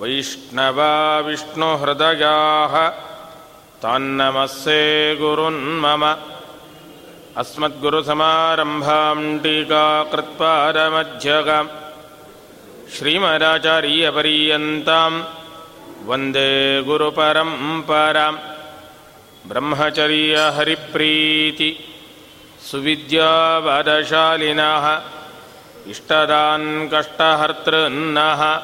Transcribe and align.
वैष्णवा 0.00 0.92
विष्णुहृदयाः 1.26 2.74
तान्नमस्ये 3.82 4.80
गुरुन्मम 5.22 6.02
अस्मद्गुरुसमारम्भां 7.42 9.18
टीकाकृत्पादमध्यगाम् 9.42 11.70
श्रीमदाचार्यपर्यन्तां 12.94 15.12
वन्दे 16.08 16.50
गुरुपरम्परां 16.88 18.34
ब्रह्मचर्यहरिप्रीति 19.46 21.76
सुविद्यावदशालिनः 22.70 25.02
इष्टदान् 25.90 26.88
कष्टहर्तृन्नः 26.94 28.62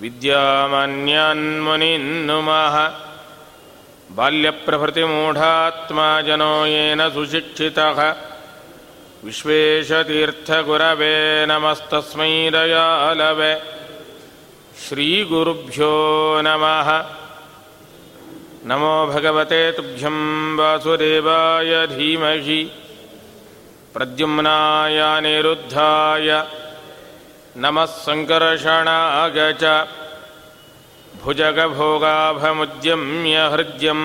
विद्यामान्यान्मुनिन्नुमः। 0.00 2.90
बाल्यप्रभृतिमूढात्मा 4.16 6.20
जनो 6.20 6.66
येन 6.66 7.10
सुशिक्षितः। 7.10 8.14
विश्वेशतीर्थगुरवे 9.24 11.46
नमस्तस्मै 11.46 12.50
दयालवे। 12.50 13.62
श्रीगुरुभ्यो 14.88 15.94
नमः 16.44 17.21
नमो 18.70 18.90
भगवते 19.06 19.58
तुभ्यं 19.76 20.18
वासुदेवाय 20.58 21.70
धीमहि 21.92 22.58
प्रद्युम्नाय 23.94 24.98
निरुद्धाय 25.24 26.28
नमः 27.62 27.88
सङ्कर्षणाय 28.04 29.38
च 29.62 29.64
भुजगभोगाभमुद्यम्य 31.24 33.36
हृद्यं 33.54 34.02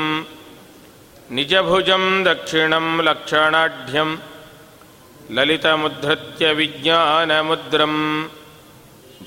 निजभुजं 1.35 2.05
दक्षिणं 2.27 2.87
लक्षणाढ्यं 3.07 4.09
ललितमुद्धृत्य 5.37 6.45
विज्ञानमुद्रं 6.59 7.95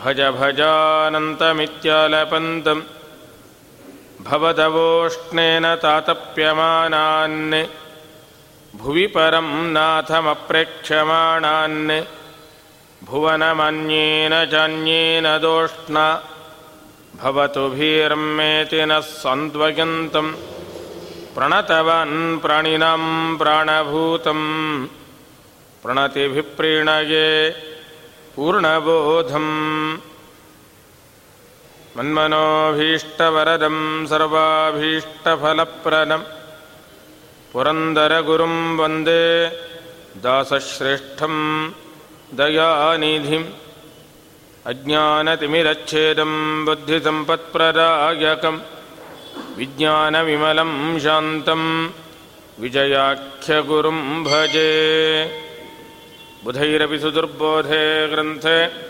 भज 0.01 0.21
भजानन्तमित्यालपन्तं 0.39 2.79
भवदवोष्णेन 4.25 5.75
तातप्यमानान्। 5.75 7.65
भुवि 8.77 9.07
परं 9.07 9.73
नाथमप्रेक्ष्यमाणान्। 9.73 12.03
भुवनमन्येन 13.05 14.45
चान्येन 14.45 15.25
दोष्णा। 15.25 16.23
भवतु 17.23 17.69
भीर्मेति 17.69 18.87
नः 18.87 19.01
सन्द्वयन्तं 19.01 20.35
प्रणतवान् 21.35 22.39
प्राणिनां 22.39 23.37
प्राणभूतं 23.37 24.41
प्रणतिभिप्रीणये 25.83 27.55
पूर्णबोधम् 28.37 30.10
मन्मनोभीष्टवरदं 31.97 34.07
सर्वाभीष्टफलप्रदम्। 34.07 36.23
पुरन्दरगुरुं 37.53 38.77
वन्दे 38.77 39.51
दासश्रेष्ठं 40.17 41.69
दयानिधिम्। 42.35 43.45
अज्ञानतिमिरच्छेदं 44.67 46.65
बुद्धिसम्पत्प्रदायकं 46.65 48.59
विज्ञानविमलं 49.57 50.99
शान्तं 50.99 51.91
विजयाख्यगुरुं 52.61 54.25
भजे। 54.25 54.71
बुधैरपि 56.45 56.99
सुदुर्बोधे 56.99 58.09
ग्रन्थे 58.09 58.90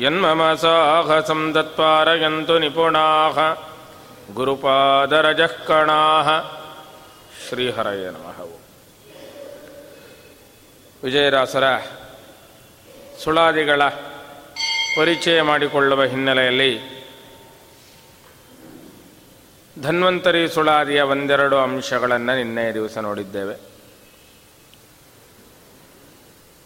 यन्मम 0.00 0.42
साहसं 0.62 1.40
तत्पारयन्तु 1.52 2.58
निपुणाः 2.58 3.38
गुरुपादरजः 4.34 5.54
कणाः 5.68 6.28
ಶ್ರೀಹರಯ 7.48 8.04
ನಮಃ 8.10 8.38
ವಿಜಯದಾಸರ 11.02 11.64
ಸುಳಾದಿಗಳ 13.22 13.82
ಪರಿಚಯ 14.96 15.42
ಮಾಡಿಕೊಳ್ಳುವ 15.42 16.02
ಹಿನ್ನೆಲೆಯಲ್ಲಿ 16.04 16.70
ಧನ್ವಂತರಿ 19.76 20.42
ಸುಳಾದಿಯ 20.48 21.00
ಒಂದೆರಡು 21.12 21.56
ಅಂಶಗಳನ್ನು 21.58 22.34
ನಿನ್ನೆಯ 22.36 22.72
ದಿವಸ 22.72 22.96
ನೋಡಿದ್ದೇವೆ 22.98 23.56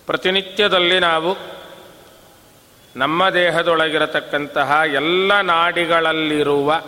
ಪ್ರತಿನಿತ್ಯದಲ್ಲಿ 0.09 0.99
ನಾವು 1.01 1.31
ನಮ್ಮ 2.96 3.30
ದೇಹದೊಳಗಿರತಕ್ಕಂತಹ 3.30 4.82
ಎಲ್ಲ 4.94 5.42
ನಾಡಿಗಳಲ್ಲಿರುವ 5.42 6.82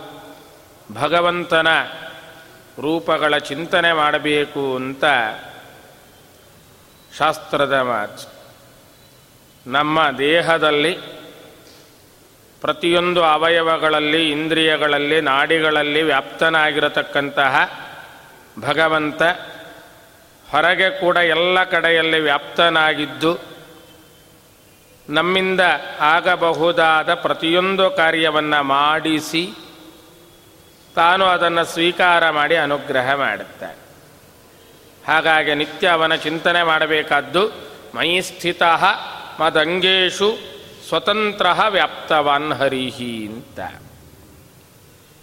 ಭಗವಂತನ 0.93 1.67
ರೂಪಗಳ 2.81 3.37
ಚಿಂತನೆ 3.37 3.93
ಮಾಡಬೇಕು 3.93 4.75
ಅಂತ 4.75 5.03
ಶಾಸ್ತ್ರದ 7.17 7.73
ಮಾತು. 7.73 8.35
ನಮ್ಮ 9.67 10.09
ದೇಹದಲ್ಲಿ 10.17 10.97
ಪ್ರತಿಯೊಂದು 12.61 13.23
ಅವಯವಗಳಲ್ಲಿ, 13.23 14.31
ಇಂದ್ರಿಯಗಳಲ್ಲಿ, 14.31 15.21
ನಾಡಿಗಳಲ್ಲಿ 15.21 16.01
ವ್ಯಾಪ್ತನಾಗಿರತಕ್ಕಂತಹ 16.01 17.85
ಭಗವಂತ 18.59 19.21
ಹೊರಗೆ 20.51 20.99
ಕೂಡ 20.99 21.17
ಎಲ್ಲ 21.17 21.63
ಕಡೆಯಲ್ಲಿ 21.63 22.19
ವ್ಯಾಪ್ತನಾಗಿದ್ದು 22.19 23.54
ನಮ್ಮಿಂದ 25.09 25.59
ಆಗಬಹುದಾದ 25.99 27.13
ಪ್ರತಿಯೊಂದು 27.13 27.91
ಕಾರ್ಯವನ್ನು 27.91 28.63
ಮಾಡಿಸಿ 28.63 29.51
ತಾನು 30.95 31.25
ಅದನ್ನು 31.25 31.65
ಸ್ವೀಕಾರ 31.65 32.29
ಮಾಡಿ 32.29 32.55
ಅನುಗ್ರಹ 32.55 33.13
ಮಾಡುತ್ತಾನೆ. 33.13 33.85
ಹಾಗಾಗಿ 35.07 35.55
ನಿತ್ಯ 35.55 35.87
ಅವನ 35.87 36.15
ಚಿಂತನೆ 36.15 36.63
ಮಾಡಬೇಕಾದ್ದು 36.63 37.47
ಮೈ 37.95 38.21
ಸ್ಥಿತ 38.21 38.63
ಮದಂಗೇಶು 39.39 40.37
ಸ್ವತಂತ್ರ 40.87 41.45
ವ್ಯಾಪ್ತವಾನ್ 41.69 42.51
ಹರಿಹಿ 42.51 43.25
ಅಂತ. 43.25 43.59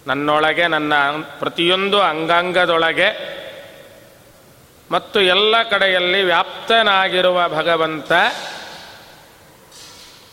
ನನ್ನೊಳಗೆ 0.06 0.66
ನನ್ನ 0.66 0.92
ಪ್ರತಿಯೊಂದು 1.38 2.00
ಅಂಗಾಂಗದೊಳಗೆ 2.00 3.42
ಮತ್ತು 4.90 5.20
ಎಲ್ಲ 5.20 5.62
ಕಡೆಯಲ್ಲಿ 5.62 6.22
ವ್ಯಾಪ್ತನಾಗಿರುವ 6.22 7.48
ಭಗವಂತ 7.48 8.12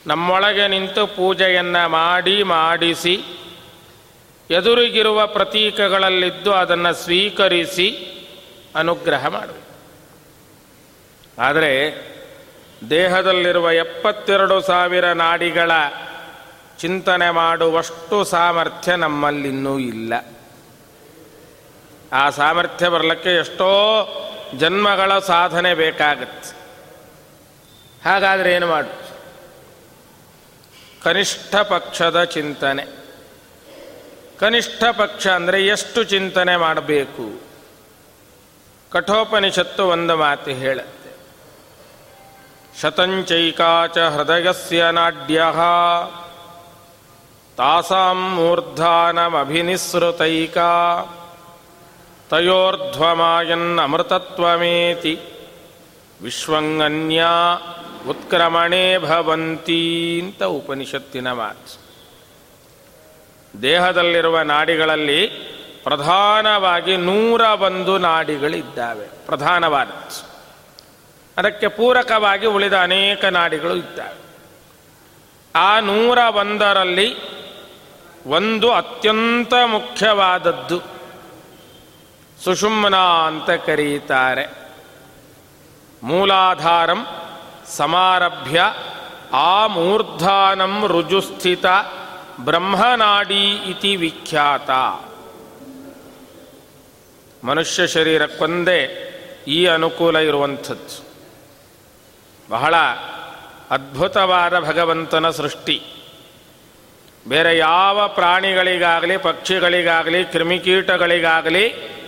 ನಮ್ಮೊಳಗೆ 0.08 0.68
ನಿಂತು 0.68 1.08
ಪೂಜೆಯನ್ನು 1.08 1.90
ಮಾಡಿ 1.90 2.44
ಮಾಡಿಸಿ, 2.44 3.24
ಎದುರಿಗಿರುವ 4.50 5.28
ಪ್ರತೀಕಗಳಲ್ಲಿದ್ದು 5.28 6.54
ಅದನ್ನು 6.54 6.94
ಸ್ವೀಕರಿಸಿ 6.94 7.88
ಅನುಗ್ರಹ 8.76 9.28
ಮಾಡಬೇಕು 9.28 9.70
ಆದರೆ 11.42 12.10
ದೇಹದಲ್ಲಿರುವ 12.90 13.72
ಎಪ್ಪತ್ತೆರಡು 13.72 14.62
ಸಾವಿರ 14.62 15.12
ನಾಡಿಗಳ 15.12 15.72
ಚಿಂತನೆ 16.80 17.30
ಮಾಡುವಷ್ಟು 17.30 18.24
ಸಾಮರ್ಥ್ಯ 18.24 18.96
ನಮ್ಮಲ್ಲಿನ್ನೂ 18.96 19.80
ಇಲ್ಲ. 19.80 20.14
ಆ 22.14 22.30
ಸಾಮರ್ಥ್ಯ 22.30 22.90
ಬರಲಿಕ್ಕೆ 22.90 23.36
ಎಷ್ಟೋ 23.36 23.70
ಜನ್ಮಗಳ 24.58 25.20
ಸಾಧನೆ 25.20 25.74
ಬೇಕಾಗತ್ತೆ. 25.74 26.58
ಹಾಗಾದರೆ 28.06 28.54
ಏನು 28.54 28.68
ಮಾಡು? 28.68 29.09
ಕನಿಷ್ಠ 31.04 31.56
ಪಕ್ಷದ 31.56 32.24
ಚಿಂತನೆ. 32.24 32.86
ಕನಿಷ್ಠ 34.40 34.84
ಪಕ್ಷ 34.84 35.28
ಅಂದರೆ 35.28 35.66
ಎಷ್ಟು 35.66 36.04
ಚಿಂತನೆ 36.04 36.58
ಮಾಡಬೇಕು? 36.58 37.42
ಕಠೋಪನಿಷತ್ತು 38.92 39.88
ಒಂದು 39.88 40.18
ಮಾತು 40.18 40.52
ಹೇಳುತ್ತೆ. 40.52 41.10
ಶತಂಚೈಕಾಚ 42.82 43.98
ಹೃದಯಸ್ಯ 43.98 44.86
ನಾಡ್ಯ. 44.92 45.44
ತಾಸಾಂ 47.58 48.36
ಮೂರ್ಧಾನಮಭಿನಿಸೃತೈಕಾ 48.36 51.04
ತಯೋರ್ಧ್ವಮಾಯನ್ನಮೃತತ್ವಮೇತಿ. 52.30 55.20
ವಿಶ್ವಂಗನ್ಯ 56.24 57.26
ಉತ್ಕ್ರಮಣೆ 58.10 58.98
ಭವಂತಿ 58.98 60.22
ಅಂತ 60.24 60.44
ಉಪನಿಷತ್ತಿನ 60.44 61.32
ಮಾತು. 61.32 61.80
ದೇಹದಲ್ಲಿರುವ 63.62 64.42
ನಾಡಿಗಳಲ್ಲಿ 64.42 65.28
ಪ್ರಧಾನವಾಗಿ 65.84 66.98
ನೂರ 66.98 67.42
ಒಂದು 67.42 67.98
ನಾಡಿಗಳಿದ್ದಾವೆ. 67.98 69.26
ಪ್ರಧಾನವಾದ. 69.26 69.88
ಅದಕ್ಕೆ 71.38 71.68
ಪೂರಕವಾಗಿ 71.68 72.46
ಉಳಿದ 72.46 72.74
ಅನೇಕ 72.74 73.26
ನಾಡಿಗಳು 73.26 73.76
ಇದ್ದಾವೆ. 73.76 74.20
ಆ 75.56 75.80
ನೂರ 75.80 76.18
ಒಂದರಲ್ಲಿ 76.36 77.16
ಒಂದು 78.26 78.72
ಅತ್ಯಂತ 78.72 79.54
ಮುಖ್ಯವಾದದ್ದು 79.66 80.82
ಸುಷುಮ್ನ 82.44 82.96
ಅಂತ 82.98 83.50
ಕರೀತಾರೆ. 83.50 84.60
ಮೂಲಾಧಾರಂ 86.04 87.08
ಸಮಾರಭ್ಯ 87.70 88.62
ಆ 89.34 89.68
ಮೂರ್ಧಾನಂ 89.68 90.88
ರುಜುಸ್ಥಿತ 90.88 91.66
ಬ್ರಹ್ಮನಾಡಿ 92.40 93.50
ಇತಿ 93.52 93.96
ವಿಖ್ಯಾತ. 93.96 94.70
ಮನುಷ್ಯ 97.46 97.88
ಶರೀರಕ್ಕೊಂದೇ 97.88 99.06
ಈ 99.48 99.66
ಅನುಕೂಲ 99.66 100.16
ಇರುವಂಥದ್ದು. 100.18 101.10
ಬಹಳ 102.50 102.76
ಅದ್ಭುತವಾದ 103.72 104.60
ಭಗವಂತನ 104.60 105.30
ಸೃಷ್ಟಿ. 105.30 105.82
ಬೇರೆ 107.28 107.58
ಯಾವ 107.58 108.08
ಪ್ರಾಣಿಗಳಿಗಾಗಲಿ, 108.08 109.18
ಪಕ್ಷಿಗಳಿಗಾಗಲಿ, 109.18 110.24
ಕ್ರಿಮಿಕೀಟಗಳಿಗಾಗಲಿ 110.24 112.00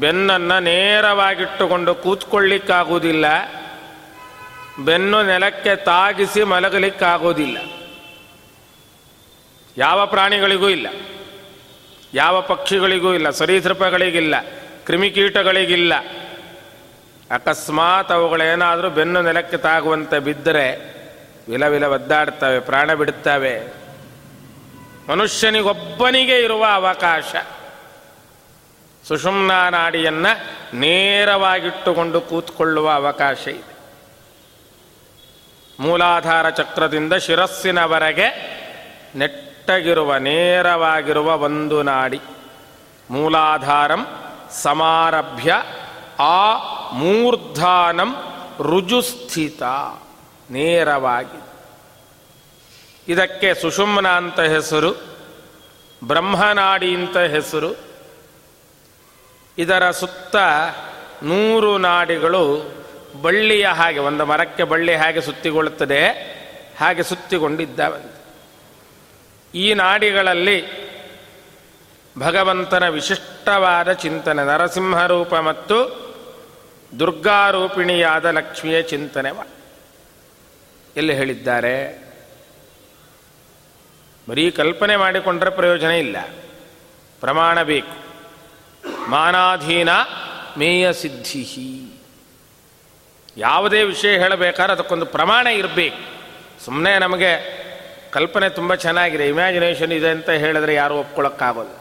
ಬೆನ್ನನ್ನು 0.00 0.60
ನೇರವಾಗಿಟ್ಟುಕೊಂಡು 0.60 1.94
ಕೂತ್ಕೊಳ್ಳಿಕ್ಕಾಗುವುದಿಲ್ಲ. 1.94 3.24
ಬೆನ್ನು 4.78 5.22
ನೆಲಕ್ಕೆ 5.22 5.76
ತಾಗಿಸಿ 5.76 6.44
ಮಲಗಲಿಕ್ಕಾಗೋದಿಲ್ಲ. 6.44 7.58
ಯಾವ 9.76 10.06
ಪ್ರಾಣಿಗಳಿಗೂ 10.06 10.68
ಇಲ್ಲ. 10.68 10.86
ಯಾವ 12.14 12.40
ಪಕ್ಷಿಗಳಿಗೂ 12.40 13.14
ಇಲ್ಲ. 13.14 13.30
ಸರೀಸೃಪಗಳಿಗಿಲ್ಲ. 13.30 14.34
ಕ್ರಿಮಿಕೀಟಗಳಿಗಿಲ್ಲ. 14.86 15.94
ಅಕಸ್ಮಾತ್ 17.30 18.12
ಅವುಗಳೇನಾದರೂ 18.12 18.90
ಬೆನ್ನು 18.90 19.22
ನೆಲಕ್ಕೆ 19.22 19.56
ತಾಗುವಂತೆ 19.56 20.18
ಬಿದ್ದರೆ 20.18 20.96
ವಿಲ 21.48 21.66
ವಿಲ 21.66 21.86
ಒದ್ದಾಡ್ತವೆ, 21.86 22.60
ಪ್ರಾಣ 22.60 22.94
ಬಿಡುತ್ತವೆ. 22.94 23.74
ಮನುಷ್ಯನಿಗೊಬ್ಬನಿಗೆ 25.08 26.40
ಇರುವ 26.40 26.64
ಅವಕಾಶ. 26.64 27.34
ಸುಷುಮ್ನಾ 29.08 29.70
ನಾಡಿಯನ್ನು 29.70 30.40
ನೇರವಾಗಿಟ್ಟುಕೊಂಡು 30.76 32.20
ಕೂತ್ಕೊಳ್ಳುವ 32.20 32.90
ಅವಕಾಶ 32.90 33.48
ಇದೆ. 33.48 33.75
ಮೂಲಾಧಾರ 35.80 36.50
ಚಕ್ರದಿಂದ 36.50 37.12
ಶಿರಸ್ಸಿನವರೆಗೆ 37.12 38.56
ನೆಟ್ಟಗಿರುವ 39.16 40.16
ನೇರವಾಗಿರುವ 40.16 41.38
ಒಂದು 41.38 41.82
ನಾಡಿ. 41.82 42.20
ಮೂಲಾಧಾರಂ 43.10 44.06
ಸಮಾರಭ್ಯ 44.50 45.54
ಆ 46.20 46.56
ಮೂರ್ಧಾನಂ 46.90 48.16
ರುಜುಸ್ಥಿತ, 48.62 49.62
ನೇರವಾಗಿ. 50.50 51.40
ಇದಕ್ಕೆ 53.12 53.54
ಸುಷುಮ್ನ 53.54 54.08
ಅಂತ 54.08 54.40
ಹೆಸರು, 54.40 54.92
ಬ್ರಹ್ಮನಾಡಿ 56.04 56.94
ಅಂತ 56.94 57.16
ಹೆಸರು. 57.16 57.76
ಇದರ 59.58 59.90
ಸುತ್ತ 59.90 60.36
ನೂರು 61.22 61.78
ನಾಡಿಗಳು 61.78 62.76
ಬಳ್ಳಿಯ 63.22 63.66
ಹಾಗೆ, 63.66 63.98
ಒಂದು 63.98 64.24
ಮರಕ್ಕೆ 64.24 64.62
ಬಳ್ಳಿ 64.62 64.94
ಹಾಗೆ 64.94 65.20
ಸುತ್ತಿಗೊಳ್ಳುತ್ತದೆ, 65.20 66.08
ಹಾಗೆ 66.80 67.02
ಸುತ್ತಿಕೊಂಡಿದ್ದಾವಂತೆ 67.02 68.16
ಈ 69.54 69.74
ನಾಡಿಗಳಲ್ಲಿ 69.74 70.86
ಭಗವಂತನ 72.18 72.88
ವಿಶಿಷ್ಟವಾದ 72.88 73.92
ಚಿಂತನೆ 73.92 74.46
ನರಸಿಂಹರೂಪ 74.46 75.34
ಮತ್ತು 75.34 76.06
ದುರ್ಗಾರೂಪಿಣಿಯಾದ 76.98 78.24
ಲಕ್ಷ್ಮಿಯ 78.24 78.82
ಚಿಂತನೆ 78.82 79.48
ಎಲ್ಲಿ 80.96 81.14
ಹೇಳಿದ್ದಾರೆ? 81.14 82.06
ಬರೀ 84.28 84.50
ಕಲ್ಪನೆ 84.50 84.96
ಮಾಡಿಕೊಂಡ್ರೆ 84.96 85.50
ಪ್ರಯೋಜನ 85.50 85.90
ಇಲ್ಲ. 85.90 86.16
ಪ್ರಮಾಣ 87.20 87.62
ಬೇಕು. 87.62 88.06
ಮಾನಾಧೀನ 89.08 89.88
ಮೇಯ 90.58 90.92
ಸಿದ್ಧಿ 90.92 91.42
ಯಾವುದೇ 93.36 93.82
ವಿಷಯ 93.82 94.18
ಹೇಳಬೇಕಾದ್ರೆ 94.18 94.72
ಅದಕ್ಕೊಂದು 94.72 95.06
ಪ್ರಮಾಣ 95.06 95.46
ಇರಬೇಕು. 95.46 96.16
ಸುಮ್ಮನೆ 96.64 96.98
ನಮಗೆ 96.98 97.56
ಕಲ್ಪನೆ 98.10 98.48
ತುಂಬ 98.48 98.74
ಚೆನ್ನಾಗಿದೆ. 98.74 99.28
ಇಮ್ಯಾಜಿನೇಷನ್ 99.28 99.92
ಇದೆ 99.92 100.10
ಅಂತ 100.10 100.30
ಹೇಳಿದ್ರೆ 100.30 100.74
ಯಾರು 100.74 100.94
ಒಪ್ಕೊಳ್ಳೋಕ್ಕಾಗೋಲ್ಲ. 100.94 101.76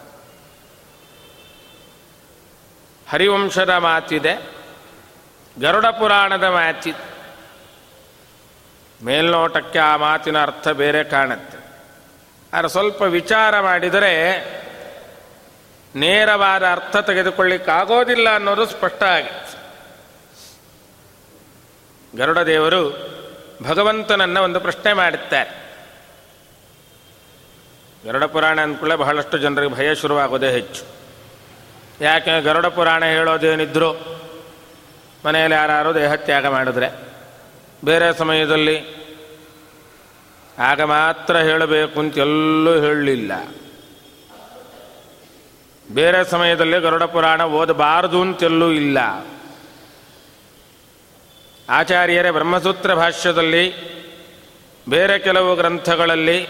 ಹರಿವಂಶದ 3.10 3.70
ಮಾತಿದೆ. 3.70 4.56
ಗರುಡ 5.62 5.86
ಪುರಾಣದ 5.86 6.44
ಮಾತಿದೆ 6.44 7.16
ಮೇಲ್ನೋಟಕ್ಕೆ 9.06 9.80
ಆ 9.80 9.96
ಮಾತಿನ 9.96 10.42
ಅರ್ಥ 10.42 10.68
ಬೇರೆ 10.68 11.04
ಕಾಣುತ್ತೆ. 11.04 11.58
ಆದರೆ 12.54 12.70
ಸ್ವಲ್ಪ 12.70 13.02
ವಿಚಾರ 13.02 13.60
ಮಾಡಿದರೆ 13.60 14.46
ನೇರವಾದ 15.96 16.64
ಅರ್ಥ 16.68 16.98
ತೆಗೆದುಕೊಳ್ಳಿಕ್ಕಾಗೋದಿಲ್ಲ 16.98 18.36
ಅನ್ನೋದು 18.36 18.66
ಸ್ಪಷ್ಟ 18.66 19.04
ಆಗುತ್ತೆ 19.04 19.55
ಗರುಡ 22.16 22.40
ದೇವರು 22.40 23.16
ಭಗವಂತನನ್ನ 23.64 24.38
ಒಂದು 24.38 24.60
ಪ್ರಶ್ನೆ 24.60 24.94
ಮಾಡುತ್ತಾರೆ. 24.94 25.66
ಗರುಡ 28.06 28.24
ಪುರಾಣ 28.24 28.62
ಅಂದ್ಕೊಳ್ಳೆ 28.62 28.96
ಬಹಳಷ್ಟು 28.96 29.38
ಜನರಿಗೆ 29.38 29.74
ಭಯ 29.74 29.96
ಶುರುವಾಗೋದೇ 29.96 30.52
ಹೆಚ್ಚು. 30.52 30.84
ಯಾಕೆ 32.02 32.42
ಗರುಡ 32.42 32.66
ಪುರಾಣ 32.66 33.06
ಹೇಳೋದೇನಿದ್ರು 33.06 33.94
ಮನೆಯಲ್ಲಿ 35.26 35.56
ಯಾರು 35.56 35.96
ದೇಹತ್ಯಾಗ 35.96 36.46
ಮಾಡಿದ್ರೆ 36.46 37.16
ಬೇರೆ 37.86 38.18
ಸಮಯದಲ್ಲಿ 38.18 39.06
ಆಗ 40.60 40.82
ಮಾತ್ರ 40.82 41.38
ಹೇಳಬೇಕು 41.38 42.00
ಅಂತ 42.00 42.18
ಎಲ್ಲೂ 42.18 42.82
ಹೇಳಲಿಲ್ಲ. 42.82 43.32
ಬೇರೆ 45.94 46.24
ಸಮಯದಲ್ಲಿ 46.24 46.80
ಗರುಡ 46.80 47.04
ಪುರಾಣ 47.04 47.44
ಓದಬಾರದು 47.44 48.22
ಅಂತೆಲ್ಲೂ 48.22 48.72
ಇಲ್ಲ. 48.72 48.98
ಆಚಾರ್ಯರೇ 51.70 52.32
ಬ್ರಹ್ಮಸೂತ್ರ 52.32 52.94
ಭಾಷ್ಯದಲ್ಲಿ 52.94 53.96
ಬೇರೆ 54.90 55.20
ಕೆಲವು 55.20 55.56
ಗ್ರಂಥಗಳಲ್ಲಿ, 55.56 56.48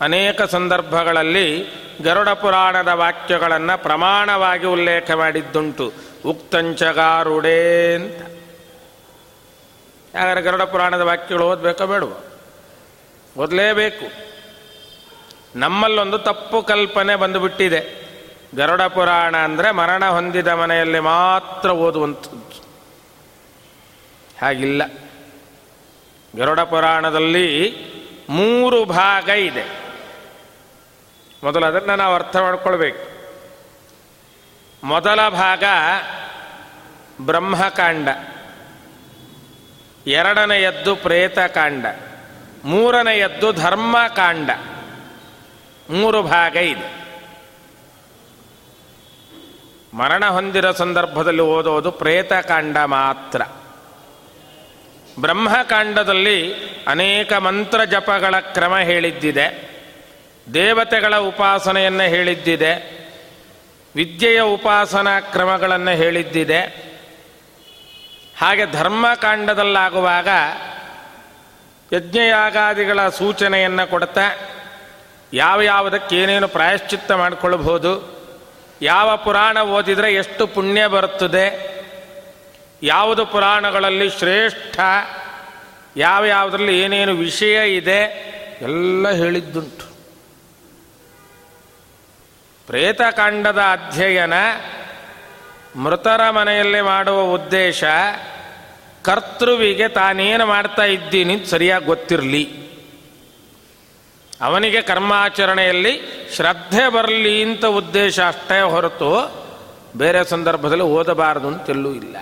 ಅನೇಕ 0.00 0.42
ಸಂದರ್ಭಗಳಲ್ಲಿ 0.42 1.66
ಗರುಡ 2.02 2.28
ಪುರಾಣದ 2.28 2.88
ವಾಕ್ಯಗಳನ್ನು 2.88 3.82
ಪ್ರಮಾಣವಾಗಿ 3.82 4.66
ಉಲ್ಲೇಖ 4.66 5.10
ಮಾಡಿದ್ದುಂಟು. 5.10 5.92
ಉಕ್ತಂಚಗಾರುಡೇ 6.26 7.94
ಅಂತ. 7.94 8.22
ಯಾಕಂದರೆ 10.14 10.42
ಗರುಡ 10.42 10.62
ಪುರಾಣದ 10.62 11.00
ವಾಕ್ಯಗಳು 11.00 11.46
ಓದಬೇಕೋ 11.46 11.86
ಬೇಡುವ? 11.86 12.12
ಓದಲೇಬೇಕು. 13.42 14.34
ನಮ್ಮಲ್ಲೊಂದು 15.58 16.18
ತಪ್ಪು 16.18 16.62
ಕಲ್ಪನೆ 16.62 17.16
ಬಂದುಬಿಟ್ಟಿದೆ. 17.16 18.04
ಗರುಡ 18.56 18.82
ಪುರಾಣ 18.82 19.36
ಅಂದರೆ 19.36 19.70
ಮರಣ 19.70 20.04
ಹೊಂದಿದ 20.04 20.48
ಮನೆಯಲ್ಲಿ 20.48 21.00
ಮಾತ್ರ 21.00 21.70
ಓದುವಂಥದ್ದು. 21.70 22.63
ಹಾಗಿಲ್ಲ. 24.42 24.82
ಗರುಡ 26.36 26.60
ಪುರಾಣದಲ್ಲಿ 26.60 27.76
ಮೂರು 28.28 28.84
ಭಾಗ 28.84 29.28
ಇದೆ. 29.28 29.64
ಮೊದಲು 31.44 31.66
ಅದನ್ನು 31.66 31.96
ನಾವು 31.96 32.14
ಅರ್ಥ 32.14 32.36
ಮಾಡ್ಕೊಳ್ಬೇಕು. 32.36 33.14
ಮೊದಲ 34.86 35.28
ಭಾಗ 35.28 35.64
ಬ್ರಹ್ಮಕಾಂಡ. 37.20 38.08
ಎರಡನೆಯದ್ದು 40.06 40.96
ಪ್ರೇತಕಾಂಡ. 40.96 41.86
ಮೂರನೆಯದ್ದು 42.64 43.52
ಧರ್ಮಕಾಂಡ. 43.52 44.50
ಮೂರು 45.90 46.22
ಭಾಗ 46.22 46.56
ಇದೆ. 46.56 47.04
ಮರಣ 49.94 50.26
ಹೊಂದಿರೋ 50.26 50.72
ಸಂದರ್ಭದಲ್ಲಿ 50.72 51.42
ಓದೋದು 51.42 51.90
ಪ್ರೇತಕಾಂಡ 51.90 52.76
ಮಾತ್ರ. 52.78 53.42
ಬ್ರಹ್ಮಕಾಂಡದಲ್ಲಿ 55.20 56.54
ಅನೇಕ 56.86 57.32
ಮಂತ್ರ 57.32 57.84
ಜಪಗಳ 57.84 58.40
ಕ್ರಮ 58.40 58.78
ಹೇಳಿದ್ದಿದೆ. 58.78 59.74
ದೇವತೆಗಳ 60.54 61.16
ಉಪಾಸನೆಯನ್ನು 61.16 62.02
ಹೇಳಿದ್ದಿದೆ. 62.02 63.04
ವಿದ್ಯೆಯ 63.96 64.40
ಉಪಾಸನಾ 64.40 65.20
ಕ್ರಮಗಳನ್ನು 65.20 65.90
ಹೇಳಿದ್ದಿದೆ. 65.90 66.60
ಹಾಗೆ 68.38 68.66
ಧರ್ಮಕಾಂಡದಲ್ಲಾಗುವಾಗ 68.72 70.28
ಯಜ್ಞಯಾಗಾದಿಗಳ 71.92 73.08
ಸೂಚನೆಯನ್ನು 73.08 73.90
ಕೊಡ್ತಾ 73.90 74.20
ಯಾವ 75.32 75.62
ಯಾವುದಕ್ಕೆ 75.62 76.16
ಏನೇನು 76.16 76.48
ಪ್ರಾಯಶ್ಚಿತ್ತ 76.48 77.12
ಮಾಡಿಕೊಳ್ಳಬಹುದು 77.12 78.14
ಯಾವ 78.82 79.16
ಪುರಾಣ 79.16 79.60
ಓದಿದರೆ 79.60 80.14
ಎಷ್ಟು 80.14 80.46
ಪುಣ್ಯ 80.46 80.86
ಬರುತ್ತದೆ 80.86 81.73
ಯಾವುದು 82.84 83.26
ಪುರಾಣಗಳಲ್ಲಿ 83.26 84.10
ಶ್ರೇಷ್ಠ? 84.10 84.80
ಯಾವ 85.96 86.24
ಯಾವುದರಲ್ಲಿ 86.24 86.80
ಏನೇನು 86.80 87.14
ವಿಷಯ 87.14 87.76
ಇದೆ? 87.76 88.00
ಎಲ್ಲ 88.60 89.10
ಹೇಳಿದ್ದುಂಟು. 89.10 89.94
ಪ್ರೇತಕಾಂಡದ 92.66 93.58
ಅಧ್ಯಯನ, 93.58 94.32
ಮೃತರ 95.76 96.30
ಮನೆಯಲ್ಲಿ 96.30 96.80
ಮಾಡುವ 96.80 97.20
ಉದ್ದೇಶ, 97.20 97.84
ಕರ್ತೃವಿಗೆ 99.02 99.88
ತಾನೇನು 99.88 100.46
ಮಾಡ್ತಾ 100.46 100.84
ಇದ್ದೀನಿ 100.84 101.44
ಸರಿಯಾಗಿ 101.44 101.84
ಗೊತ್ತಿರಲಿ. 101.84 102.64
ಅವನಿಗೆ 104.40 104.82
ಕರ್ಮಾಚರಣೆಯಲ್ಲಿ 104.82 106.00
ಶ್ರದ್ಧೆ 106.36 106.92
ಬರಲಿ 106.92 107.42
ಅಂತ 107.42 107.64
ಉದ್ದೇಶ 107.64 108.20
ಅಷ್ಟೇ 108.20 108.60
ಹೊರತು 108.60 109.44
ಬೇರೆ 109.96 110.24
ಸಂದರ್ಭದಲ್ಲಿ 110.24 110.84
ಓದಬಾರದು 110.84 111.48
ಅಂತೆಲ್ಲೂ 111.48 111.92
ಇಲ್ಲ. 111.92 112.16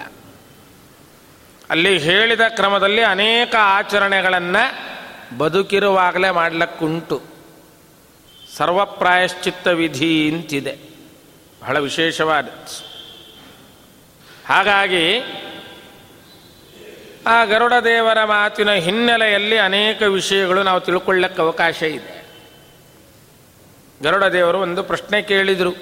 ಅಲ್ಲಿ 1.73 1.99
ಹೇಳಿದ 1.99 2.41
ಕ್ರಮದಲ್ಲಿ 2.49 3.02
ಅನೇಕ 3.02 3.55
ಆಚರಣೆಗಳನ್ನು 3.59 4.93
ಬದುಕಿರುವಾಗಲೇ 5.38 6.31
ಮಾಡಲಿಕ್ಕುಂಟು. 6.31 7.23
ಸರ್ವಪ್ರಾಯಶ್ಚಿತ್ತ 8.57 9.69
ವಿಧಿ 9.69 10.33
ಅಂತಿದೆ 10.33 10.79
ಬಹಳ 11.62 11.79
ವಿಶೇಷವಾದ. 11.79 12.49
ಹಾಗಾಗಿ 14.47 15.21
ಆ 17.26 17.45
ಗರುಡ 17.45 17.73
ದೇವರ 17.85 18.25
ಮಾತಿನ 18.25 18.73
ಹಿನ್ನೆಲೆಯಲ್ಲಿ 18.73 19.59
ಅನೇಕ 19.59 20.02
ವಿಷಯಗಳು 20.02 20.62
ನಾವು 20.62 20.81
ತಿಳ್ಕೊಳ್ಳಕ್ಕೆ 20.81 21.43
ಅವಕಾಶ 21.43 21.83
ಇದೆ. 21.83 22.26
ಗರುಡ 24.02 24.25
ದೇವರು 24.25 24.59
ಒಂದು 24.59 24.83
ಪ್ರಶ್ನೆ 24.83 25.23
ಕೇಳಿದರು. 25.23 25.75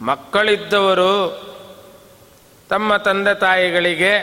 ಮಕ್ಕಳಿದ್ದವರು 0.00 1.47
ತಮ್ಮ 2.70 2.96
ತಂದೆ 2.96 3.34
ತಾಯಿಗಳಿಗೆ 3.34 4.18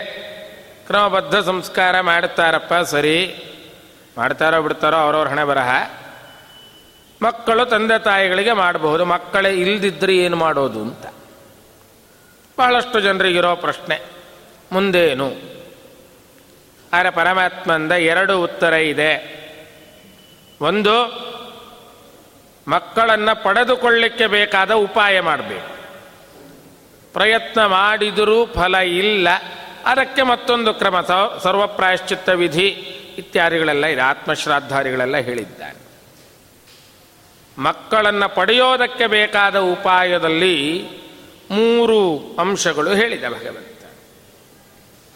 ಕ್ರಮಬದ್ಧ 0.88 1.36
ಸಂಸ್ಕಾರ 1.36 2.02
ಮಾಡ್ತಾರಪ್ಪ 2.02 2.74
ಸರಿ. 2.74 3.36
ಮಾಡ್ತಾರೋ 4.18 4.62
ಬಿಡ್ತಾರೋ 4.62 4.96
ಅವ್ರವ್ರ 4.96 5.28
ಹಣೆ 5.28 5.44
ಬರಹ. 5.44 5.90
ಮಕ್ಕಳು 7.22 7.66
ತಂದೆ 7.66 8.00
ತಾಯಿಗಳಿಗೆ 8.00 8.52
ಮಾಡಬಹುದು, 8.52 9.06
ಮಕ್ಕಳೇ 9.06 9.54
ಇಲ್ದಿದ್ರೆ 9.54 10.18
ಏನು 10.18 10.38
ಮಾಡೋದು 10.38 10.82
ಅಂತ. 10.82 11.06
ಬಹಳಷ್ಟು 12.60 13.00
ಜನರಿಗಿರೋ 13.00 13.56
ಪ್ರಶ್ನೆ, 13.56 14.02
ಮುಂದೇನು? 14.72 15.32
ಆದರೆ 16.94 17.10
ಪರಮಾತ್ಮಂದ 17.10 17.92
ಎರಡು 17.92 18.42
ಉತ್ತರ 18.42 18.74
ಇದೆ. 18.74 19.12
ಒಂದು, 20.62 20.96
ಮಕ್ಕಳನ್ನು 22.68 23.44
ಪಡೆದುಕೊಳ್ಳಿಕ್ಕೆ 23.44 24.28
ಬೇಕಾದ 24.28 24.72
ಉಪಾಯ 24.72 25.20
ಮಾಡಬೇಕು. 25.20 25.75
ಪ್ರಯತ್ನ 27.16 27.66
ಮಾಡಿದರೂ 27.66 28.46
ಫಲ 28.46 28.76
ಇಲ್ಲ. 28.76 29.28
ಅದಕ್ಕೆ 29.86 30.22
ಮತ್ತೊಂದು 30.22 30.74
ಕ್ರಮ 30.74 31.02
ಸರ್ವಪ್ರಾಯಶ್ಚಿತ್ತ 31.44 32.30
ವಿಧಿ 32.30 32.68
ಇತ್ಯಾದಿಗಳೆಲ್ಲ 33.18 33.86
ಇದೆ. 33.86 34.02
ಆತ್ಮಶ್ರಾದ್ದಾದಿಗಳೆಲ್ಲ 34.02 35.18
ಹೇಳಿದ್ದಾರೆ 35.18 35.86
ಮಕ್ಕಳನ್ನು 37.58 38.36
ಪಡೆಯೋದಕ್ಕೆ 38.36 39.08
ಬೇಕಾದ 39.08 39.60
ಉಪಾಯದಲ್ಲಿ 39.60 40.88
ಮೂರು 41.52 42.02
ಅಂಶಗಳು 42.40 42.94
ಹೇಳಿದ 42.94 43.24
ಭಗವಂತ. 43.24 43.84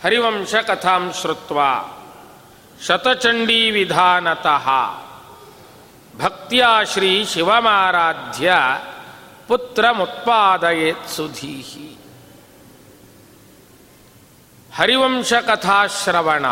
ಹರಿವಂಶ 0.04 0.56
ಕಥಾಂ 0.56 1.14
ಶ್ರುತ್ವ 1.22 1.60
ಶತಚಂಡೀ 2.88 3.72
ವಿಧಾನತಃ. 3.72 4.70
ಭಕ್ತಿಯ 6.24 6.66
ಶ್ರೀ 6.94 7.26
ಶಿವಮಾರಾಧ್ಯ 7.26 8.54
ಪುತ್ರ 9.48 9.92
ಮುತ್ಪಾದಯೇತ್ 9.92 11.10
ಸುಧೀಹಿ. 11.10 11.89
ಹರಿವಂಶ 14.80 15.34
ಕಥಾಶ್ರವಣ 15.34 16.48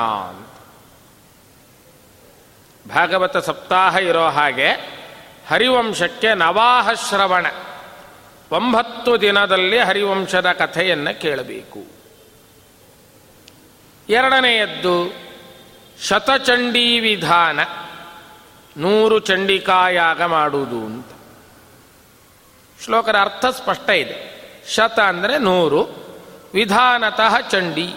ಭಾಗವತ 2.93 3.37
ಸಪ್ತಾಹ 3.37 3.95
ಇರೋ 3.95 4.27
ಹಾಗೆ 4.27 4.71
ಹರಿವಂಶಕ್ಕೆ 5.49 6.33
ನವಾಹ 6.33 6.93
ಶ್ರವಣ. 6.93 7.45
ಒಂಬತ್ತು 8.51 9.21
ದಿನದಲ್ಲಿ 9.21 9.79
ಹರಿವಂಶದ 9.79 10.51
ಕಥೆಯನ್ನು 10.51 11.21
ಕೇಳಬೇಕು. 11.21 11.85
ಎರಡನೆಯದ್ದು 14.09 15.13
ಶತಚಂಡೀ 16.03 16.99
ವಿಧಾನ. 16.99 17.59
ನೂರು 18.77 19.19
ಚಂಡಿಕಾಯಾಗ 19.19 20.23
ಮಾಡುವುದು 20.23 20.85
ಅಂತ. 20.85 21.07
ಶ್ಲೋಕದ 22.83 23.15
ಅರ್ಥ 23.21 23.45
ಸ್ಪಷ್ಟ 23.45 23.89
ಇದೆ. 23.89 24.37
ಶತ 24.69 24.99
ಅಂದರೆ 24.99 25.37
ನೂರು, 25.37 25.83
ವಿಧಾನತಃ 26.53 27.39
ಚಂಡಿ. 27.39 27.95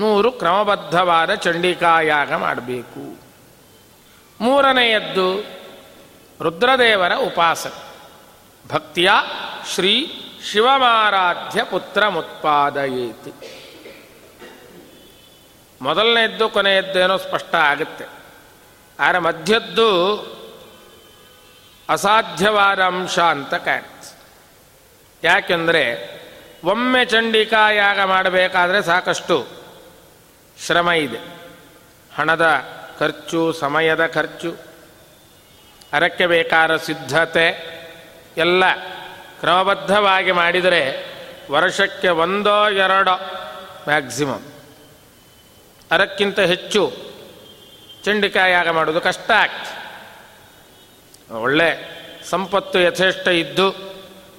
ನೂರು 0.00 0.32
ಕ್ರಮಬದ್ಧವಾದ 0.32 1.34
ಚಂಡಿಕಾಯಾಗ 1.34 2.32
ಮಾಡಬೇಕು. 2.32 3.20
ಮೂರನೆಯದ್ದು 4.40 5.44
ರುದ್ರದೇವರ 6.40 7.14
ಉಪಾಸನೆ. 7.14 7.90
ಭಕ್ತಿಯ 8.72 9.10
ಶ್ರೀ 9.74 10.22
ಶಿವಮಾರಾಧ್ಯ 10.52 11.64
ಪುತ್ರ 11.64 12.08
ಮುತ್ಪಾದಯೇತಿ 12.08 13.32
ಮೊದಲನೆಯದ್ದು 15.82 16.48
ಕೊನೆಯದ್ದೇನೋ 16.48 17.16
ಸ್ಪಷ್ಟ 17.16 17.54
ಆಗುತ್ತೆ. 17.54 18.04
ಆದರೆ 19.00 19.18
ಮಧ್ಯದ್ದು 19.18 19.90
ಅಸಾಧ್ಯವಾದ 21.88 22.80
ಅಂಶ 22.80 23.18
ಅಂತ 23.18 23.54
ಕಾಣುತ್ತೆ. 23.54 24.20
ಯಾಕೆಂದರೆ 25.24 26.10
ಒಮ್ಮೆ 26.64 27.04
ಚಂಡಿಕಾ 27.04 27.70
ಯಾಗ 27.70 28.00
ಮಾಡಬೇಕಾದ್ರೆ 28.00 28.82
ಸಾಕಷ್ಟು 28.82 29.59
ಶ್ರಮ 30.66 30.90
ಇದೆ. 30.90 31.18
ಹಣದ 32.16 32.64
ಖರ್ಚು, 32.98 33.52
ಸಮಯದ 33.52 34.06
ಖರ್ಚು 34.06 34.56
ಅದಕ್ಕೆ 35.92 36.26
ಬೇಕಾದ 36.26 36.76
ಸಿದ್ಧತೆ 36.76 37.80
ಎಲ್ಲ 38.36 38.74
ಕ್ರಮಬದ್ಧವಾಗಿ 39.40 40.32
ಮಾಡಿದರೆ 40.32 41.06
ವರ್ಷಕ್ಕೆ 41.50 42.08
ಒಂದೋ 42.08 42.68
ಎರಡೋ 42.68 43.16
ಮ್ಯಾಕ್ಸಿಮಮ್. 43.88 44.42
ಅದಕ್ಕಿಂತ 45.90 46.40
ಹೆಚ್ಚು 46.40 46.92
ಚಂಡಿಕಾಯಾಗ 48.04 48.68
ಮಾಡೋದು 48.68 49.00
ಕಷ್ಟ 49.00 49.30
ಆಗ್ತದೆ. 49.30 49.80
ಒಳ್ಳೆ 51.34 52.00
ಸಂಪತ್ತು 52.30 52.78
ಯಥೇಷ್ಟ 52.78 53.28
ಇದ್ದು 53.28 53.70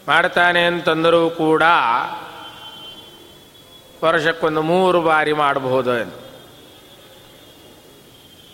ಮಾಡ್ತಾನೆ 0.07 0.65
ಅಂತಂದರೂ 0.65 1.29
ಕೂಡ 1.29 1.63
ವರ್ಷಕ್ಕೊಂದು 4.03 4.61
ಮೂರು 4.61 5.01
ಬಾರಿ 5.01 5.33
ಮಾಡಬಹುದು 5.33 6.21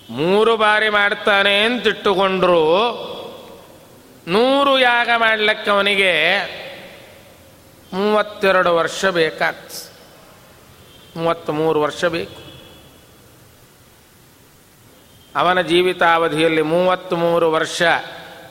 ಮೂರು 0.10 0.58
ಬಾರಿ 0.58 0.90
ಮಾಡ್ತಾನೆ 0.90 1.62
ಅಂತಿಟ್ಟುಕೊಂಡ್ರು 1.62 2.64
ನೂರು 4.28 4.80
ಯಾಗ 4.80 5.10
ಮಾಡಲಿಕ್ಕೆ 5.18 5.72
ಅವನಿಗೆ 5.72 6.38
ಮೂವತ್ತೆರಡು 7.94 8.76
ವರ್ಷ 8.76 9.06
ಬೇಕಾಗ್ತದೆ. 9.06 9.98
ಮೂವತ್ತ್ಮೂರು 11.20 11.82
ವರ್ಷ 11.82 12.06
ಬೇಕು. 12.06 12.48
ಅವನ 15.36 15.62
ಜೀವಿತಾವಧಿಯಲ್ಲಿ 15.62 16.62
ಮೂವತ್ತ್ಮೂರು 16.62 17.52
ವರ್ಷ 17.52 17.82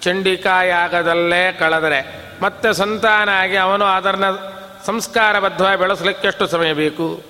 ಚಂಡಿಕಾಯಾಗದಲ್ಲೇ 0.01 1.53
ಕಳೆದರೆ 1.53 2.27
ಮತ್ತೆ 2.41 2.73
ಸಂತಾನ 2.73 3.29
ಆಗಿ 3.29 3.57
ಅವನು 3.57 3.85
ಅದನ್ನು 3.85 4.56
ಸಂಸ್ಕಾರಬದ್ಧವಾಗಿ 4.87 5.81
ಬೆಳೆಸಲಿಕ್ಕೆ 5.81 6.29
ಎಷ್ಟು 6.29 6.47
ಸಮಯ 6.47 6.73
ಬೇಕು? 6.73 7.23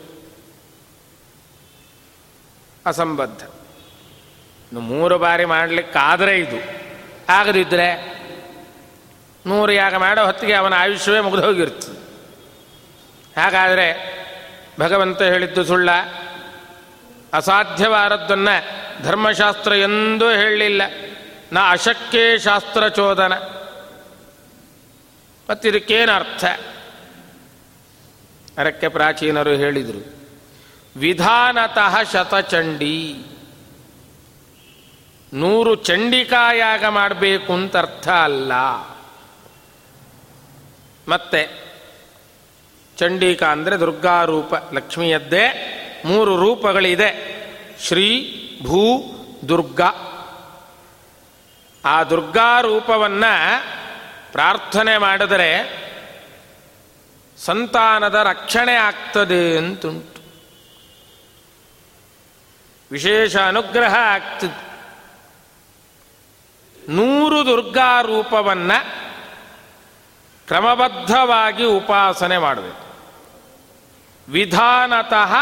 ಅಸಂಬದ್ಧ. 2.86 3.42
ಮೂರು 4.74 5.18
ಬಾರಿ 5.18 5.44
ಮಾಡಲಿಕ್ಕಾದರೆ 5.44 6.38
ಇದು. 6.38 6.86
ಆಗದಿದ್ದರೆ 7.28 8.16
ನೂರು 9.46 9.72
ಯಾಗ 9.72 9.94
ಮಾಡೋ 9.94 10.26
ಹೊತ್ತಿಗೆ 10.26 10.52
ಅವನ 10.52 10.74
ಆಯುಷ್ಯವೇ 10.74 11.20
ಮುಗಿದು 11.20 11.46
ಹೋಗಿರ್ತದೆ 11.46 11.96
ಹಾಗಾದರೆ 13.40 14.16
ಭಗವಂತ 14.80 15.22
ಹೇಳಿದ್ದು 15.22 15.64
ಸುಳ್ಳ. 15.64 15.90
ಅಸಾಧ್ಯವಾದದ್ದನ್ನು 17.32 18.54
ಧರ್ಮಶಾಸ್ತ್ರ 19.02 19.72
ಎಂದೂ 19.72 20.30
ಹೇಳಲಿಲ್ಲ. 20.30 20.82
ನ 21.52 21.58
ಅಶಕ್ಯೇ 21.70 22.38
ಶಾಸ್ತ್ರ 22.38 22.88
ಚೋದನ 22.88 23.32
ಮತ್ತಿದಕ್ಕೇನು 25.50 26.12
ಅರ್ಥ 26.12 26.44
ಅದಕ್ಕೆ 28.58 28.88
ಪ್ರಾಚೀನರು 28.88 29.50
ಹೇಳಿದರು. 29.50 30.16
ವಿಧಾನತಃ 30.96 32.02
ಶತಚಂಡಿ. 32.02 33.26
ನೂರು 35.34 35.74
ಚಂಡಿಕಾಯಾಗ 35.74 36.84
ಮಾಡಬೇಕು 36.84 37.52
ಅಂತ 37.52 37.76
ಅರ್ಥ 37.76 38.08
ಅಲ್ಲ. 38.08 38.52
ಮತ್ತೆ 41.08 41.66
ಚಂಡಿಕಾ 42.96 43.46
ಅಂದರೆ 43.46 43.80
ದುರ್ಗಾರೂಪ 43.80 44.54
ಲಕ್ಷ್ಮಿಯದ್ದೇ 44.72 45.72
ಮೂರು 46.04 46.36
ರೂಪಗಳಿದೆ. 46.36 47.36
ಶ್ರೀ, 47.80 48.32
ಭೂ, 48.62 49.02
ದುರ್ಗಾ. 49.48 49.90
ಆ 51.84 52.02
ದುರ್ಗಾ 52.02 52.60
ರೂಪವನ್ನು 52.60 53.64
ಪ್ರಾರ್ಥನೆ 54.32 54.98
ಮಾಡಿದರೆ 54.98 55.85
ಸಂತಾನದ 57.38 58.14
ರಕ್ಷಣೆ 58.14 58.74
ಆಗ್ತದೆ 58.74 59.58
ಅಂತುಂಟು 59.58 60.22
ವಿಶೇಷ 62.90 63.36
ಅನುಗ್ರಹ 63.36 63.94
ಆಗ್ತದೆ. 63.94 64.66
ನೂರು 66.88 67.46
ದುರ್ಗಾ 67.46 68.00
ರೂಪವನ್ನ 68.00 68.72
ಕ್ರಮಬದ್ಧವಾಗಿ 70.46 71.64
ಉಪಾಸನೆ 71.64 72.38
ಮಾಡಬೇಕು. 72.38 72.86
ವಿಧಾನತಃ 74.28 75.34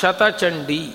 ಶತಚಂಡಿ. 0.00 0.94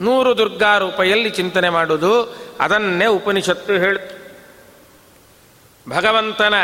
ನೂರು 0.00 0.38
ದುರ್ಗಾ 0.38 0.78
ರೂಪ 0.78 1.00
ಎಲ್ಲಿ 1.00 1.30
ಚಿಂತನೆ 1.30 1.70
ಮಾಡುವುದು 1.70 2.36
ಅದನ್ನೇ 2.60 3.06
ಉಪನಿಷತ್ತು 3.06 3.72
ಹೇಳ್ತು 3.72 4.24
ಭಗವಂತನ 5.90 6.54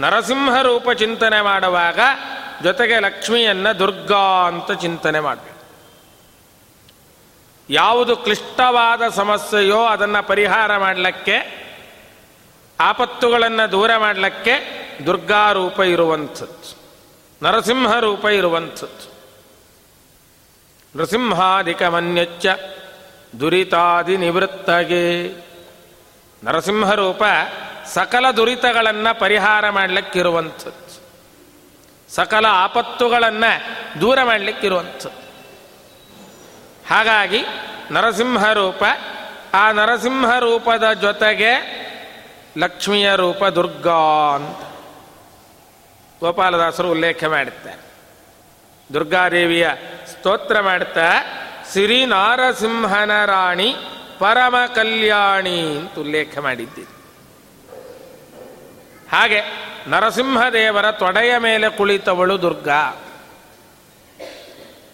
ನರಸಿಂಹ 0.00 0.62
ರೂಪ 0.62 0.90
ಚಿಂತನೆ 0.90 1.40
ಮಾಡುವಾಗ 1.40 2.00
ಜೊತೆಗೆ 2.62 2.98
ಲಕ್ಷ್ಮಿಯನ್ನ 2.98 3.72
ದುರ್ಗಾ 3.72 4.46
ಅಂತ 4.46 4.72
ಚಿಂತನೆ 4.72 5.20
ಮಾಡಬೇಕು. 5.20 5.58
ಯಾವುದು 7.70 8.16
ಕ್ಲಿಷ್ಟವಾದ 8.16 9.08
ಸಮಸ್ಯೆಯೋ 9.08 9.84
ಅದನ್ನು 9.84 10.26
ಪರಿಹಾರ 10.26 10.76
ಮಾಡಲಿಕ್ಕೆ, 10.76 11.68
ಆಪತ್ತುಗಳನ್ನು 12.80 13.72
ದೂರ 13.72 13.96
ಮಾಡಲಿಕ್ಕೆ 13.96 14.78
ದುರ್ಗಾ 15.06 15.52
ರೂಪ 15.52 15.80
ಇರುವಂಥದ್ದು. 15.80 16.78
ನರಸಿಂಹ 17.42 17.98
ರೂಪ 17.98 18.24
ಇರುವಂಥದ್ದು. 18.24 19.18
ನೃಸಿಂಹಾಧಿಕ 20.98 21.82
ಮನ್ಯಚ್ಚ 21.82 22.46
ದುರಿತಾದಿ 23.40 24.16
ನಿವೃತ್ತಗೆ 24.16 25.34
ನರಸಿಂಹ 26.44 26.92
ರೂಪ 26.92 27.22
ಸಕಲ 27.94 28.30
ದುರಿತಗಳನ್ನು 28.30 29.18
ಪರಿಹಾರ 29.18 29.70
ಮಾಡಲಿಕ್ಕಿರುವಂಥದ್ದು. 29.70 30.88
ಸಕಲ 32.14 32.46
ಆಪತ್ತುಗಳನ್ನು 32.48 33.50
ದೂರ 34.00 34.22
ಮಾಡಲಿಕ್ಕಿರುವಂಥದ್ದು. 34.22 35.28
ಹಾಗಾಗಿ 36.88 37.44
ನರಸಿಂಹ 37.90 38.52
ರೂಪ, 38.52 38.84
ಆ 39.54 39.72
ನರಸಿಂಹ 39.72 40.38
ರೂಪದ 40.38 40.92
ಜೊತೆಗೆ 40.92 41.78
ಲಕ್ಷ್ಮಿಯ 42.58 43.16
ರೂಪ 43.16 43.44
ದುರ್ಗಾ 43.44 44.34
ಅಂತ 44.34 44.68
ಗೋಪಾಲದಾಸರು 46.20 46.90
ಉಲ್ಲೇಖ 46.90 47.24
ಮಾಡುತ್ತಾರೆ 47.24 47.88
ದುರ್ಗಾದೇವಿಯ 48.94 49.68
ಸ್ತೋತ್ರ 50.10 50.60
ಮಾಡ್ತಾ 50.60 51.10
ಸಿರಿ 51.72 52.06
ನಾರಸಿಂಹನ 52.06 53.24
ರಾಣಿ 53.24 53.76
ಪರಮ 54.18 54.56
ಕಲ್ಯಾಣಿ 54.74 55.78
ಅಂತ 55.78 55.98
ಉಲ್ಲೇಖ 55.98 56.38
ಮಾಡಿದ್ದೀರಿ 56.38 56.97
ಹಾಗೆ 59.12 59.40
ನರಸಿಂಹದೇವರ 59.88 60.90
ತೊಡೆಯ 60.90 61.38
ಮೇಲೆ 61.38 61.68
ಕುಳಿತವಳು 61.70 62.42
ದುರ್ಗಾ. 62.42 63.02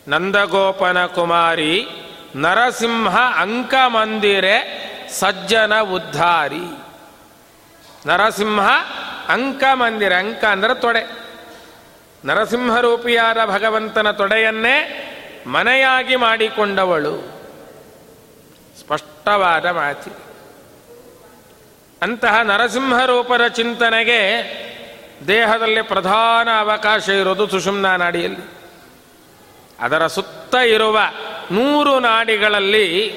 ನಂದಗೋಪನ 0.09 1.07
ಕುಮಾರಿ 1.07 1.87
ನರಸಿಂಹ 2.37 3.21
ಅಂಕ 3.37 3.75
ಮಂದಿರೆ 3.87 4.85
ಸಜ್ಜನ 5.11 5.81
ಉದ್ಧಾರಿ. 5.81 6.85
ನರಸಿಂಹ 8.07 8.69
ಅಂಕ 9.29 9.63
ಮಂದಿರ, 9.73 10.13
ಅಂಕ 10.13 10.45
ಅಂದರೆ 10.45 10.81
ತೊಡೆ. 10.81 11.11
ನರಸಿಂಹರೂಪಿಯಾದ 12.25 13.45
ಭಗವಂತನ 13.45 14.11
ತೊಡೆಯನ್ನೇ 14.11 15.11
ಮನೆಯಾಗಿ 15.47 16.17
ಮಾಡಿಕೊಂಡವಳು. 16.17 17.35
ಸ್ಪಷ್ಟವಾದ 18.81 19.67
ಮಾತಿ 19.67 20.11
ಅಂತಹ 22.05 22.41
ನರಸಿಂಹರೂಪದ 22.41 23.47
ಚಿಂತನೆಗೆ 23.47 24.21
ದೇಹದಲ್ಲಿ 25.29 25.83
ಪ್ರಧಾನ 25.83 26.49
ಅವಕಾಶ 26.59 27.09
ಇರೋದು 27.09 27.49
ಸುಷುಮ್ನ 27.49 27.97
ನಾಡಿಯಲ್ಲಿ. 27.97 28.51
ಅದರ 29.81 30.07
ಸುತ್ತ 30.07 30.55
ಇರುವ 30.55 31.01
ನೂರು 31.51 32.01
ನಾಡಿಗಳಲ್ಲಿ 32.01 33.15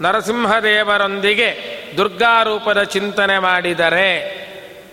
ನರಸಿಂಹದೇವರೊಂದಿಗೆ 0.00 1.80
ದುರ್ಗಾರೂಪದ 1.96 2.82
ಚಿಂತನೆ 2.82 3.38
ಮಾಡಿದರೆ, 3.38 4.40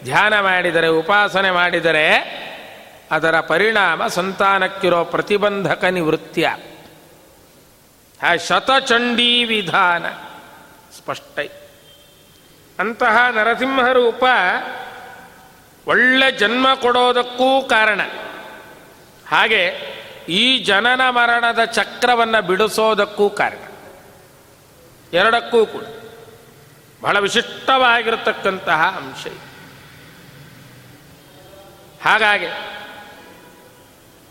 ಧ್ಯಾನ 0.03 0.39
ಮಾಡಿದರೆ, 0.39 0.87
ಉಪಾಸನೆ 0.87 1.51
ಮಾಡಿದರೆ, 1.51 2.13
ಅದರ 3.11 3.39
ಪರಿಣಾಮ 3.39 4.07
ಸಂತಾನಕ್ಕಿರೋ 4.07 5.03
ಪ್ರತಿಬಂಧಕ 5.03 5.83
ನಿವೃತ್ತಿಯ. 5.83 6.47
ಆ 8.23 8.35
ಶತಚಂಡೀ 8.35 9.43
ವಿಧಾನ 9.43 10.05
ಸ್ಪಷ್ಟ. 10.97 11.39
ಅಂತಹ 12.79 13.27
ನರಸಿಂಹ 13.31 13.91
ರೂಪ 13.91 14.23
ಒಳ್ಳೆ 15.87 16.31
ಜನ್ಮ 16.31 16.75
ಕೊಡೋದಕ್ಕೂ 16.75 17.61
ಕಾರಣ. 17.61 18.01
ಹಾಗೆ 19.27 19.97
ಈ 20.29 20.63
ಜನನ 20.63 21.09
ಮರಣದ 21.09 21.63
ಚಕ್ರವನ್ನು 21.63 22.41
ಬಿಡಿಸೋದಕ್ಕೂ 22.41 23.29
ಕಾರಣ. 23.29 23.67
ಎರಡಕ್ಕೂ 25.13 25.65
ಕೂಡ. 25.65 25.83
ಬಹಳ 27.01 27.19
ವಿಶಿಷ್ಟವಾಗಿರತಕ್ಕಂತಹ 27.19 28.81
ಅಂಶ 28.97 29.27
ಹಾಗಾಗಿ 32.03 32.47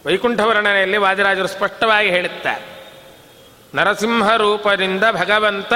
ವೈಕುಂಠ 0.06 0.40
ವರ್ಣನೆಯಲ್ಲಿ 0.40 0.96
ವಾದಿರಾಜರು 0.96 1.46
ಸ್ಪಷ್ಟವಾಗಿ 1.46 2.10
ಹೇಳುತ್ತಾರೆ. 2.10 2.76
ನರಸಿಂಹ 3.74 4.36
ರೂಪದಿಂದ 4.36 5.04
ಭಗವಂತ 5.12 5.72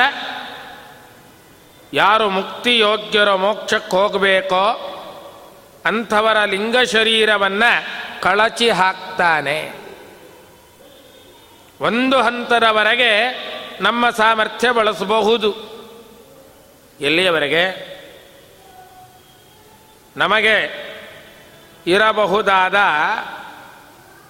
ಯಾರು 1.93 2.31
ಮುಕ್ತಿ 2.31 2.79
ಯೋಗ್ಯರ 2.79 3.35
ಮೋಕ್ಷಕ್ಕೆ 3.35 3.97
ಹೋಗಬೇಕೋ 3.97 4.87
ಅಂಥವರ 5.85 6.45
ಲಿಂಗ 6.45 6.77
ಶರೀರವನ್ನು 6.79 8.01
ಕಳಚಿ 8.23 8.71
ಹಾಕ್ತಾನೆ. 8.71 9.73
ಒಂದು 11.81 12.23
ಹಂತದವರೆಗೆ 12.23 13.11
ನಮ್ಮ 13.81 14.11
ಸಾಮರ್ಥ್ಯ 14.11 14.71
ಬಳಸಬಹುದು. 14.71 15.71
ಎಲ್ಲಿಯವರೆಗೆ? 17.01 17.91
ನಮಗೆ 20.17 20.91
ಇರಬಹುದಾದ 21.87 22.77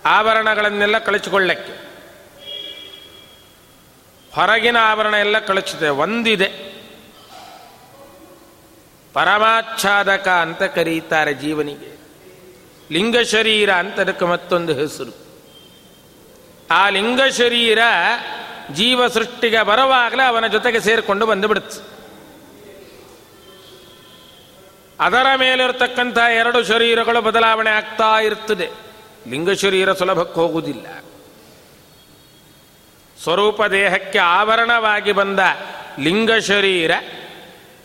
ಆಭರಣಗಳನ್ನೆಲ್ಲ 0.04 0.98
ಕಳಚಿಕೊಳ್ಳಕ್ಕೆ. 0.98 1.72
ಹೊರಗಿನ 4.34 4.76
ಆಭರಣ 4.80 5.14
ಎಲ್ಲ 5.14 5.38
ಕಳಚಿದೆ, 5.38 5.88
ಒಂದಿದೆ. 5.88 6.69
ಪರಮಾಚ್ಛಾದಕ 9.12 10.28
ಅಂತ 10.28 10.62
ಕರೀತಾರೆ 10.62 11.34
ಜೀವನಿಗೆ. 11.34 12.00
ಲಿಂಗ 12.92 13.18
ಶರೀರ 13.18 13.72
ಅಂತ 13.72 14.00
ಅದಕ್ಕೆ 14.00 14.24
ಮತ್ತೊಂದು 14.24 14.74
ಹೆಸರು. 14.74 15.30
ಆ 16.70 16.88
ಲಿಂಗ 16.88 17.20
ಶರೀರ 17.38 17.78
ಜೀವ 18.72 19.08
ಸೃಷ್ಟಿಗೆ 19.08 19.62
ಬರುವಾಗಲೇ 19.62 20.22
ಅವನ 20.22 20.46
ಜೊತೆಗೆ 20.46 20.80
ಸೇರಿಕೊಂಡು 20.80 21.26
ಬಂದು 21.26 21.48
ಬಿಡುತ್ತೆ 21.48 21.90
ಅದರ 25.00 25.26
ಮೇಲಿರತಕ್ಕಂಥ 25.36 26.18
ಎರಡು 26.18 26.64
ಶರೀರಗಳು 26.64 27.22
ಬದಲಾವಣೆ 27.22 27.70
ಆಗ್ತಾ 27.70 28.20
ಇರ್ತದೆ. 28.20 28.70
ಲಿಂಗ 29.28 29.50
ಶರೀರ 29.50 29.92
ಸುಲಭಕ್ಕೆ 29.92 30.40
ಹೋಗುವುದಿಲ್ಲ. 30.40 30.86
ಸ್ವರೂಪ 33.22 33.62
ದೇಹಕ್ಕೆ 33.62 34.18
ಆವರಣವಾಗಿ 34.18 35.12
ಬಂದ 35.12 35.38
ಲಿಂಗ 35.98 36.32
ಶರೀರ 36.32 36.90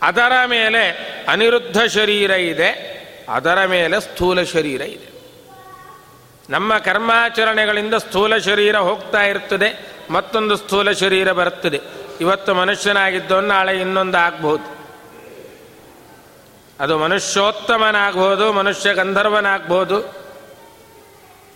ಅದರ 0.02 0.32
ಮೇಲೆ 0.46 1.15
ಅನಿರುದ್ಧ 1.28 1.78
ಶರೀರ 1.94 2.30
ಇದೆ, 2.30 2.70
ಅದರ 3.28 3.64
ಮೇಲೆ 3.64 4.00
ಸ್ಥೂಲ 4.00 4.42
ಶರೀರ 4.42 4.80
ಇದೆ. 4.80 5.08
ನಮ್ಮ 6.50 6.78
ಕರ್ಮಾಚರಣೆಗಳಿಂದ 6.78 7.94
ಸ್ಥೂಲ 7.94 8.36
ಶರೀರ 8.36 8.76
ಹೋಗ್ತಾ 8.78 9.22
ಇರ್ತದೆ, 9.22 9.68
ಮತ್ತೊಂದು 10.10 10.56
ಸ್ಥೂಲ 10.56 10.92
ಶರೀರ 10.92 11.32
ಬರುತ್ತದೆ. 11.32 11.80
ಇವತ್ತು 12.20 12.54
ಮನುಷ್ಯನಾಗಿದ್ದವನು 12.54 13.48
ನಾಳೆ 13.48 13.80
ಇನ್ನೊಂದು 13.80 14.18
ಆಗ್ಬಹುದು 14.18 14.76
ಅದು 16.80 16.98
ಮನುಷ್ಯೋತ್ತಮನಾಗ್ಬೋದು, 16.98 18.52
ಮನುಷ್ಯ 18.52 18.94
ಗಂಧರ್ವನಾಗ್ಬೋದು, 18.94 19.98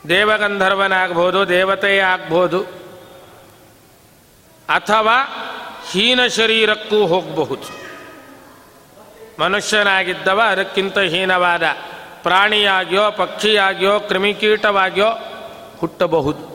ದೇವಗಂಧರ್ವನಾಗ್ಬೋದು, 0.09 1.49
ದೇವತೆ 1.49 1.99
ಆಗ್ಬೋದು, 1.99 2.61
ಅಥವಾ 4.69 5.17
ಹೀನ 5.91 6.21
ಶರೀರಕ್ಕೂ 6.27 7.07
ಹೋಗಬಹುದು. 7.07 7.90
ಮನುಷ್ಯನಾಗಿದ್ದವ, 9.41 10.41
ಅದಕ್ಕಿಂತ 10.49 10.99
ಹೀನವಾದ 10.99 11.63
ಪ್ರಾಣಿಯಾಗಿಯೋ, 12.23 13.11
ಪಕ್ಷಿಯಾಗಿಯೋ, 13.11 14.01
ಕ್ರಿಮಿಕೀಟವಾಗಿಯೋ 14.01 15.11
ಹುಟ್ಟಬಹುದು. 15.79 16.51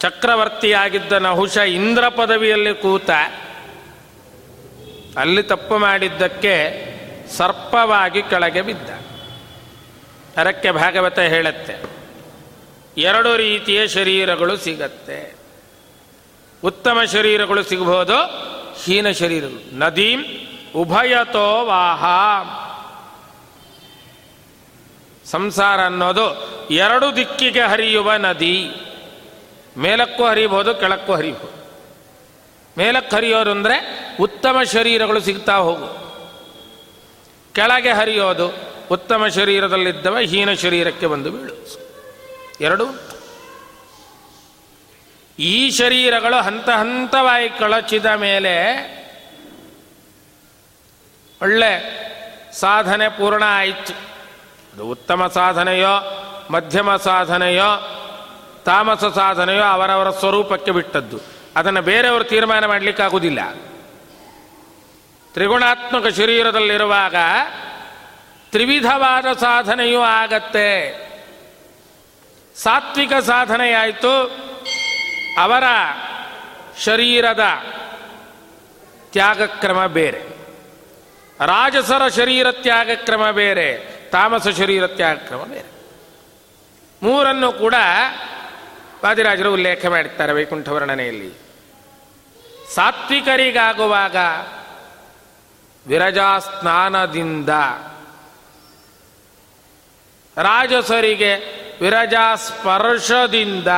ಚಕ್ರವರ್ತಿಯಾಗಿದ್ದ 0.00 1.12
ನಹುಷ 1.12 1.56
ಇಂದ್ರ 1.56 2.08
ಪದವಿಯಲ್ಲಿ 2.08 2.74
ಕೂತ 2.74 3.10
ಅಲ್ಲಿ 5.16 5.42
ತಪ್ಪು 5.42 5.78
ಮಾಡಿದ್ದಕ್ಕೆ 5.78 6.54
ಸರ್ಪವಾಗಿ 7.36 8.22
ಕೆಳಗೆ 8.22 8.62
ಬಿದ್ದ. 8.62 8.90
ಅದಕ್ಕೆ 10.38 10.70
ಭಾಗವತ 10.70 11.18
ಹೇಳುತ್ತೆ, 11.18 11.74
ಎರಡು 12.98 13.36
ರೀತಿಯ 13.36 13.88
ಶರೀರಗಳು 13.88 14.56
ಸಿಗತ್ತೆ. 14.56 15.18
ಉತ್ತಮ 16.64 16.98
ಶರೀರಗಳು 17.12 17.62
ಸಿಗಬಹುದು 17.62 18.18
ಹೀನ 18.84 19.10
ಶರೀರಗಳು 19.10 19.78
ನದೀಂ 19.78 20.24
ಉಭಯತೋ 20.76 21.64
ವಾಹ 21.64 22.04
ಸಂಸಾರ 25.30 25.84
ಅನ್ನೋದು 25.84 26.26
ಎರಡು 26.70 27.16
ದಿಕ್ಕಿಗೆ 27.16 27.60
ಹರಿಯುವ 27.60 28.12
ನದಿ. 28.12 28.70
ಮೇಲಕ್ಕೂ 29.76 30.24
ಹರಿಬಹುದು 30.24 30.74
ಕೆಳಕ್ಕೂ 30.74 31.14
ಹರಿಬಹುದು 31.14 31.62
ಮೇಲಕ್ಕೆ 32.78 33.16
ಹರಿಯೋರು 33.16 33.50
ಅಂದರೆ 33.50 33.76
ಉತ್ತಮ 34.20 34.62
ಶರೀರಗಳು 34.72 35.20
ಸಿಗ್ತಾ 35.20 35.56
ಹೋಗು. 35.56 36.02
ಕೆಳಗೆ 37.54 37.92
ಹರಿಯೋದು 37.92 38.54
ಉತ್ತಮ 38.90 39.26
ಶರೀರದಲ್ಲಿದ್ದವ 39.26 40.18
ಹೀನ 40.18 40.52
ಶರೀರಕ್ಕೆ 40.52 41.06
ಬಂದು 41.06 41.30
ಬೀಳು 41.30 41.54
ಎರಡು 42.60 43.11
ಈ 45.38 45.70
ಶರೀರಗಳು 45.70 46.42
ಹಂತ 46.42 46.68
ಹಂತವಾಗಿ 46.68 47.48
ಕಳಚಿದ 47.48 48.06
ಮೇಲೆ 48.06 48.56
ಒಳ್ಳೆ 51.42 52.02
ಸಾಧನೆ 52.52 53.08
ಪೂರ್ಣ 53.08 53.42
ಆಯಿತು. 53.46 53.92
ಅದು 54.74 54.86
ಉತ್ತಮ 54.86 55.26
ಸಾಧನೆಯೋ, 55.26 56.18
ಮಧ್ಯಮ 56.50 56.96
ಸಾಧನೆಯೋ, 56.96 57.98
ತಾಮಸ 58.64 59.04
ಸಾಧನೆಯೋ 59.04 59.62
ಅವರವರ 59.62 60.10
ಸ್ವರೂಪಕ್ಕೆ 60.10 60.70
ಬಿಟ್ಟದ್ದು. 60.70 61.18
ಅದನ್ನು 61.56 61.82
ಬೇರೆಯವರು 61.82 62.24
ತೀರ್ಮಾನ 62.24 62.66
ಮಾಡಲಿಕ್ಕಾಗುವುದಿಲ್ಲ 62.66 63.52
ತ್ರಿಗುಣಾತ್ಮಕ 65.32 66.06
ಶರೀರದಲ್ಲಿರುವಾಗ 66.06 67.14
ತ್ರಿವಿಧವಾದ 68.50 69.26
ಸಾಧನೆಯೂ 69.38 70.00
ಆಗತ್ತೆ. 70.00 70.92
ಸಾತ್ವಿಕ 72.56 73.12
ಸಾಧನೆಯಾಯಿತು. 73.12 74.42
ಅವರ 75.38 75.64
ಶರೀರದ 76.78 77.40
ತ್ಯಾಗಕ್ರಮ 79.12 79.86
ಬೇರೆ. 79.86 80.18
ರಾಜಸರ 81.46 82.08
ಶರೀರ 82.08 82.52
ತ್ಯಾಗಕ್ರಮ 82.52 83.30
ಬೇರೆ, 83.30 83.78
ತಾಮಸ 84.12 84.48
ಶರೀರ 84.48 84.86
ತ್ಯಾಗಕ್ರಮ 84.86 85.44
ಬೇರೆ. 85.44 85.72
ಮೂರನ್ನು 87.02 87.52
ಕೂಡ 87.52 87.74
ವಾದಿರಾಜರು 89.04 89.52
ಉಲ್ಲೇಖ 89.52 89.86
ಮಾಡುತ್ತಾರೆ 89.86 90.32
ವೈಕುಂಠ 90.32 90.68
ವರ್ಣನೆಯಲ್ಲಿ 90.68 91.32
ಸಾತ್ವಿಕರಿಗಾಗುವಾಗ 92.74 94.16
ವಿರಜಾ 95.86 96.38
ಸ್ನಾನದಿಂದ 96.38 97.48
ರಾಜಸರಿಗೆ 100.36 101.34
ವಿರಜಾ 101.80 102.34
ಸ್ಪರ್ಶದಿಂದ 102.34 103.68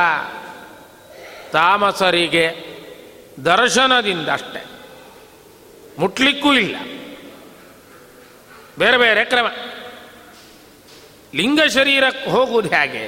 ತಾಮಸರಿಗೆ 1.51 2.75
ದರ್ಶನದಿಂದ 3.45 4.29
ಅಷ್ಟೆ. 4.29 4.65
ಮುಟ್ಲಿಕ್ಕೂ 5.99 6.53
ಇಲ್ಲ. 6.53 6.75
ಬೇರೆ 8.79 8.97
ಬೇರೆ 8.97 9.25
ಕ್ರಮ. 9.25 9.45
ಲಿಂಗ 11.35 11.59
ಶರೀರಕ್ಕೆ 11.73 12.29
ಹೋಗುವುದು 12.29 12.69
ಹೇಗೆ? 12.69 13.07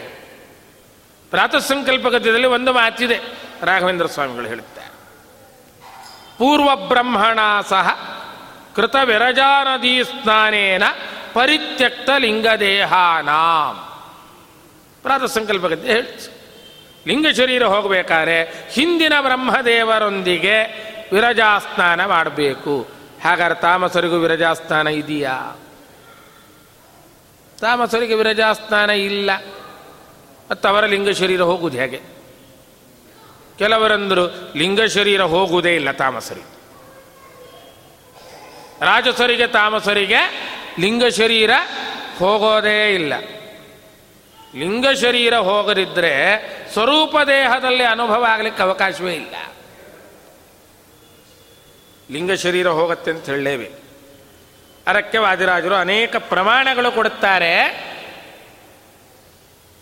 ಪ್ರಾತಃ 1.29 1.59
ಸಂಕಲ್ಪ 1.59 2.07
ಗದ್ಯದಲ್ಲಿ 2.07 2.47
ಒಂದು 2.47 2.73
ಮಾತಿದೆ, 2.73 3.19
ರಾಘವೇಂದ್ರ 3.61 4.05
ಸ್ವಾಮಿಗಳು 4.05 4.47
ಹೇಳುತ್ತಾರೆ. 4.47 4.87
ಪೂರ್ವ 6.37 6.75
ಬ್ರಹ್ಮಣ 6.75 7.39
ಸಹ 7.69 8.17
ಕೃತ 8.75 8.95
ವಿರಜಾ 9.03 9.63
ನದಿ 9.63 10.03
ಸ್ನಾನೇನ 10.03 10.83
ಪರಿತ್ಯಕ್ತ 11.33 12.09
ಲಿಂಗದೇಹಾನಾಂ. 12.17 13.75
ಪ್ರಾತಃ 15.01 15.25
ಸಂಕಲ್ಪ 15.25 15.65
ಗದ್ಯ 15.65 15.91
ಹೇಳಿ 15.91 16.36
ಲಿಂಗ 17.07 17.25
ಶರೀರ 17.37 17.63
ಹೋಗಬೇಕಾದ್ರೆ 17.63 18.69
ಹಿಂದಿನ 18.71 19.13
ಬ್ರಹ್ಮದೇವರೊಂದಿಗೆ 19.21 20.87
ವಿರಜಾಸ್ನಾನ 21.13 22.05
ಮಾಡಬೇಕು. 22.05 22.87
ಹಾಗಾದ್ರೆ 23.23 23.61
ತಾಮಸರಿಗೂ 23.61 24.17
ವಿರಜಾಸ್ನಾನ 24.17 24.87
ಇದೆಯಾ? 24.87 25.59
ತಾಮಸರಿಗೆ 27.61 28.15
ವಿರಜಾಸ್ನಾನ 28.15 28.89
ಇಲ್ಲ. 28.89 29.31
ಮತ್ತು 30.51 30.67
ಅವರ 30.67 30.85
ಲಿಂಗ 30.85 31.09
ಶರೀರ 31.09 31.41
ಹೋಗುವುದು 31.41 31.77
ಹೇಗೆ? 31.77 32.01
ಕೆಲವರಂದರು 33.57 34.53
ಲಿಂಗ 34.57 34.81
ಶರೀರ 34.81 35.21
ಹೋಗುವುದೇ 35.21 35.75
ಇಲ್ಲ 35.75 35.91
ತಾಮಸರಿಗೆ 35.91 36.57
ರಾಜಸರಿಗೆ 38.85 39.47
ತಾಮಸರಿಗೆ 39.47 40.49
ಲಿಂಗ 40.79 41.05
ಶರೀರ 41.05 41.51
ಹೋಗೋದೇ 42.19 42.93
ಇಲ್ಲ. 42.93 43.13
ಲಿಂಗ 44.55 44.87
ಶರೀರ 45.01 45.37
ಹೋಗದಿದ್ದರೆ 45.37 46.47
ಸ್ವರೂಪ 46.73 47.17
ದೇಹದಲ್ಲಿ 47.17 47.83
ಅನುಭವ 47.83 48.25
ಆಗಲಿಕ್ಕೆ 48.29 48.63
ಅವಕಾಶವೇ 48.63 49.13
ಇಲ್ಲ. 49.13 49.35
ಲಿಂಗ 52.11 52.31
ಶರೀರ 52.31 52.67
ಹೋಗುತ್ತೆ 52.67 53.11
ಅಂತ 53.11 53.25
ಹೇಳಲೇವೆ 53.25 53.71
ಅದಕ್ಕೆ 54.87 55.17
ವಾದಿರಾಜರು 55.17 55.75
ಅನೇಕ 55.75 56.15
ಪ್ರಮಾಣಗಳು 56.15 56.91
ಕೊಡುತ್ತಾರೆ. 56.91 57.63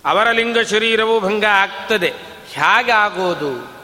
ಅವರ 0.05 0.31
ಲಿಂಗ 0.31 0.59
ಶರೀರವು 0.59 1.19
ಭಂಗ 1.19 1.45
ಆಗ್ತದೆ. 1.45 2.13
ಹೇಗೆ 2.51 2.91
ಆಗೋದು? 2.91 3.75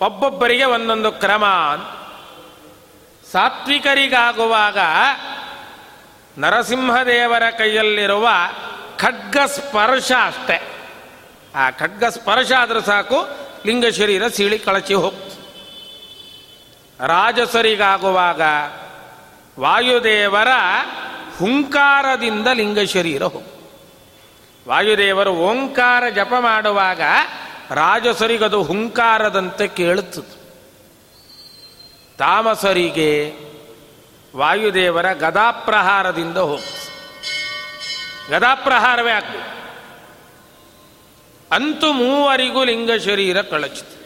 ಒಬ್ಬೊಬ್ಬರಿಗೆ 0.00 0.64
ಒಂದೊಂದು 0.64 1.12
ಕ್ರಮ. 1.12 1.44
ಸಾತ್ವಿಕರಿಗಾಗುವಾಗ 3.32 4.78
ನರಸಿಂಹದೇವರ 6.38 7.42
ಕೈಯಲ್ಲಿರುವ 7.58 8.28
ಖಡ್ಗ 8.98 9.36
ಸ್ಪರ್ಶ 9.46 10.12
ಅಷ್ಟೆ. 10.26 10.62
ಆ 11.54 11.70
ಖಡ್ಗ 11.70 12.04
ಸ್ಪರ್ಶ 12.04 12.52
ಆದರೆ 12.58 12.82
ಸಾಕು, 12.82 13.28
ಲಿಂಗ 13.66 13.86
ಶರೀರ 13.86 14.28
ಸೀಳಿ 14.28 14.58
ಕಳಚಿ 14.58 14.94
ಹೋಗ್ತು 14.94 15.36
ರಾಜಸರಿಗಾಗುವಾಗ 17.06 18.40
ವಾಯುದೇವರ 19.60 20.48
ಹುಂಕಾರದಿಂದ 21.38 22.46
ಲಿಂಗ 22.52 22.78
ಶರೀರ 22.78 23.22
ಹೋಗ್ತು 23.22 23.56
ವಾಯುದೇವರು 24.68 25.30
ಓಂಕಾರ 25.30 26.08
ಜಪ 26.08 26.32
ಮಾಡುವಾಗ 26.40 27.00
ರಾಜಸರಿಗದು 27.70 28.62
ಹುಂಕಾರದಂತೆ 28.62 29.68
ಕೇಳುತ್ತದೆ. 29.68 30.46
ತಾಮಸರಿಗೆ 32.18 33.34
ವಾಯುದೇವರ 34.36 35.12
ಗದಾಪ್ರಹಾರದಿಂದ 35.12 36.36
ಹೋಗ್ತದೆ 36.36 36.75
ಗದಾಪ್ರಹಾರವೇ 38.30 39.10
ಆಗ್ತದೆ 39.10 39.56
ಅಂತೂ 41.52 41.92
ಮೂವರಿಗೂ 41.92 42.64
ಲಿಂಗ 42.64 42.90
ಶರೀರ 43.04 43.42
ಕಳಚಿತು. 43.42 43.96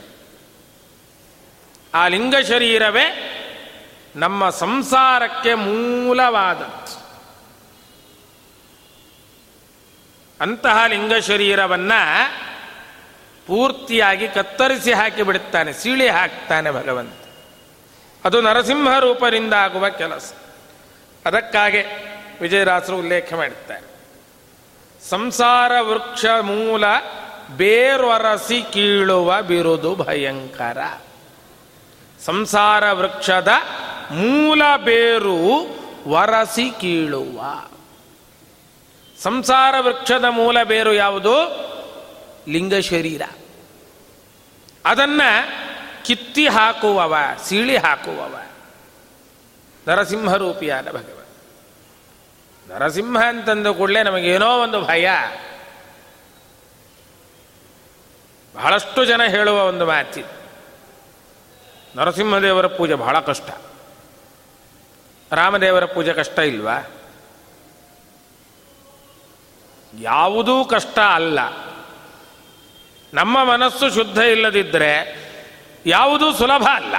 ಆ 1.94 2.08
ಲಿಂಗ 2.08 2.34
ಶರೀರವೇ 2.48 3.36
ನಮ್ಮ 4.16 4.50
ಸಂಸಾರಕ್ಕೆ 4.50 5.54
ಮೂಲವಾದದ್ದು. 5.54 7.00
ಅಂತಹ 10.40 10.84
ಲಿಂಗ 10.86 11.14
ಶರೀರವನ್ನ 11.14 11.92
ಪೂರ್ತಿಯಾಗಿ 13.46 14.28
ಕತ್ತರಿಸಿ 14.28 14.92
ಹಾಕಿ 14.92 15.22
ಬಿಡುತ್ತಾನೆ, 15.22 15.72
ಸೀಳಿ 15.72 16.08
ಹಾಕ್ತಾನೆ 16.08 16.70
ಭಗವಂತ. 16.70 17.12
ಅದು 18.24 18.40
ನರಸಿಂಹ 18.40 18.98
ರೂಪದಿಂದ 18.98 19.52
ಆಗುವ 19.52 19.88
ಕೆಲಸ. 19.88 20.32
ಅದಕ್ಕಾಗೆ 21.26 21.86
ವಿಜಯರಾಸರು 22.40 22.98
ಉಲ್ಲೇಖ 22.98 23.32
ಮಾಡುತ್ತಾರೆ. 23.32 23.89
ಸಂಸಾರ 25.08 25.72
ವೃಕ್ಷ 25.80 26.24
ಮೂಲ 26.40 26.84
ಬೇರ್ವರಸಿ 27.56 28.62
ಕೀಳುವ 28.72 29.42
ಬಿರುದು 29.42 29.94
ಭಯಂಕರ. 29.94 30.78
ಸಂಸಾರ 32.24 32.92
ವೃಕ್ಷದ 32.92 33.48
ಮೂಲ 34.10 34.62
ಬೇರು 34.76 35.66
ವರಸಿ 36.08 36.70
ಕೀಳುವ. 36.80 37.68
ಸಂಸಾರ 39.22 39.74
ವೃಕ್ಷದ 39.80 40.24
ಮೂಲ 40.24 40.62
ಬೇರು 40.62 40.92
ಯಾವುದು? 40.92 41.34
ಲಿಂಗ 42.48 42.74
ಶರೀರ. 42.74 43.22
ಅದನ್ನ 44.84 45.22
ಕಿತ್ತಿ 46.04 46.48
ಹಾಕುವವ, 46.48 47.16
ಸೀಳಿ 47.48 47.76
ಹಾಕುವವ. 47.76 48.36
ನರಸಿಂಹರೂಪಿಯಾದ 49.88 50.88
ಭಗವ 50.88 51.19
ನರಸಿಂಹ 52.70 53.24
ಅಂತಂದು 53.26 53.74
ಕೂಡಲೇ 53.74 54.02
ನಮಗೇನೋ 54.02 54.62
ಒಂದು 54.62 54.80
ಭಯ. 54.82 55.08
ಬಹಳಷ್ಟು 58.54 59.04
ಜನ 59.04 59.22
ಹೇಳುವ 59.22 59.64
ಒಂದು 59.64 59.86
ಮಾತಿ. 59.86 60.24
ನರಸಿಂಹದೇವರ 61.96 62.66
ಪೂಜೆ 62.66 62.94
ಬಹಳ 62.94 63.20
ಕಷ್ಟ. 63.20 63.50
ರಾಮದೇವರ 65.32 65.84
ಪೂಜೆ 65.84 66.12
ಕಷ್ಟ 66.12 66.38
ಇಲ್ವಾ? 66.38 66.90
ಯಾವುದೂ 70.00 70.64
ಕಷ್ಟ 70.64 70.98
ಅಲ್ಲ. 70.98 71.38
ನಮ್ಮ 73.14 73.44
ಮನಸ್ಸು 73.44 73.90
ಶುದ್ಧ 73.90 74.18
ಇಲ್ಲದಿದ್ದರೆ 74.18 75.20
ಯಾವುದೂ 75.86 76.32
ಸುಲಭ 76.32 76.68
ಅಲ್ಲ. 76.72 76.94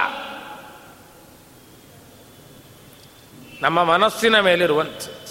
ನಮ್ಮ 3.62 3.84
ಮನಸ್ಸಿನ 3.84 4.40
ಮೇಲಿರುವಂಥದ್ದು. 4.40 5.21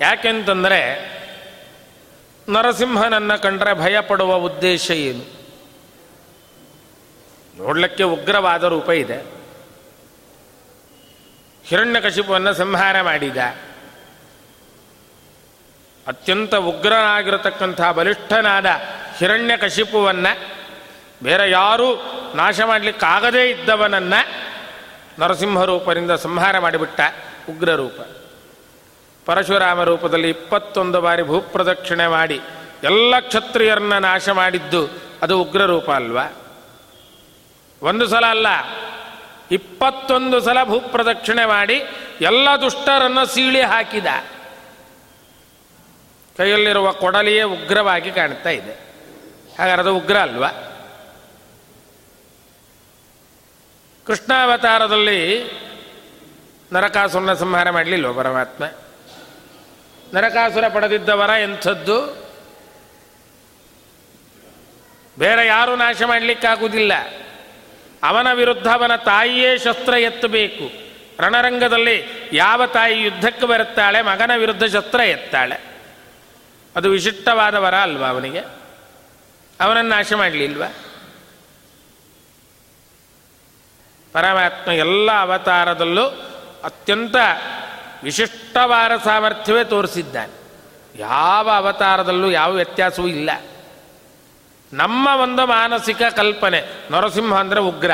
ಯಾಕೆಂತಂದರೆ 0.00 1.16
ನರಸಿಂಹನನ್ನು 2.48 3.42
ಕಂಡ್ರೆ 3.42 3.74
ಭಯಪಡುವ 3.74 4.34
ಉದ್ದೇಶ 4.34 4.90
ಏನು? 4.90 5.36
ನೋಡಲಿಕ್ಕೆ 7.58 8.02
ಉಗ್ರವಾದ 8.02 8.64
ರೂಪ 8.64 8.90
ಇದೆ. 8.90 9.16
ಹಿರಣ್ಯಕಶಿಪುವನ್ನು 11.64 12.54
ಸಂಹಾರ 12.54 13.02
ಮಾಡಿದ. 13.02 13.36
ಅತ್ಯಂತ 16.06 16.54
ಉಗ್ರನಾಗಿರತಕ್ಕಂಥ 16.54 17.82
ಬಲಿಷ್ಠನಾದ 17.82 18.66
ಹಿರಣ್ಯಕಶಿಪುವನ್ನು 19.18 20.56
ಬೇರೆ 21.22 21.50
ಯಾರೂ 21.50 21.94
ನಾಶ 22.34 22.60
ಮಾಡಲಿಕ್ಕಾಗದೇ 22.60 23.50
ಇದ್ದವನನ್ನು 23.50 24.46
ನರಸಿಂಹ 25.20 25.64
ರೂಪದಿಂದ 25.64 26.10
ಸಂಹಾರ 26.10 26.58
ಮಾಡಿಬಿಟ್ಟ 26.58 27.00
ಉಗ್ರ 27.50 27.74
ರೂಪ 27.74 28.15
ಪರಶುರಾಮ 29.26 29.82
ರೂಪದಲ್ಲಿ 29.82 30.30
ಇಪ್ಪತ್ತೊಂದು 30.30 31.00
ಬಾರಿ 31.00 31.22
ಭೂಪ್ರದಕ್ಷಿಣೆ 31.22 32.06
ಮಾಡಿ 32.06 32.40
ಎಲ್ಲ 32.82 33.18
ಕ್ಷತ್ರಿಯರನ್ನ 33.20 33.98
ನಾಶ 33.98 34.28
ಮಾಡಿದ್ದು 34.28 34.88
ಅದು 35.22 35.42
ಉಗ್ರ 35.42 35.62
ರೂಪ 35.62 35.90
ಅಲ್ವಾ? 35.90 36.24
ಒಂದು 37.82 38.06
ಸಲ 38.06 38.26
ಅಲ್ಲ, 38.26 38.46
ಇಪ್ಪತ್ತೊಂದು 39.50 40.40
ಸಲ 40.40 40.64
ಭೂಪ್ರದಕ್ಷಿಣೆ 40.64 41.44
ಮಾಡಿ 41.44 41.82
ಎಲ್ಲ 42.20 42.48
ದುಷ್ಟರನ್ನು 42.60 43.26
ಸೀಳಿ 43.26 43.60
ಹಾಕಿದ. 43.60 44.06
ಕೈಯಲ್ಲಿರುವ 46.36 46.92
ಕೊಡಲಿಯೇ 46.92 47.42
ಉಗ್ರವಾಗಿ 47.42 48.10
ಕಾಣ್ತಾ 48.12 48.50
ಇದೆ. 48.50 48.72
ಹಾಗಾದ್ರೆ 49.58 49.82
ಅದು 49.82 49.96
ಉಗ್ರ 49.96 50.16
ಅಲ್ವಾ? 50.16 50.48
ಕೃಷ್ಣಾವತಾರದಲ್ಲಿ 54.06 55.50
ನರಕಾಸುರನ 56.72 57.32
ಸಂಹಾರ 57.34 57.70
ಮಾಡಲಿಲ್ವ 57.70 58.12
ಪರಮಾತ್ಮ? 58.12 58.64
ನರಕಾಸುರ 60.14 60.68
ಪಡೆದಿದ್ದವರ 60.68 61.30
ಎಂಥದ್ದು? 61.30 62.26
ಬೇರೆ 65.18 65.46
ಯಾರೂ 65.46 65.76
ನಾಶ 65.76 66.02
ಮಾಡಲಿಕ್ಕಾಗುವುದಿಲ್ಲ. 66.02 66.92
ಅವನ 68.02 68.32
ವಿರುದ್ಧ 68.32 68.66
ಅವನ 68.66 68.96
ತಾಯಿಯೇ 68.96 69.58
ಶಸ್ತ್ರ 69.58 69.94
ಎತ್ತಬೇಕು. 69.94 70.86
ರಣರಂಗದಲ್ಲಿ 71.22 72.04
ಯಾವ 72.32 72.66
ತಾಯಿ 72.66 73.02
ಯುದ್ಧಕ್ಕೆ 73.02 73.46
ಬರುತ್ತಾಳೆ, 73.46 74.02
ಮಗನ 74.02 74.30
ವಿರುದ್ಧ 74.36 74.64
ಶಸ್ತ್ರ 74.64 75.00
ಎತ್ತಾಳೆ? 75.00 75.76
ಅದು 76.76 76.90
ವಿಶಿಷ್ಟವಾದ 76.90 77.54
ವರ 77.54 77.74
ಅಲ್ವಾ 77.74 78.08
ಅವನಿಗೆ? 78.08 78.40
ಅವನನ್ನು 79.60 79.90
ನಾಶ 79.90 80.12
ಮಾಡಲಿಲ್ವ? 80.12 80.64
ಪರಮಾತ್ಮ 84.12 84.72
ಎಲ್ಲ 84.72 85.10
ಅವತಾರದಲ್ಲೂ 85.12 86.06
ಅತ್ಯಂತ 86.64 87.16
ವಿಶಿಷ್ಟವಾದ 88.02 88.90
ಸಾಮರ್ಥ್ಯವೇ 89.04 89.64
ತೋರಿಸಿದ್ದಾನೆ. 89.64 90.46
ಯಾವ 90.98 91.50
ಅವತಾರದಲ್ಲೂ 91.50 92.30
ಯಾವ 92.30 92.52
ವ್ಯತ್ಯಾಸವೂ 92.52 93.06
ಇಲ್ಲ. 93.06 93.30
ನಮ್ಮ 94.72 95.08
ಒಂದು 95.22 95.46
ಮಾನಸಿಕ 95.46 96.02
ಕಲ್ಪನೆ, 96.16 96.62
ನರಸಿಂಹ 96.90 97.34
ಅಂದರೆ 97.34 97.60
ಉಗ್ರ. 97.60 97.90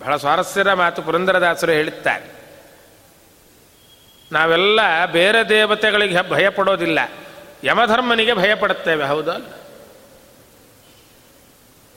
ಬಹಳ 0.00 0.16
ಸ್ವಾರಸ್ಯದ 0.16 0.66
ಮಾತು 0.66 1.02
ಪುರಂದರದಾಸರು 1.02 1.72
ಹೇಳುತ್ತಾರೆ. 1.72 2.36
ನಾವೆಲ್ಲ 4.32 5.04
ಬೇರೆ 5.06 5.48
ದೇವತೆಗಳಿಗೆ 5.48 6.30
ಭಯಪಡೋದಿಲ್ಲ. 6.30 6.98
ಯಮಧರ್ಮನಿಗೆ 7.64 8.32
ಭಯಪಡುತ್ತೇವೆ 8.32 9.04
ಹೌದಲ್ಲ 9.04 9.46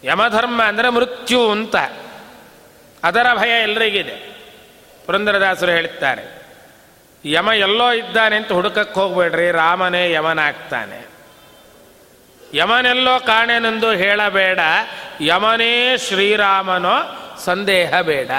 ಯಮಧರ್ಮ 0.03 0.63
ಅಂದರೆ 0.63 0.89
ಮೃತ್ಯು 0.89 1.51
ಅಂತ. 1.51 1.75
ಅದರ 3.03 3.25
ಭಯ 3.35 3.61
ಎಲ್ಲರಿಗಿದೆ 3.61 4.28
ಪುರಂದರದಾಸರು 5.09 5.71
ಹೇಳುತ್ತಾರೆ, 5.71 6.23
ಯಮ 7.25 7.47
ಎಲ್ಲೋ 7.47 7.91
ಇದ್ದಾನೆ 7.91 8.35
ಅಂತ 8.35 8.51
ಹುಡುಕಕ್ಕೆ 8.51 8.99
ಹೋಗ್ಬೇಡ್ರಿ, 8.99 9.51
ರಾಮನೇ 9.51 10.11
ಯಮನಾಗ್ತಾನೆ. 10.11 10.99
ಯಮನೆಲ್ಲೋ 12.53 13.19
ಕಾಣೆನೆಂದು 13.19 13.91
ಹೇಳಬೇಡ, 13.91 14.59
ಯಮನೇ 15.21 15.97
ಶ್ರೀರಾಮನೋ 15.97 16.95
ಸಂದೇಹ 17.45 18.01
ಬೇಡ. 18.01 18.31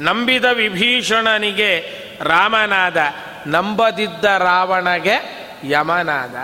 ನಂಬಿದ 0.00 0.44
ವಿಭೀಷಣನಿಗೆ 0.44 1.72
ರಾಮನಾದ, 2.20 2.96
ನಂಬದಿದ್ದ 3.46 4.24
ರಾವಣಗೆ 4.24 5.16
ಯಮನಾದ. 5.64 6.34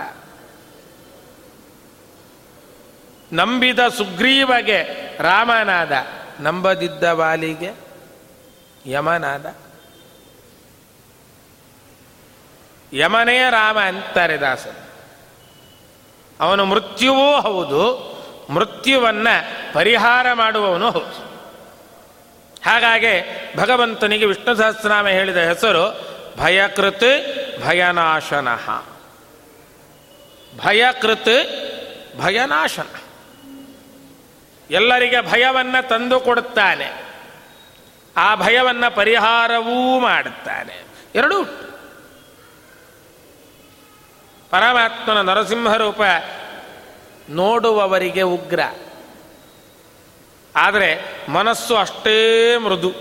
ನಂಬಿದ 3.33 3.87
ಸುಗ್ರೀವಗೆ 3.87 4.81
ರಾಮನಾದ 5.19 5.91
ನಂಬದಿದ್ದ 6.39 7.03
ವಾಲಿಗೆ 7.03 7.71
ಯಮನಾದ. 8.85 9.55
ಯಮನೇ 12.93 13.37
ರಾಮ 13.49 13.79
ಅಂತಾರೆ 13.79 14.37
ದಾಸರು. 14.37 14.83
ಅವನು 16.39 16.65
ಮೃತ್ಯುವೂ 16.65 17.41
ಹೌದು, 17.41 18.13
ಮೃತ್ಯುವನ್ನ 18.49 19.27
ಪರಿಹಾರ 19.73 20.33
ಮಾಡುವವನು 20.33 20.91
ಹೌದು. 20.91 21.33
ಹಾಗಾಗಿ 22.65 23.43
ಭಗವಂತನಿಗೆ 23.57 24.25
ವಿಷ್ಣು 24.25 24.55
ಸಹಸ್ರನಾಮ 24.55 25.07
ಹೇಳಿದ 25.07 25.37
ಹೆಸರು 25.37 26.13
ಭಯಕೃತ್ 26.37 27.03
ಭಯನಾಶನಃ. 27.65 28.85
ಭಯಕೃತ್ 30.57 31.49
ಭಯನಾಶನ. 32.21 33.02
ಎಲ್ಲರಿಗೆ 34.69 35.21
ಭಯವನ್ನು 35.21 35.87
ತಂದು 35.87 36.19
ಕೊಡುತ್ತಾನೆ. 36.19 37.03
ಆ 38.17 38.35
ಭಯವನ್ನು 38.35 38.95
ಪರಿಹಾರವೂ 38.95 39.99
ಮಾಡುತ್ತಾನೆ. 39.99 40.73
ಎರಡೂ 41.15 41.43
ಪರಮಾತ್ಮನ 44.49 45.21
ನರಸಿಂಹ 45.21 45.75
ರೂಪ 45.75 46.01
ನೋಡುವವರಿಗೆ 47.29 48.21
ಉಗ್ರ. 48.21 48.59
ಆದರೆ 50.55 50.99
ಮನಸ್ಸು 51.29 51.75
ಅಷ್ಟೇ 51.75 52.57
ಮೃದು. 52.57 52.93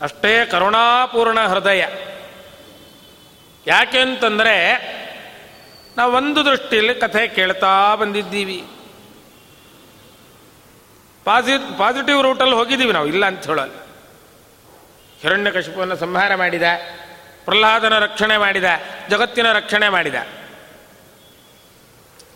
ಅಷ್ಟೇ 0.00 0.46
ಕರುಣಾಪೂರ್ಣ 0.46 1.40
ಹೃದಯ. 1.40 1.84
ಯಾಕೆ 3.66 3.98
ಅಂತಂದರೆ 3.98 4.74
ನಾವು 5.96 6.12
ಒಂದು 6.12 6.44
ದೃಷ್ಟಿಯಲ್ಲಿ 6.44 6.94
ಕಥೆ 6.94 7.28
ಕೇಳ್ತಾ 7.28 7.94
ಬಂದಿದ್ದೀವಿ. 7.94 8.64
ಪಾಸಿ 11.26 11.54
ಪಾಸಿಟಿವ್ 11.78 12.22
ರೂಟಲ್ಲಿ 12.22 12.54
ಹೋಗಿದ್ದೀವಿ 12.54 12.92
ನಾವು, 12.92 13.06
ಇಲ್ಲ 13.06 13.24
ಅಂತ 13.26 13.46
ಹೇಳಲ್ಲ. 13.46 13.76
ಹಿರಣ್ಯಕಶಿಪುವನ್ನು 15.20 15.96
ಸಂಹಾರ 15.96 16.34
ಮಾಡಿದ, 16.34 16.66
ಪ್ರಹ್ಲಾದನ 17.44 17.98
ರಕ್ಷಣೆ 17.98 18.36
ಮಾಡಿದ, 18.36 18.68
ಜಗತ್ತಿನ 19.10 19.52
ರಕ್ಷಣೆ 19.52 19.88
ಮಾಡಿದ. 19.88 20.14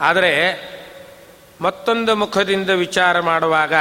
ಆದರೆ 0.01 0.33
ಮತ್ತೊಂದು 1.61 2.13
ಮುಖದಿಂದ 2.17 2.71
ವಿಚಾರ 2.71 3.21
ಮಾಡುವಾಗ 3.21 3.75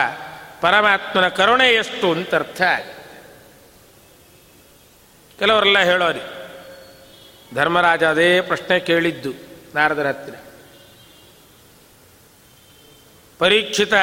ಪರಮಾತ್ಮನ 0.61 1.27
ಕರುಣೆ 1.27 1.67
ಎಷ್ಟು 1.73 2.07
ಅಂತ 2.11 2.35
ಅರ್ಥ 2.35 2.61
ಕೆಲವರೆಲ್ಲ 5.39 5.79
ಹೇಳೋರಿ, 5.79 6.23
ಧರ್ಮರಾಜ 7.55 8.03
ಅದೇ 8.03 8.29
ಪ್ರಶ್ನೆ 8.41 8.79
ಕೇಳಿದ್ದು 8.79 9.31
ನಾರದರ 9.75 10.07
ಹತ್ತಿರ. 10.07 10.35
ಪರೀಕ್ಷಿತ 13.39 13.93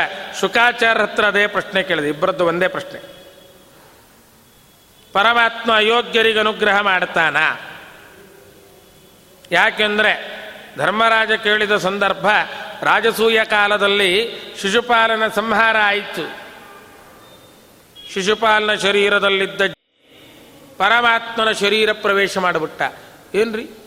ಶುಕಾಚಾರ 0.41 1.03
ಹತ್ರ 1.03 1.25
ಅದೇ 1.25 1.47
ಪ್ರಶ್ನೆ 1.47 1.83
ಕೇಳಿದೆ. 1.83 2.09
ಇಬ್ಬರದ್ದು 2.09 2.47
ಒಂದೇ 2.47 2.69
ಪ್ರಶ್ನೆ. 2.69 3.01
ಪರಮಾತ್ಮ 5.13 5.77
ಅಯೋಗ್ಯರಿಗೆ 5.77 6.39
ಅನುಗ್ರಹ 6.39 6.81
ಮಾಡ್ತಾನ? 6.81 7.37
ಯಾಕೆಂದರೆ 9.53 10.37
ಧರ್ಮರಾಜ 10.79 11.33
ಕೇಳಿದ 11.33 11.77
ಸಂದರ್ಭ 11.77 12.27
ರಾಜಸೂಯ 12.83 13.45
ಕಾಲದಲ್ಲಿ 13.45 14.31
ಶಿಶುಪಾಲನ 14.63 15.29
ಸಂಹಾರ 15.29 15.77
ಆಯಿತು. 15.83 16.47
ಶಿಶುಪಾಲನ 18.15 18.75
ಶರೀರದಲ್ಲಿದ್ದ 18.75 19.61
ಪರಮಾತ್ಮನ 20.79 21.53
ಶರೀರ 21.53 21.93
ಪ್ರವೇಶ 21.93 22.39
ಮಾಡಿಬಿಟ್ಟ. 22.39 22.83
ಏನ್ರಿ? 23.35 23.86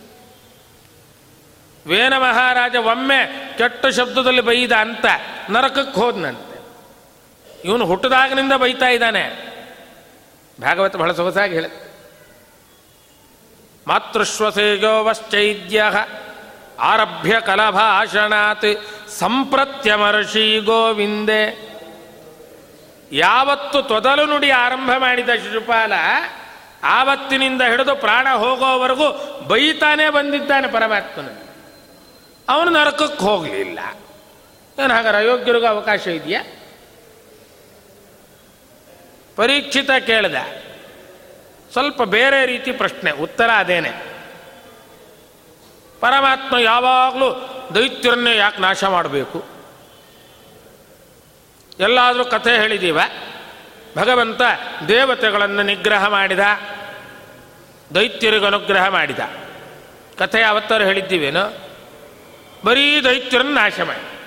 ವೇನ 1.89 2.17
ಮಹಾರಾಜ 2.17 2.75
ಒಮ್ಮೆ 2.75 3.53
ಕೆಟ್ಟ 3.57 3.85
ಶಬ್ದದಲ್ಲಿ 3.85 4.41
ಬೈದ 4.41 4.71
ಅಂತ 4.71 5.05
ನರಕಕ್ಕೆ 5.49 6.01
ಹೋದ್ನಂತೆ. 6.01 6.49
ಇವನು 7.65 7.85
ಹುಟ್ಟದಾಗನಿಂದ 7.85 8.53
ಬೈತಾ 8.53 8.87
ಇದ್ದಾನೆ. 8.87 9.49
ಭಾಗವತ 10.61 10.95
ಬಹಳ 10.95 11.11
ಸೊಗಸಾಗಿ 11.11 11.53
ಹೇಳ. 11.53 11.65
ಮಾತೃಶ್ವಸೇಜೋವಶ್ಚೈದ್ಯ 13.87 15.83
ಆರಭ್ಯ 16.79 17.39
ಕಲಭಾಷಣಾತ್ 17.39 19.09
ಸಂಪ್ರತ್ಯಮರ್ಷಿ 19.09 20.59
ಗೋವಿಂದೆ. 20.59 21.69
ಯಾವತ್ತು 23.11 23.81
ತೊದಲು 23.81 24.25
ನುಡಿ 24.25 24.51
ಆರಂಭ 24.51 24.89
ಮಾಡಿದ 24.97 25.29
ಶಿಶುಪಾಲ 25.29 25.93
ಆವತ್ತಿನಿಂದ 26.83 27.61
ಹಿಡಿದು 27.61 27.95
ಪ್ರಾಣ 27.95 28.27
ಹೋಗೋವರೆಗೂ 28.29 29.39
ಬೈತಾನೆ 29.47 30.09
ಬಂದಿದ್ದಾನೆ 30.09 30.67
ಪರಮಾತ್ಮನ 30.67 31.48
ಅವನು 32.49 32.71
ನರಕಕ್ಕೆ 32.71 33.23
ಹೋಗಲಿಲ್ಲ. 33.23 33.79
ಏನು 34.83 34.93
ಹಾಗಾದ್ರೆ 34.93 35.17
ಅಯೋಗ್ಯರಿಗೂ 35.17 35.65
ಅವಕಾಶ 35.65 36.07
ಇದೆಯಾ? 36.07 36.43
ಪರೀಕ್ಷಿತ 39.35 39.89
ಕೇಳಿದ. 40.05 40.35
ಸ್ವಲ್ಪ 41.71 42.03
ಬೇರೆ 42.03 42.45
ರೀತಿ 42.45 42.71
ಪ್ರಶ್ನೆ, 42.71 43.11
ಉತ್ತರ 43.11 43.49
ಅದೇನೆ. 43.57 43.91
ಪರಮಾತ್ಮ 45.99 46.57
ಯಾವಾಗಲೂ 46.57 47.33
ದೈತ್ಯರನ್ನೇ 47.75 48.35
ಯಾಕೆ 48.35 48.61
ನಾಶ 48.61 48.83
ಮಾಡಬೇಕು? 48.83 49.45
ಎಲ್ಲಾದರೂ 51.79 52.25
ಕಥೆ 52.25 52.55
ಹೇಳಿದ್ದೀವ 52.55 52.99
ಭಗವಂತ 53.97 54.41
ದೇವತೆಗಳನ್ನು 54.87 55.63
ನಿಗ್ರಹ 55.63 56.07
ಮಾಡಿದ? 56.07 56.39
ದೈತ್ಯರಿಗನುಗ್ರಹ 57.95 58.87
ಮಾಡಿದ? 58.87 59.19
ಕಥೆ 60.17 60.43
ಅವತ್ತರು 60.43 60.83
ಹೇಳಿದ್ದೀವೇನು? 60.83 61.68
ಬರೀ 62.65 63.01
ದೈತ್ಯರನ್ನು 63.03 63.53
ನಾಶ 63.53 63.79
ಮಾಡಿ. 63.79 64.19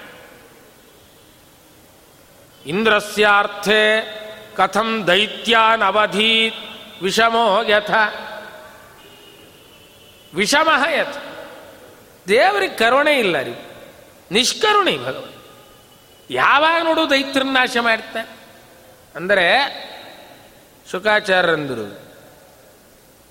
ಇಂದ್ರಸ್ಯಾರ್ಥೆ 2.67 4.23
ಕಥಂ 4.55 5.07
ದೈತ್ಯಾನ್ 5.07 5.83
ಅವಧಿ 5.83 6.53
ವಿಷಮೋ 7.03 7.63
ಯಥ. 7.63 7.91
ವಿಷಮಃ 10.35 10.89
ಯಥ. 10.89 11.17
ದೇವರಿಗೆ 12.29 12.75
ಕರುಣೆ 12.75 13.19
ಇಲ್ಲ 13.19 13.43
ರೀ. 13.43 13.55
ನಿಷ್ಕರುಣಿ 14.31 14.99
ಭಗವಂತ 14.99 15.35
ಯಾವಾಗ 16.31 16.83
ನೋಡು 16.85 17.11
ದೈತ್ಯರ 17.11 17.43
ನಾಶ 17.43 17.77
ಮಾಡ್ತಾನೆ 17.81 18.29
ಅಂದರೆ 19.17 19.47
ಶುಕಾಚಾರ್ಯರಂದರು, 20.91 22.17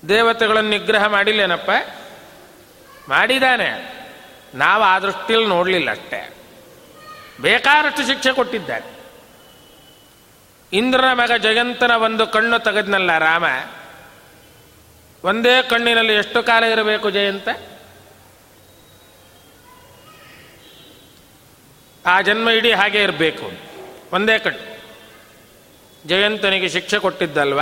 ದೇವತೆಗಳನ್ನು 0.08 0.70
ನಿಗ್ರಹ 0.70 1.06
ಮಾಡಿಲ್ಲೇನಪ್ಪ? 1.06 1.70
ಮಾಡಿದ್ದಾನೆ. 3.08 4.01
ನಾವು 4.54 4.82
ಆ 4.82 4.98
ದೃಷ್ಟಿಯಲ್ಲಿ 4.98 5.48
ನೋಡಲಿಲ್ಲ 5.48 5.90
ಅಷ್ಟೇ. 5.90 6.34
ಬೇಕಾದಷ್ಟು 7.40 8.06
ಶಿಕ್ಷೆ 8.06 8.32
ಕೊಟ್ಟಿದ್ದಾರೆ. 8.32 9.02
ಇಂದ್ರನ 10.72 11.12
ಮಗ 11.12 11.32
ಜಯಂತನ 11.32 11.90
ಒಂದು 11.90 12.26
ಕಣ್ಣು 12.26 12.58
ತೆಗೆದ್ನಲ್ಲ 12.58 13.18
ರಾಮ? 13.18 13.44
ಒಂದೇ 15.24 15.62
ಕಣ್ಣಿನಲ್ಲಿ 15.62 16.14
ಎಷ್ಟು 16.14 16.42
ಕಾಲ 16.42 16.64
ಇರಬೇಕು 16.64 17.10
ಜಯಂತ? 17.10 17.48
ಆ 22.06 22.20
ಜನ್ಮ 22.20 22.50
ಇಡೀ 22.50 22.72
ಹಾಗೆ 22.72 23.02
ಇರಬೇಕು. 23.02 23.50
ಒಂದೇ 24.12 24.38
ಕಣ್ಣು. 24.38 24.72
ಜಯಂತನಿಗೆ 26.08 26.68
ಶಿಕ್ಷೆ 26.68 26.98
ಕೊಟ್ಟಿದ್ದಲ್ವ? 26.98 27.60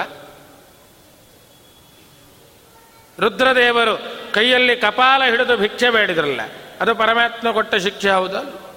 ರುದ್ರದೇವರು 3.21 4.17
ಕೈಯಲ್ಲಿ 4.33 4.77
ಕಪಾಲ 4.77 5.23
ಹಿಡಿದು 5.25 5.57
ಭಿಕ್ಷೆ 5.57 5.91
ಬೇಡಿದ್ರಲ್ಲ 5.91 6.41
ಅದು 6.81 6.95
ಪರಮಾತ್ಮ 6.95 7.51
ಕೊಟ್ಟ 7.51 7.75
ಶಿಕ್ಷೆ, 7.75 8.11
ಹೌದು. 8.11 8.71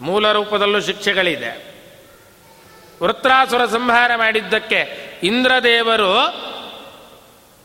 ಮೂಲ 0.00 0.32
ರೂಪದಲ್ಲೂ 0.32 0.80
ಶಿಕ್ಷೆಗಳಿದೆ. 0.80 1.76
ವೃತ್ರಾಸುರ 3.02 3.66
ಸಂಹಾರ 3.66 4.10
ಮಾಡಿದ್ದಕ್ಕೆ 4.16 5.10
ಇಂದ್ರದೇವರು 5.22 6.46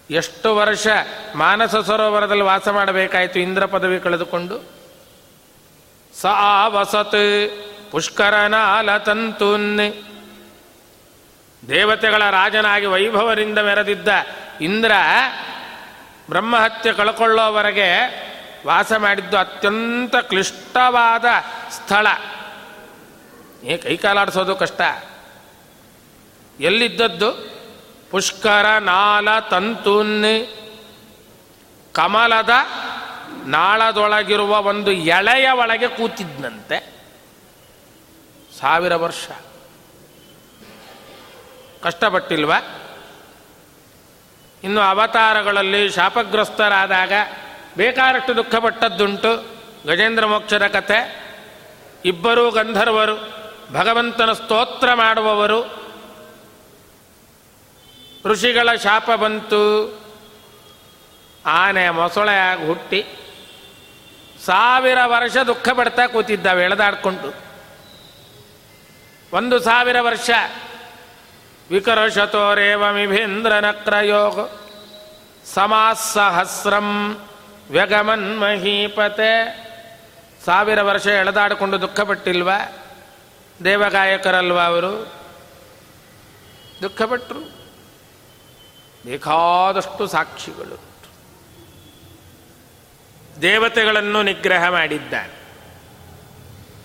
ಎಷ್ಟು 0.09 0.55
ವರ್ಷ 0.55 0.87
ಮಾನಸ 1.35 1.75
ಸರೋವರದಲ್ಲಿ 1.75 2.43
ವಾಸ 2.43 2.67
ಮಾಡಬೇಕಾಯಿತು, 2.67 3.39
ಇಂದ್ರ 3.39 3.65
ಪದವಿ 3.65 3.99
ಕಳೆದುಕೊಂಡು? 3.99 4.57
ಸ 6.21 6.25
ವಸತ್ 6.65 7.51
ಪುಷ್ಕರನಾಲ 7.91 8.97
ತಂತುನ್. 8.97 9.79
ದೇವತೆಗಳ 11.69 12.29
ರಾಜನಾಗಿ 12.29 12.85
ವೈಭವರಿಂದ 12.85 13.59
ಮೆರೆದಿದ್ದ 13.59 14.07
ಇಂದ್ರ 14.61 14.91
ಬ್ರಹ್ಮಹತ್ಯೆ 16.29 16.93
ಕಳ್ಕೊಳ್ಳೋವರೆಗೆ 16.93 18.21
ವಾಸ 18.65 18.93
ಮಾಡಿದ್ದು 18.93 19.37
ಅತ್ಯಂತ 19.37 20.15
ಕ್ಲಿಷ್ಟವಾದ 20.15 21.25
ಸ್ಥಳ. 21.69 22.07
ಏ 23.63 23.77
ಕೈಕಾಲಾಡಿಸೋದು 23.77 24.55
ಕಷ್ಟ. 24.55 24.81
ಎಲ್ಲಿದ್ದದ್ದು? 26.59 27.31
ಪುಷ್ಕರ, 28.11 28.77
ನಾಲ 28.77 29.39
ತಂತುನ್ 29.39 30.25
ಕಮಲದ 31.93 32.49
ನಾಳದೊಳಗಿರುವ 33.45 34.61
ಒಂದು 34.61 34.91
ಎಳೆಯ 34.91 35.49
ಒಳಗೆ 35.49 35.87
ಕೂತಿದ್ನಂತೆ. 35.87 36.93
ಸಾವಿರ 38.59 38.95
ವರ್ಷ. 38.95 39.29
ಕಷ್ಟಪಟ್ಟಿಲ್ವ? 41.83 42.53
ಇನ್ನು 44.63 44.81
ಅವತಾರಗಳಲ್ಲಿ 44.81 45.89
ಶಾಪಗ್ರಸ್ತರಾದಾಗ 45.89 47.11
ಬೇಕಾದಷ್ಟು 47.77 48.35
ದುಃಖಪಟ್ಟದ್ದುಂಟು. 48.35 49.47
ಗಜೇಂದ್ರ 49.87 50.25
ಮೋಕ್ಷದ 50.25 50.67
ಕಥೆ. 50.67 51.21
ಇಬ್ಬರೂ 52.05 52.51
ಗಂಧರ್ವರು, 52.51 53.33
ಭಗವಂತನ 53.73 54.33
ಸ್ತೋತ್ರ 54.33 54.93
ಮಾಡುವವರು. 54.93 55.81
ಋಷಿಗಳ 58.25 58.75
ಶಾಪ 58.75 59.11
ಬಂತು. 59.11 59.99
ಆನೆ 61.45 61.89
ಮೊಸಳೆಯಾಗಿ 61.89 62.67
ಹುಟ್ಟಿ. 62.67 63.05
ಸಾವಿರ 64.45 64.97
ವರ್ಷ 65.05 65.37
ದುಃಖ 65.37 65.69
ಪಡ್ತಾ 65.69 66.07
ಕೂತಿದ್ದಾವೆ, 66.07 66.63
ಎಳೆದಾಡ್ಕೊಂಡು. 66.63 67.33
ಒಂದು 69.33 69.59
ಸಾವಿರ 69.59 70.01
ವರ್ಷ. 70.01 70.29
ವಿಕರಶತೋರೇವ 71.71 72.91
ಮಿಭೇಂದ್ರ 72.91 73.53
ನಕ್ರಯೋಗ 73.53 74.39
ಸಮಾಸಹಸ್ರಂ. 75.45 77.19
ವ್ಯಗಮನ್ 77.71 78.39
ಮಹೀಪತೆ 78.39 79.61
ಸಾವಿರ 80.45 80.81
ವರ್ಷ 80.81 81.07
ಎಳೆದಾಡಿಕೊಂಡು 81.07 81.81
ದುಃಖಪಟ್ಟಿಲ್ವ? 81.81 82.51
ದೇವಗಾಯಕರಲ್ವ 83.63 84.59
ಅವರು? 84.59 85.13
ದುಃಖಪಟ್ಟರು 86.81 87.39
ಬೇಕಾದಷ್ಟು 89.05 90.07
ಸಾಕ್ಷಿಗಳು. 90.07 90.79
ದೇವತೆಗಳನ್ನು 93.41 94.23
ನಿಗ್ರಹ 94.23 94.69
ಮಾಡಿದ್ದಾನೆ. 94.69 95.33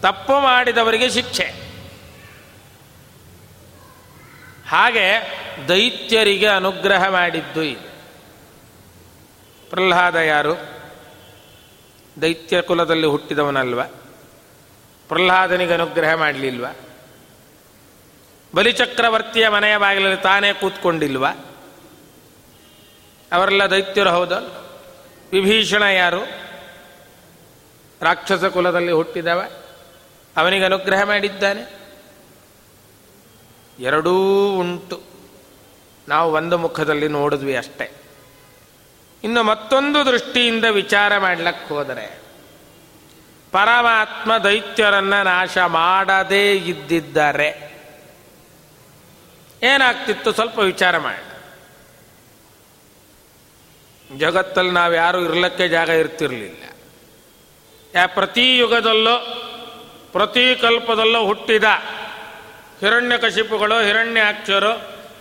ತಪ್ಪು 0.03 0.41
ಮಾಡಿದವರಿಗೆ 0.41 1.11
ಶಿಕ್ಷೆ. 1.11 1.45
ಹಾಗೆ 4.69 5.39
ದೈತ್ಯರಿಗೆ 5.69 6.47
ಅನುಗ್ರಹ 6.47 7.09
ಮಾಡಿದ್ದು 7.09 7.63
ಇದೆ. 7.63 7.87
ಪ್ರಹ್ಲಾದ 9.71 10.15
ಯಾರು? 10.15 10.76
ದೈತ್ಯ 12.23 12.63
ಕುಲದಲ್ಲಿ 12.63 13.07
ಹುಟ್ಟಿದವನಲ್ವ? 13.07 13.83
ಪ್ರಹ್ಲಾದನಿಗೆ 15.09 15.73
ಅನುಗ್ರಹ 15.73 16.15
ಮಾಡಲಿಲ್ವ? 16.15 16.67
ಬಲಿಚಕ್ರವರ್ತಿಯ 18.55 19.49
ಮನೆಯ 19.49 19.77
ಬಾಗಿಲಲ್ಲಿ 19.77 20.23
ತಾನೇ 20.23 20.53
ಕೂತ್ಕೊಂಡಿಲ್ವ? 20.53 21.27
ಅವರೆಲ್ಲ 23.33 23.67
ದೈತ್ಯರು 23.67 24.11
ಹೌದು? 24.11 24.67
ವಿಭೀಷಣ 25.33 25.83
ಯಾರು? 25.83 26.25
ರಾಕ್ಷಸ 28.03 28.45
ಕುಲದಲ್ಲಿ 28.45 28.93
ಹುಟ್ಟಿದವ? 28.93 29.49
ಅವನಿಗೆ 30.37 30.65
ಅನುಗ್ರಹ 30.65 31.03
ಮಾಡಿದ್ದಾನೆ? 31.03 31.77
ಎರಡೂ 33.81 34.13
ಉಂಟು. 34.55 35.03
ನಾವು 36.09 36.33
ಒಂದು 36.33 36.59
ಮುಖದಲ್ಲಿ 36.59 37.09
ನೋಡಿದ್ವಿ 37.09 37.57
ಅಷ್ಟೇ. 37.57 37.91
ಇನ್ನು 39.25 39.43
ಮತ್ತೊಂದು 39.43 40.07
ದೃಷ್ಟಿಯಿಂದ 40.07 40.65
ವಿಚಾರ 40.65 41.19
ಮಾಡ್ಲಕ್ಕೆ 41.19 41.75
ಹೋದರೆ, 41.75 42.21
ಪರಮಾತ್ಮ 43.53 44.39
ದೈತ್ಯರನ್ನ 44.39 45.23
ನಾಶ 45.23 45.59
ಮಾಡದೇ 45.59 46.53
ಇದ್ದಿದ್ದಾರೆ. 46.53 47.77
ಏನಾಗ್ತಿತ್ತು? 49.63 50.33
ಸ್ವಲ್ಪ 50.33 50.59
ವಿಚಾರ 50.59 50.99
ಮಾಡಿ. 50.99 51.27
ಜಗತ್ತಲ್ಲಿ 54.19 54.71
ನಾವು 54.71 54.95
ಯಾರು 54.95 55.21
ಇರಲಿಕ್ಕೆ 55.21 55.69
ಜಾಗ 55.69 55.89
ಇರ್ತಿರ್ಲಿಲ್ಲ. 55.89 56.63
ಯಾ 57.95 58.07
ಪ್ರತಿ 58.07 58.59
ಯುಗದಲ್ಲೋ, 58.59 59.19
ಪ್ರತಿ 60.13 60.57
ಕಲ್ಪದಲ್ಲೋ 60.61 61.27
ಹುಟ್ಟಿದ 61.27 61.65
ಹಿರಣ್ಯಕಶಿಪುಗಳು 62.81 63.81
ಹಿರಣ್ಯಾಕ್ಷರು, 63.81 64.73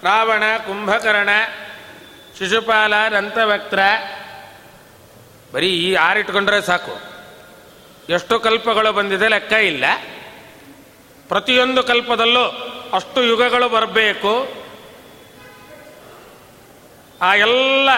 ರಾವಣ, 0.03 0.43
ಕುಂಭಕರ್ಣ 0.67 1.29
ಶಿಶುಪಾಲ 2.39 2.93
ದಂತವಕ್ತ್ರ 3.11 3.79
ಬರೀ 5.53 5.67
ಈ 5.67 5.93
ಆರಿಟ್ಕೊಂಡ್ರೆ 5.93 6.61
ಸಾಕು. 6.61 7.01
ಎಷ್ಟು 8.09 8.39
ಕಲ್ಪಗಳು 8.39 8.93
ಬಂದಿದೆ 8.93 9.27
ಲೆಕ್ಕ 9.27 9.53
ಇಲ್ಲ. 9.53 9.83
ಪ್ರತಿಯೊಂದು 11.27 11.83
ಕಲ್ಪದಲ್ಲೂ 11.83 12.43
ಅಷ್ಟು 12.93 13.23
ಯುಗಗಳು 13.23 13.69
ಬರಬೇಕು. 13.69 14.65
ಆ 17.21 17.36
ಎಲ್ಲ 17.36 17.89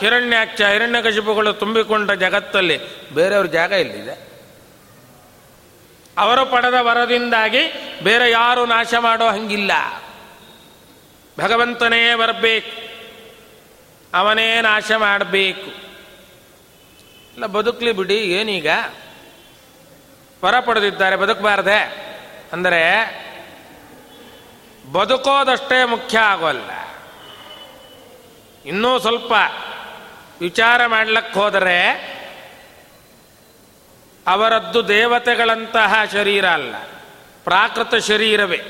ಹಿರಣ್ಯಾಕ್ಷ 0.00 0.60
ಹಿರಣ್ಯಕಶಿಪುಗಳು 0.60 1.52
ತುಂಬಿಕೊಂಡ 1.52 2.10
ಜಗತ್ತಲ್ಲಿ 2.10 2.80
ಬೇರೆಯವ್ರ 3.14 3.46
ಜಾಗ 3.46 3.72
ಇಲ್ಲಿದೆ 3.72 4.34
ಅವರು 6.18 6.46
ಪಡೆದ 6.46 6.74
ವರದಿಂದಾಗಿ 6.80 7.60
ಬೇರೆ 8.04 8.30
ಯಾರು 8.30 8.66
ನಾಶ 8.66 8.94
ಮಾಡೋ 9.00 9.26
ಹಂಗಿಲ್ಲ. 9.26 9.72
ಭಗವಂತನೇ 11.40 12.14
ಬರಬೇಕು. 12.14 12.83
ಅವನೇ 14.14 14.60
ನಾಶ 14.60 14.92
ಮಾಡಬೇಕು. 14.96 15.84
ಇಲ್ಲ, 17.32 17.46
ಬದುಕಲಿ 17.46 17.92
ಬಿಡಿ, 17.92 18.16
ಏನೀಗ? 18.16 18.68
ವರ 20.44 20.60
ಪಡೆದಿದ್ದಾರೆ, 20.60 21.16
ಬದುಕಬಾರ್ದೆ. 21.16 21.80
ಅಂದರೆ, 22.52 22.80
ಬದುಕೋದಷ್ಟೇ 24.92 25.84
ಮುಖ್ಯ 25.84 26.18
ಆಗೋಲ್ಲ. 26.18 26.70
ಇನ್ನೂ 28.66 28.98
ಸ್ವಲ್ಪ 28.98 29.32
ವಿಚಾರ 30.40 30.86
ಮಾಡ್ಲಕ್ಕೆ 30.86 31.40
ಹೋದರೆ, 31.40 31.90
ಅವರದ್ದು 34.26 34.88
ದೇವತೆಗಳಂತಹ 34.88 35.94
ಶರೀರ 36.12 36.48
ಅಲ್ಲ, 36.48 36.74
ಪ್ರಾಕೃತ 37.44 37.94
ಶರೀರವೇ. 37.94 38.60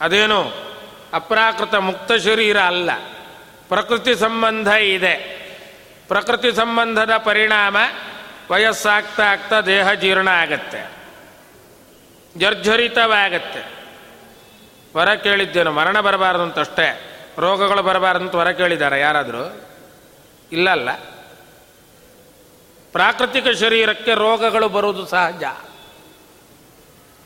ಅದೇನು? 0.00 0.52
ಅಪ್ರಾಕೃತ 1.12 1.74
ಮುಕ್ತ 1.74 2.12
ಶರೀರ 2.12 2.60
ಅಲ್ಲ. 2.60 3.15
ಪ್ರಕೃತಿ 3.68 4.14
ಸಂಬಂಧ 4.14 4.68
ಇದೆ. 4.68 5.14
ಪ್ರಕೃತಿ 6.08 6.52
ಸಂಬಂಧದ 6.52 7.16
ಪರಿಣಾಮ 7.16 7.76
ವಯಸ್ಸಾಗ್ತಾ 8.50 9.22
ಆಗ್ತಾ 9.22 9.60
ದೇಹ 9.60 9.92
ಜೀರ್ಣ 9.92 10.28
ಆಗತ್ತೆ. 10.28 10.90
ಜರ್ಜರಿತವಾಗತ್ತೆ. 12.36 13.76
ವರ 14.96 15.14
ಕೇಳಿದ್ದೇನು? 15.14 15.72
ಮರಣ 15.72 16.00
ಬರಬಾರದು 16.00 16.42
ಅಂತಷ್ಟೇ 16.42 17.12
ರೋಗಗಳು 17.38 17.82
ಬರಬಾರದು 17.82 18.24
ಅಂತ 18.24 18.34
ವರ 18.34 18.50
ಕೇಳಿದ್ದಾರೆ 18.50 19.00
ಯಾರಾದರೂ? 19.00 19.70
ಇಲ್ಲಲ್ಲ 20.52 20.92
ಪ್ರಾಕೃತಿಕ 22.92 23.48
ಶರೀರಕ್ಕೆ 23.48 24.14
ರೋಗಗಳು 24.14 24.68
ಬರುವುದು 24.68 25.06
ಸಹಜ. 25.06 25.44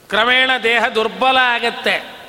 ಕ್ರಮೇಣ 0.08 0.50
ದೇಹ 0.62 0.88
ದುರ್ಬಲ 0.88 1.36
ಆಗತ್ತೆ. 1.40 2.20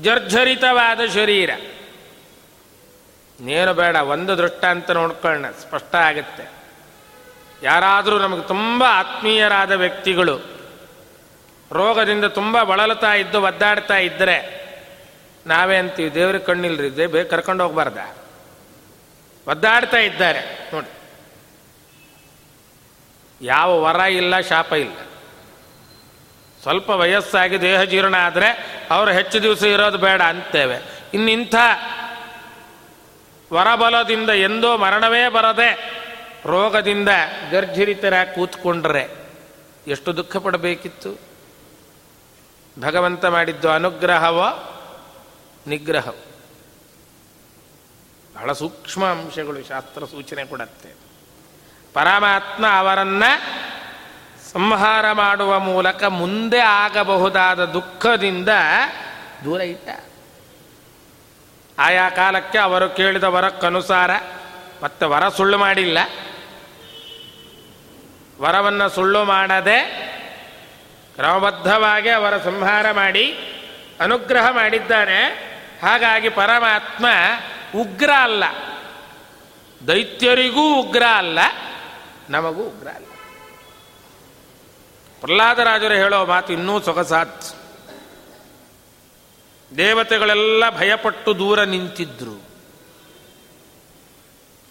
ಜರ್ಜರಿತವಾದ 0.00 1.00
ಶರೀರ. 1.14 1.50
ನೇನು 3.40 3.74
ಬೇಡ, 3.74 3.96
ಒಂದು 3.96 4.38
ದೃಷ್ಟ 4.38 4.64
ಅಂತ 4.64 4.90
ನೋಡ್ಕೊಳ್ಳೋಣ, 4.90 5.50
ಸ್ಪಷ್ಟ 5.50 5.94
ಆಗುತ್ತೆ. 5.94 6.50
ಯಾರಾದರೂ 7.62 8.18
ನಮಗೆ 8.18 8.42
ತುಂಬ 8.42 8.84
ಆತ್ಮೀಯರಾದ 8.88 9.72
ವ್ಯಕ್ತಿಗಳು, 9.72 10.36
ರೋಗದಿಂದ 11.72 12.24
ತುಂಬ 12.24 12.62
ಬಳಲುತ್ತಾ 12.62 13.14
ಇದ್ದು 13.14 13.42
ಒದ್ದಾಡ್ತಾ 13.42 13.96
ಇದ್ದರೆ 13.96 14.60
ನಾವೇ 15.46 15.76
ಅಂತೀವಿ 15.76 16.14
ದೇವ್ರಿಗೆ 16.14 16.44
ಕಣ್ಣಿಲ್ರಿ, 16.44 16.96
ದೇ, 16.96 17.06
ಬೇಗ 17.06 17.26
ಕರ್ಕೊಂಡು 17.26 17.64
ಹೋಗ್ಬಾರ್ದ? 17.64 17.98
ಒದ್ದಾಡ್ತಾ 19.48 19.96
ಇದ್ದಾರೆ, 19.96 20.70
ನೋಡಿ. 20.72 20.90
ಯಾವ 23.42 23.82
ವರ 23.82 24.00
ಇಲ್ಲ, 24.00 24.40
ಶಾಪ 24.40 24.72
ಇಲ್ಲ. 24.72 24.94
ಸ್ವಲ್ಪ 26.62 26.90
ವಯಸ್ಸಾಗಿ 26.90 27.60
ದೇಹ 27.60 27.82
ಜೀರ್ಣ 27.82 28.14
ಆದರೆ, 28.16 28.80
ಅವರು 28.90 29.10
ಹೆಚ್ಚು 29.10 29.42
ದಿವಸ 29.42 29.62
ಇರೋದು 29.62 29.98
ಬೇಡ 29.98 30.22
ಅಂತೇವೆ. 30.22 30.78
ಇನ್ನಿಂಥ 31.14 31.54
ವರಬಲದಿಂದ 33.52 34.30
ಎಂದೋ 34.30 34.76
ಮರಣವೇ 34.76 35.28
ಬರದೆ 35.28 36.00
ರೋಗದಿಂದ 36.46 37.08
ಗರ್ಜರಿತರ 37.50 38.14
ಕೂತ್ಕೊಂಡ್ರೆ 38.34 39.16
ಎಷ್ಟು 39.86 40.16
ದುಃಖ 40.16 40.36
ಪಡಬೇಕಿತ್ತು? 40.36 41.20
ಭಗವಂತ 42.80 43.24
ಮಾಡಿದ್ದು 43.24 43.70
ಅನುಗ್ರಹವೋ 43.70 44.76
ನಿಗ್ರಹವೋ? 45.66 46.24
ಬಹಳ 48.34 48.52
ಸೂಕ್ಷ್ಮ 48.52 49.04
ಅಂಶಗಳು 49.04 49.68
ಶಾಸ್ತ್ರ 49.68 50.04
ಸೂಚನೆ 50.04 50.44
ಕೊಡತ್ತೆ. 50.44 50.88
ಪರಮಾತ್ಮ 51.94 52.66
ಅವರನ್ನ 52.66 53.24
ಸಂಹಾರ 54.52 55.12
ಮಾಡುವ 55.12 55.58
ಮೂಲಕ 55.58 56.04
ಮುಂದೆ 56.04 56.58
ಆಗಬಹುದಾದ 56.58 57.64
ದುಃಖದಿಂದ 57.64 58.48
ದೂರ 59.44 59.60
ಇಟ್ಟ 59.60 59.88
ಆಯಾ 61.80 62.10
ಕಾಲಕ್ಕೆ 62.10 62.58
ಅವರು 62.58 62.88
ಕೇಳಿದ 62.88 63.24
ವರಕ್ಕನುಸಾರ, 63.24 64.10
ಮತ್ತೆ 64.82 65.06
ವರ 65.06 65.28
ಸುಳ್ಳು 65.28 65.58
ಮಾಡಿಲ್ಲ. 65.58 65.98
ವರವನ್ನು 68.40 68.88
ಸುಳ್ಳು 68.88 69.24
ಮಾಡದೆ 69.24 69.78
ಕ್ರಮಬದ್ಧವಾಗಿ 71.14 72.08
ಅವರ 72.08 72.34
ಸಂಹಾರ 72.38 72.90
ಮಾಡಿ, 72.90 73.24
ಅನುಗ್ರಹ 74.00 74.50
ಮಾಡಿದ್ದಾರೆ 74.50 75.20
ಹಾಗಾಗಿ 75.82 76.28
ಪರಮಾತ್ಮ 76.28 77.06
ಉಗ್ರ 77.76 78.10
ಅಲ್ಲ. 78.20 78.44
ದೈತ್ಯರಿಗೂ 79.88 80.80
ಉಗ್ರ 80.80 81.04
ಅಲ್ಲ, 81.16 81.38
ನಮಗೂ 82.30 82.62
ಉಗ್ರ 82.62 82.88
ಅಲ್ಲ. 82.88 83.06
ಪ್ರಹ್ಲಾದರಾಜರು 85.20 85.94
ಹೇಳೋ 85.94 86.26
ಮಾತು 86.26 86.52
ಇನ್ನೂ 86.52 86.80
ಸೊಗಸಾತ್. 86.80 87.59
ದೇವತೆಗಳೆಲ್ಲ 89.76 90.70
ಭಯಪಟ್ಟು 90.70 91.38
ದೂರ 91.38 91.62
ನಿಂತಿದ್ರು. 91.62 92.42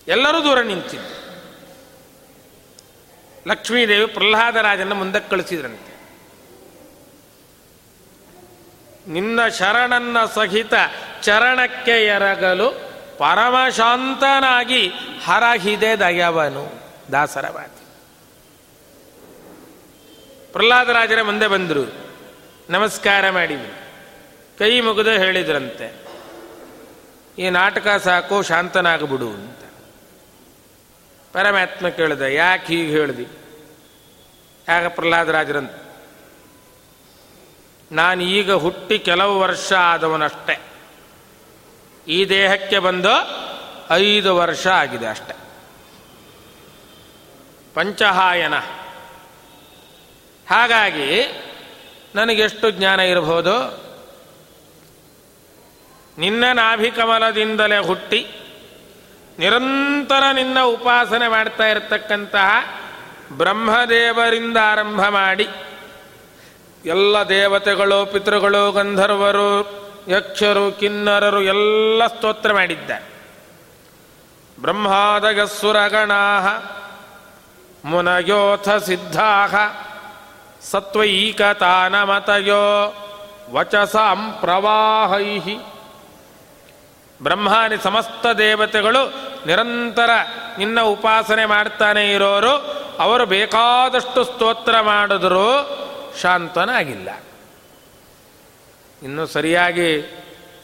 ಎಲ್ಲರೂ 0.08 0.44
ದೂರ 0.44 0.62
ನಿಂತಿದ್ರು. 0.62 1.20
ಲಕ್ಷ್ಮೀದೇವಿ 3.48 4.06
ಪ್ರಹ್ಲಾದರಾಜನ 4.06 4.94
ಮುಂದಕ್ಕೆ 4.94 5.30
ಕಳಿಸಿದ್ರಂತೆ. 5.30 6.00
ನಿನ್ನ 9.12 9.48
ಶರಣನ್ನ 9.48 10.26
ಸಹಿತ 10.26 10.74
ಚರಣಕ್ಕೆ 11.22 12.06
ಎರಗಲು 12.06 12.92
ಪರಮಶಾಂತನಾಗಿ 13.18 14.92
ಹರಹಿದೆ 15.24 16.00
ದಯವನು 16.00 16.72
ದಾಸರ 17.12 17.50
ಪ್ರಹ್ಲಾದ 17.50 17.80
ಪ್ರಹ್ಲಾದರಾಜರ 20.52 21.22
ಮುಂದೆ 21.22 21.48
ಬಂದರು. 21.48 21.94
ನಮಸ್ಕಾರ 22.70 23.30
ಮಾಡಿದ್ರು. 23.30 23.89
ಕೈ 24.60 24.82
ಮುಗಿದು 24.82 25.12
ಹೇಳಿದ್ರಂತೆ. 25.12 26.06
ಈ 27.38 27.50
ನಾಟಕ 27.50 27.88
ಸಾಕು, 28.04 28.42
ಶಾಂತನಾಗ್ಬಿಡು 28.42 29.30
ಅಂತ. 29.30 29.60
ಪರಮಾತ್ಮ 31.34 31.90
ಕೇಳಿದ, 31.90 32.22
ಯಾಕೆ 32.22 32.66
ಹೀಗೆ 32.66 32.92
ಹೇಳ್ದಿ? 32.92 33.28
ಯಾಕ 34.70 34.96
ಪ್ರಹ್ಲಾದರಾಜರಂತ 34.96 35.72
ನಾನು 37.92 38.24
ಈಗ 38.24 38.52
ಹುಟ್ಟಿ 38.52 39.00
ಕೆಲವು 39.00 39.40
ವರ್ಷ 39.40 39.74
ಆದವನಷ್ಟೆ. 39.74 40.60
ಈ 42.08 42.26
ದೇಹಕ್ಕೆ 42.26 42.80
ಬಂದು 42.80 43.14
ಐದು 43.90 44.36
ವರ್ಷ 44.36 44.68
ಆಗಿದೆ 44.68 45.08
ಅಷ್ಟೆ. 45.08 45.34
ಪಂಚಹಾಯನ. 47.74 48.58
ಹಾಗಾಗಿ 50.50 51.24
ನನಗೆಷ್ಟು 52.16 52.72
ಜ್ಞಾನ 52.72 53.00
ಇರಬಹುದು? 53.00 53.89
ನಿನ್ನ 56.20 56.44
ನಾಭಿಕಮಲದಿಂದಲೇ 56.54 57.78
ಹುಟ್ಟಿ 57.78 58.28
ನಿರಂತರ 59.40 60.24
ನಿನ್ನ 60.34 60.60
ಉಪಾಸನೆ 60.62 61.28
ಮಾಡ್ತಾ 61.28 61.68
ಇರತಕ್ಕಂತಹ 61.68 62.50
ಬ್ರಹ್ಮದೇವರಿಂದ 63.32 64.58
ಆರಂಭ 64.72 65.08
ಮಾಡಿ 65.08 65.48
ಎಲ್ಲ 66.86 67.24
ದೇವತೆಗಳು, 67.30 68.06
ಪಿತೃಗಳು, 68.06 68.72
ಗಂಧರ್ವರು, 68.72 69.80
ಯಕ್ಷರು, 70.08 70.72
ಕಿನ್ನರರು 70.72 71.42
ಎಲ್ಲ 71.42 72.08
ಸ್ತೋತ್ರ 72.08 72.54
ಮಾಡಿದ್ದ. 72.54 72.92
ಬ್ರಹ್ಮಾದಗಸ್ಸುರಗಣಾ 74.62 76.22
ಮುನಯೋಥ 77.86 78.70
ಸಿದ್ಧಾ 78.70 79.48
ಸತ್ವೈಕತಾನಮತಯೋ 80.72 81.44
ವಚಸಾಂ 83.52 84.38
ಪ್ರವಾಹೈ 84.40 85.40
ಬ್ರಹ್ಮಾನಿ 87.24 87.84
ಸಮಸ್ತ 87.84 88.26
ದೇವತೆಗಳು 88.26 89.14
ನಿರಂತರ 89.46 90.10
ನಿನ್ನ 90.58 90.82
ಉಪಾಸನೆ 90.82 91.46
ಮಾಡ್ತಾನೆ 91.46 92.12
ಇರೋರು, 92.12 92.54
ಅವರು 93.00 93.26
ಬೇಕಾದಷ್ಟು 93.26 94.24
ಸ್ತೋತ್ರ 94.24 94.82
ಮಾಡಿದರೂ 94.82 95.50
ಶಾಂತನಾಗಿಲ್ಲ. 96.22 97.10
ಇನ್ನು 99.04 99.26
ಸರಿಯಾಗಿ 99.28 100.20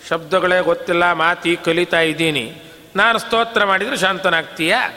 ಶಬ್ದಗಳೇ 0.09 0.59
ಗೊತ್ತಿಲ್ಲ, 0.59 1.11
ಮಾತಿ 1.11 1.55
ಕಲಿತಾ 1.55 1.99
ಇದ್ದೀನಿ. 1.99 2.55
ನಾನು 2.95 3.19
ಸ್ತೋತ್ರ 3.19 3.65
ಮಾಡಿದರೆ 3.65 3.97
ಶಾಂತನಾಗ್ತೀಯಾ? 3.97 4.89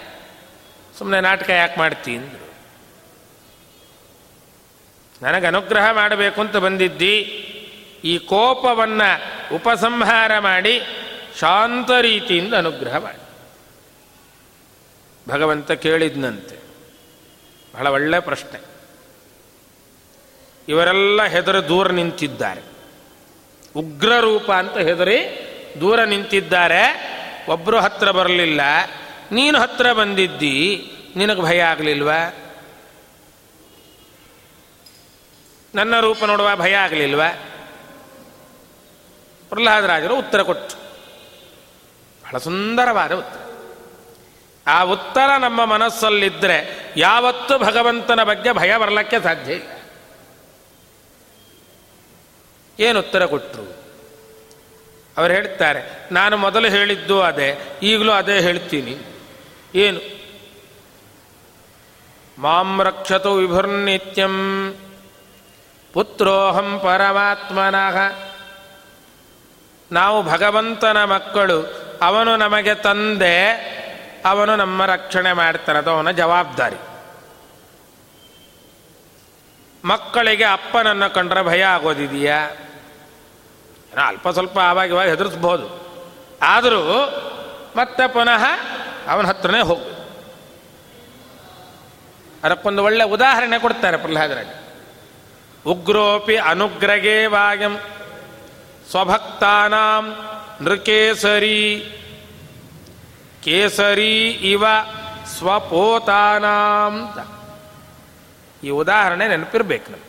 ಸುಮ್ಮನೆ 0.98 1.20
ನಾಟಕ 1.20 1.50
ಯಾಕೆ 1.50 1.78
ಮಾಡ್ತೀನಿ 1.78 2.40
ನನಗೆ 5.22 5.46
ಅನುಗ್ರಹ 5.46 5.90
ಮಾಡಬೇಕು 5.90 6.40
ಅಂತ 6.40 6.56
ಬಂದಿದ್ದಿ. 6.56 7.20
ಈ 8.04 8.18
ಕೋಪವನ್ನು 8.18 9.08
ಉಪಸಂಹಾರ 9.54 10.38
ಮಾಡಿ 10.38 10.82
ಶಾಂತ 11.36 11.90
ರೀತಿಯಿಂದ 12.00 12.54
ಅನುಗ್ರಹ 12.54 12.96
ಮಾಡಿ. 12.96 13.28
ಭಗವಂತ 15.28 15.72
ಕೇಳಿದ್ನಂತೆ. 15.72 16.58
ಬಹಳ 17.74 17.88
ಒಳ್ಳೆ 17.88 18.20
ಪ್ರಶ್ನೆ. 18.20 18.60
ಇವರೆಲ್ಲ 20.68 21.22
ಹೆದರು 21.22 21.68
ದೂರ 21.68 21.90
ನಿಂತಿದ್ದಾರೆ. 21.90 22.62
ಉಗ್ರ 23.76 24.20
ರೂಪ 24.20 24.52
ಅಂತ 24.52 24.78
ಹೆದರಿ 24.78 25.48
ದೂರ 25.80 26.04
ನಿಂತಿದ್ದಾರೆ. 26.04 27.08
ಒಬ್ಬರು 27.48 27.80
ಹತ್ರ 27.80 28.10
ಬರಲಿಲ್ಲ. 28.10 28.60
ನೀನು 29.32 29.60
ಹತ್ರ 29.60 29.92
ಬಂದಿದ್ದಿ. 29.92 30.92
ನಿನಗೆ 31.16 31.42
ಭಯ 31.42 31.60
ಆಗಲಿಲ್ವಾ? 31.60 32.34
ನನ್ನ 35.74 36.00
ರೂಪ 36.00 36.24
ನೋಡುವ 36.24 36.56
ಭಯ 36.56 36.74
ಆಗಲಿಲ್ವಾ? 36.74 37.28
ಪ್ರಹ್ಲಾದರಾಜರು 39.48 40.18
ಉತ್ತರ 40.18 40.42
ಕೊಟ್ಟು 40.42 40.77
ಬಹಳ 42.28 42.38
ಸುಂದರವಾದ 42.38 43.12
ಉತ್ತರ. 43.12 43.40
ಆ 44.66 44.82
ಉತ್ತರ 44.82 45.28
ನಮ್ಮ 45.38 45.64
ಮನಸ್ಸಲ್ಲಿದ್ದರೆ 45.64 46.56
ಯಾವತ್ತೂ 46.96 47.58
ಭಗವಂತನ 47.58 48.22
ಬಗ್ಗೆ 48.22 48.52
ಭಯ 48.52 48.76
ಬರಲಿಕ್ಕೆ 48.76 49.20
ಸಾಧ್ಯ 49.22 49.52
ಇಲ್ಲ. 49.52 49.70
ಏನು 52.78 52.98
ಉತ್ತರ 52.98 53.26
ಕೊಟ್ಟರು 53.26 53.64
ಅವರು 55.16 55.32
ಹೇಳ್ತಾರೆ, 55.32 55.80
ನಾನು 56.12 56.36
ಮೊದಲು 56.36 56.68
ಹೇಳಿದ್ದು 56.68 57.22
ಅದೇ, 57.22 57.48
ಈಗಲೂ 57.82 58.12
ಅದೇ 58.12 58.40
ಹೇಳ್ತೀನಿ. 58.40 58.94
ಏನು? 59.74 60.00
ಮಾಂ 62.38 62.82
ರಕ್ಷತು 62.82 63.34
ವಿಭುರ್ನಿತ್ಯಂ 63.34 64.36
ಪುತ್ರೋಹಂ 65.92 66.80
ಪರಮಾತ್ಮನಃ. 66.82 67.96
ನಾವು 69.92 70.22
ಭಗವಂತನ 70.22 71.04
ಮಕ್ಕಳು 71.04 71.87
ಅವನು 72.02 72.36
ನಮಗೆ 72.36 72.74
ತಂದೆ, 72.74 73.50
ಅವನು 74.26 74.56
ನಮ್ಮ 74.56 74.84
ರಕ್ಷಣೆ 74.84 75.32
ಮಾಡ್ತಾನೆ, 75.32 75.78
ಅದು 75.78 75.90
ಅವನ 75.90 76.10
ಜವಾಬ್ದಾರಿ. 76.10 76.76
ಮಕ್ಕಳಿಗೆ 79.84 80.44
ಅಪ್ಪನನ್ನು 80.44 81.14
ಕಂಡ್ರೆ 81.14 81.42
ಭಯ 81.42 81.62
ಆಗೋದಿದೆಯಾ? 81.62 82.50
ಅಲ್ಪ 84.06 84.28
ಸ್ವಲ್ಪ 84.28 84.58
ಆವಾಗ 84.58 84.88
ಇವಾಗ 84.88 85.08
ಹೆದರ್ಸ್ಬೋದು. 85.08 85.88
ಆದರೂ 86.42 86.80
ಮತ್ತೆ 87.76 88.08
ಪುನಃ 88.08 88.44
ಅವನ 89.08 89.26
ಹತ್ರನೇ 89.26 89.60
ಹೋಗು. 89.60 89.98
ಅದಕ್ಕೊಂದು 92.44 92.84
ಒಳ್ಳೆ 92.84 93.04
ಉದಾಹರಣೆ 93.04 93.58
ಕೊಡ್ತಾರೆ 93.58 93.96
ಪ್ರಹ್ಲಾದರಾಜ 93.96 94.46
ಉಗ್ರೋಪಿ 95.66 96.36
ಅನುಗ್ರಗೇ 96.36 97.26
ವಾಯಂ 97.26 97.78
ಸ್ವಭಕ್ತಾನಾಂ 98.90 100.16
ನೃಕೇಸರಿ, 100.62 101.84
ಕೇಸರಿ 103.42 104.30
ಇವ 104.30 104.64
ಸ್ವಪೋತಾನಾಂತ 105.38 107.18
ಈ 108.64 108.70
ಉದಾಹರಣೆ 108.70 109.28
ನೆನಪಿರ್ಬೇಕು 109.28 109.90
ನಮ್ಗೆ. 109.90 110.08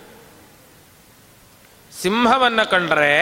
ಸಿಂಹವನ್ನು 2.02 2.70
ಕಂಡ್ರೆ 2.70 3.14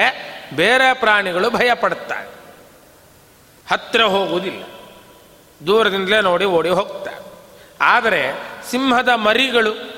ಬೇರೆ 0.55 0.93
ಪ್ರಾಣಿಗಳು 0.93 1.49
ಭಯ 1.49 1.73
ಪಡುತ್ತಾರೆ 1.73 2.27
ಹತ್ತಿರ 3.71 4.03
ಹೋಗುವುದಿಲ್ಲ. 4.03 4.63
ದೂರದಿಂದಲೇ 5.67 6.21
ನೋಡಿ 6.21 6.45
ಓಡಿ 6.45 6.69
ಹೋಗ್ತಾರೆ. 6.69 7.17
ಆದರೆ 7.81 8.33
ಸಿಂಹದ 8.71 9.09
ಮರಿಗಳು 9.09 9.97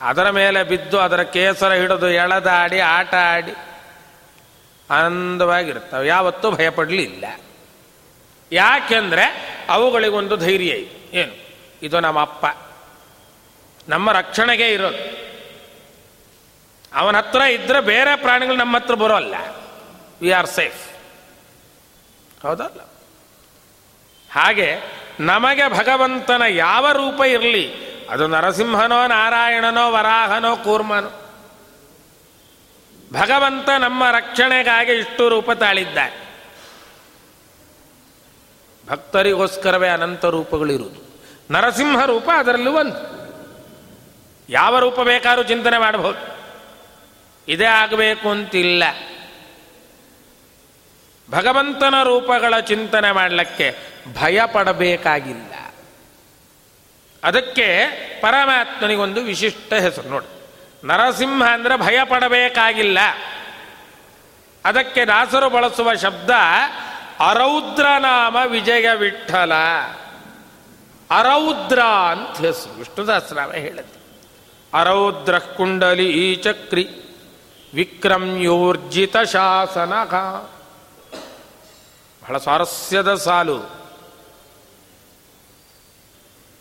ಅದರ 0.00 0.30
ಮೇಲೆ 0.30 0.62
ಬಿದ್ದು 0.62 0.98
ಅದರ 0.98 1.22
ಕೇಸರ 1.22 1.72
ಹಿಡಿದು 1.72 2.10
ಎಳೆದಾಡಿ 2.10 2.80
ಆಟ 2.80 3.14
ಆಡಿ 3.14 3.54
ಆನಂದವಾಗಿರ್ತವೆ 4.90 6.08
ಯಾವತ್ತೂ 6.08 6.50
ಭಯಪಡಲಿಲ್ಲ. 6.50 7.24
ಯಾಕೆಂದ್ರೆ 8.52 9.56
ಅವುಗಳಿಗೊಂದು 9.68 10.36
ಧೈರ್ಯ 10.36 10.70
ಇದೆ. 10.70 11.18
ಏನು? 11.18 11.48
ಇದು 11.82 12.00
ನಮ್ಮ 12.00 12.20
ಅಪ್ಪ 12.20 12.46
ನಮ್ಮ 13.88 14.12
ರಕ್ಷಣೆಗೆ 14.12 14.68
ಇರೋದು. 14.68 15.28
ಅವನ 16.94 17.16
ಹತ್ರ 17.16 17.40
ಇದ್ರೆ 17.40 17.80
ಬೇರೆ 17.80 18.16
ಪ್ರಾಣಿಗಳು 18.16 18.56
ನಮ್ಮ 18.56 18.76
ಹತ್ರ 18.76 18.94
ಬರೋಲ್ಲ. 18.94 19.34
ವಿ 20.22 20.30
ಆರ್ 20.30 20.46
ಸೇಫ್ 20.46 20.88
ಹೌದಲ್ಲ? 22.42 22.80
ಹಾಗೆ 24.30 24.76
ನಮಗೆ 25.20 25.70
ಭಗವಂತನ 25.70 26.42
ಯಾವ 26.48 26.92
ರೂಪ 26.92 27.20
ಇರಲಿ? 27.20 27.88
ಅದು 28.10 28.26
ನರಸಿಂಹನೋ 28.26 29.06
ನಾರಾಯಣನೋ 29.06 29.92
ವರಾಹನೋ 29.92 30.56
ಕೂರ್ಮನೋ. 30.56 31.27
ಭಗವಂತ 33.12 33.68
ನಮ್ಮ 33.78 34.10
ರಕ್ಷಣೆಗಾಗಿ 34.10 34.92
ಇಷ್ಟು 34.92 35.28
ರೂಪ 35.28 35.52
ತಾಳಿದ್ದಾರೆ. 35.52 36.28
ಭಕ್ತರಿಗೋಸ್ಕರವೇ 38.88 39.88
ಅನಂತ 39.88 40.24
ರೂಪಗಳಿರುವುದು. 40.24 41.08
ನರಸಿಂಹ 41.50 42.04
ರೂಪ 42.04 42.28
ಅದರಲ್ಲೂ 42.36 42.72
ಒಂದು. 42.72 43.18
ಯಾವ 44.48 44.78
ರೂಪ 44.78 45.00
ಬೇಕಾದ್ರೂ 45.00 45.42
ಚಿಂತನೆ 45.42 45.78
ಮಾಡಬಹುದು. 45.78 46.38
ಇದೇ 47.48 47.64
ಆಗಬೇಕು 47.64 48.30
ಅಂತಿಲ್ಲ. 48.30 48.84
ಭಗವಂತನ 51.30 52.02
ರೂಪಗಳ 52.02 52.60
ಚಿಂತನೆ 52.60 53.12
ಮಾಡಲಿಕ್ಕೆ 53.12 53.76
ಭಯ 54.14 54.40
ಪಡಬೇಕಾಗಿಲ್ಲ. 54.46 55.74
ಅದಕ್ಕೆ 57.24 57.86
ಪರಮಾತ್ಮನಿಗೊಂದು 58.20 59.20
ವಿಶಿಷ್ಟ 59.20 59.72
ಹೆಸರು 59.72 60.08
ನೋಡಿ. 60.08 60.37
ನರಸಿಂಹ 60.84 61.42
ಅಂದರೆ 61.52 61.76
ಭಯ 61.76 61.98
ಪಡಬೇಕಾಗಿಲ್ಲ. 62.04 62.98
ಅದಕ್ಕೆ 64.64 65.04
ದಾಸರು 65.04 65.50
ಬಳಸುವ 65.50 65.94
ಶಬ್ದ 65.94 66.30
ಅರೌದ್ರನಾಮ 67.20 68.36
ವಿಜಯ 68.46 68.94
ವಿಠಲ. 68.94 69.54
ಅರೌದ್ರ 71.10 71.82
ಅಂತ 71.82 72.40
ಹೆಸರು. 72.40 72.78
ವಿಷ್ಣುದಾಸರಾಮ 72.78 73.52
ಹೇಳುತ್ತೆ. 73.52 74.00
ಅರೌದ್ರ 74.80 75.38
ಕುಂಡಲಿ 75.38 76.10
ಈ 76.10 76.34
ಚಕ್ರಿ 76.34 76.88
ವಿಕ್ರಮ್ಯೋರ್ಜಿತ 77.74 79.16
ಶಾಸನ 79.16 79.92
ಬಹಳ 82.22 82.38
ಸ್ವಾರಸ್ಯದ 82.38 83.14
ಸಾಲು. 83.14 83.78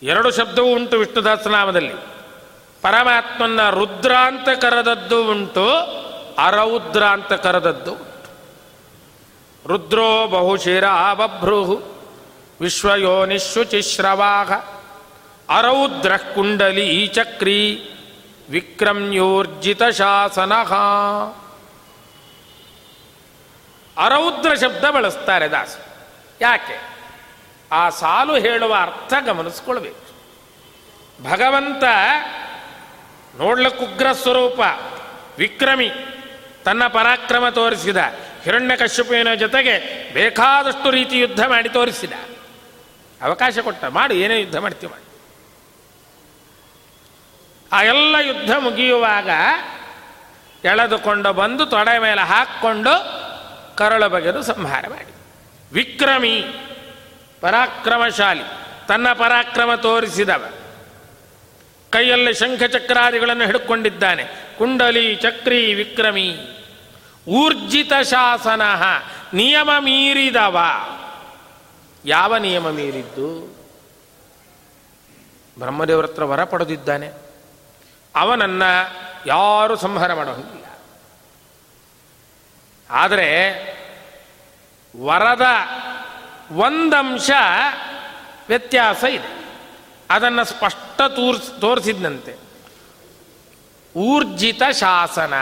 ಎರಡು 0.03 0.31
ಶಬ್ದವೂ 0.31 0.75
ಉಂಟು 0.75 0.97
ವಿಷ್ಣುದಾಸನಾಮದಲ್ಲಿ 0.97 2.16
ಪರಮಾತ್ಮನ 2.87 3.69
ರುದ್ರ 3.69 4.15
ಅಂತ 4.15 4.49
ಕರೆದದ್ದು 4.49 5.31
ಉಂಟು, 5.31 5.69
ಅರೌದ್ರ 6.37 7.03
ಅಂತ 7.03 7.33
ಕರೆದದ್ದು 7.33 7.95
ರುದ್ರೋ 9.67 10.27
ಬಹುಶಿರ 10.27 10.83
ಬಭ್ರು 11.13 11.63
ವಿಶ್ವಯೋನಿಶುಚಿಶ್ರವಾಹ 12.61 14.51
ಅರೌದ್ರ 15.57 16.17
ಕುಂಡಲಿ 16.17 17.07
ಚಕ್ರಿ, 17.07 17.89
ವಿಕ್ರಮ್ಯೋರ್ಜಿತ 18.49 19.83
ಶಾಸನ. 19.83 20.53
ಅರೌದ್ರ 23.97 24.53
ಶಬ್ದ 24.53 24.85
ಬಳಸ್ತಾರೆ 24.85 25.47
ದಾಸ. 25.51 25.77
ಯಾಕೆ? 26.41 26.89
ಆ 27.71 27.89
ಸಾಲು 27.89 28.35
ಹೇಳುವ 28.35 28.73
ಅರ್ಥ 28.73 29.13
ಗಮನಿಸ್ಕೊಳ್ಬೇಕು. 29.25 30.07
ಭಗವಂತ 31.23 31.83
ನೋಡ್ಲಕ್ಕುಗ್ರ 33.37 34.11
ಸ್ವರೂಪ, 34.11 34.59
ವಿಕ್ರಮಿ 35.37 35.91
ತನ್ನ 36.65 36.87
ಪರಾಕ್ರಮ 36.87 37.49
ತೋರಿಸಿದ. 37.49 37.97
ಹಿರಣ್ಯಕಶ್ಯಪಿನ 38.43 39.33
ಜೊತೆಗೆ 39.33 40.07
ಬೇಕಾದಷ್ಟು 40.13 40.89
ರೀತಿ 40.89 41.19
ಯುದ್ಧ 41.19 41.45
ಮಾಡಿ 41.45 41.69
ತೋರಿಸಿದ. 41.69 42.13
ಅವಕಾಶ 43.21 43.59
ಕೊಟ್ಟ, 43.59 43.85
ಮಾಡು, 43.85 44.13
ಏನೇ 44.13 44.39
ಯುದ್ಧ 44.39 44.55
ಮಾಡ್ತೀವಿ 44.55 44.91
ಮಾಡಿ. 44.91 45.03
ಆ 47.71 47.83
ಎಲ್ಲ 47.83 48.15
ಯುದ್ಧ 48.15 48.51
ಮುಗಿಯುವಾಗ 48.51 49.29
ಎಳೆದುಕೊಂಡು 50.65 51.33
ಬಂದು 51.33 51.65
ತೊಡೆ 51.65 51.99
ಮೇಲೆ 51.99 52.21
ಹಾಕ್ಕೊಂಡು 52.21 53.17
ಕರಳು 53.75 54.09
ಬಗೆದು 54.09 54.43
ಸಂಹಾರ 54.43 54.85
ಮಾಡಿ. 54.89 55.15
ವಿಕ್ರಮಿ, 55.73 56.45
ಪರಾಕ್ರಮಶಾಲಿ, 57.41 58.43
ತನ್ನ 58.87 59.13
ಪರಾಕ್ರಮ 59.13 59.75
ತೋರಿಸಿದವ. 59.75 60.53
ಕೈಯಲ್ಲಿ 61.89 62.33
ಶಂಖಚಕ್ರಾದಿಗಳನ್ನು 62.33 63.45
ಹಿಡ್ಕೊಂಡಿದ್ದಾನೆ. 63.45 64.23
ಕುಂಡಲಿ, 64.57 65.15
ಚಕ್ರಿ, 65.15 65.73
ವಿಕ್ರಮಿ. 65.73 66.37
ಊರ್ಜಿತ 67.27 67.91
ಶಾಸನ 68.03 68.61
ನಿಯಮ 69.33 69.69
ಮೀರಿದವ. 69.79 70.59
ಯಾವ 72.05 72.37
ನಿಯಮ 72.37 72.69
ಮೀರಿದ್ದು? 72.69 73.57
ಬ್ರಹ್ಮದೇವರತ್ರ 75.59 76.23
ವರ 76.23 76.43
ಪಡೆದಿದ್ದಾನೆ. 76.43 77.07
ಅವನನ್ನ 78.15 78.63
ಯಾರು 79.25 79.75
ಸಂಹಾರ 79.75 80.13
ಮಾಡೋಂಗಿಲ್ಲ. 80.13 80.65
ಆದರೆ 82.89 83.51
ವರದ 85.03 85.45
ಒಂದಂಶ 86.51 87.31
ವ್ಯತ್ಯಾಸ 88.47 89.03
ಇದೆ. 89.03 89.36
ಅದನ್ನು 90.09 90.45
ಸ್ಪಷ್ಟ 90.45 91.01
ತೋರ್ಸ್, 91.01 91.61
ತೋರಿಸಿದ್ನಂತೆ. 91.61 92.35
ಊರ್ಜಿತ 93.95 94.61
ಶಾಸನ 94.71 95.33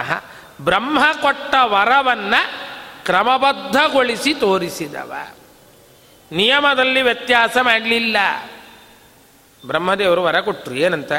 ಬ್ರಹ್ಮ 0.62 1.00
ಕೊಟ್ಟ 1.22 1.56
ವರವನ್ನ 1.64 2.36
ಕ್ರಮಬದ್ಧಗೊಳಿಸಿ 3.06 4.34
ತೋರಿಸಿದವ. 4.34 5.14
ನಿಯಮದಲ್ಲಿ 6.32 7.02
ವ್ಯತ್ಯಾಸ 7.02 7.58
ಮಾಡಲಿಲ್ಲ. 7.62 8.18
ಬ್ರಹ್ಮದೇವರು 9.68 10.24
ವರ 10.24 10.40
ಕೊಟ್ಟರು 10.40 10.76
ಏನಂತ? 10.76 11.12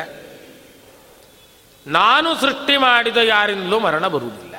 ನಾನು 1.86 2.34
ಸೃಷ್ಟಿ 2.34 2.76
ಮಾಡಿದ 2.76 3.16
ಯಾರಿಂದಲೂ 3.16 3.78
ಮರಣ 3.78 4.08
ಬರುವುದಿಲ್ಲ. 4.08 4.54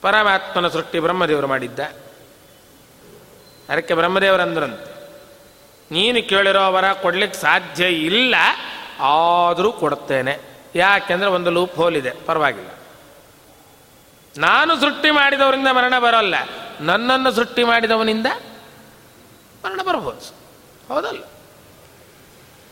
ಪರಮಾತ್ಮನ 0.00 0.68
ಸೃಷ್ಟಿ 0.68 1.00
ಬ್ರಹ್ಮದೇವರು 1.00 1.46
ಮಾಡಿದ್ದ. 1.46 1.80
ಅದಕ್ಕೆ 3.68 3.94
ಬ್ರಹ್ಮದೇವರಂದ್ರಂತೆ. 3.94 4.91
ನೀನು 5.94 6.20
ಕೇಳಿರೋ 6.30 6.64
ವರ 6.74 6.86
ಕೊಡ್ಲಿಕ್ಕೆ 7.04 7.38
ಸಾಧ್ಯ 7.38 7.84
ಇಲ್ಲ, 8.08 8.34
ಆದರೂ 9.14 9.70
ಕೊಡ್ತೇನೆ. 9.82 10.34
ಯಾಕೆಂದ್ರೆ 10.74 11.28
ಒಂದು 11.36 11.50
ಲೂಪ್ 11.56 11.76
ಹೋಲಿದೆ 11.80 12.12
ಪರವಾಗಿಲ್ಲ. 12.26 12.70
ನಾನು 14.34 14.72
ಸೃಷ್ಟಿ 14.80 15.10
ಮಾಡಿದವರಿಂದ 15.10 15.68
ಮರಣ 15.78 15.94
ಬರೋಲ್ಲ. 15.98 16.36
ನನ್ನನ್ನು 16.80 17.30
ಸೃಷ್ಟಿ 17.38 17.62
ಮಾಡಿದವನಿಂದ 17.64 18.28
ಮರಣ 19.64 19.80
ಬರ್ಬೋದು 19.88 20.26
ಹೌದಲ್ಲ? 20.88 21.22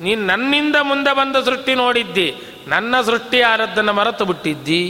ನೀನು 0.01 0.23
ನನ್ನಿಂದ 0.27 0.77
ಮುಂದೆ 0.83 1.13
ಬಂದ 1.17 1.37
ಸೃಷ್ಟಿ 1.49 1.73
ನೋಡಿದ್ದಿ, 1.75 2.29
ನನ್ನ 2.67 2.95
ಸೃಷ್ಟಿ 3.01 3.39
ಆರದ್ದನ್ನು 3.43 3.93
ಮರೆತು 3.93 4.25
ಬಿಟ್ಟಿದ್ದಿ. 4.31 4.85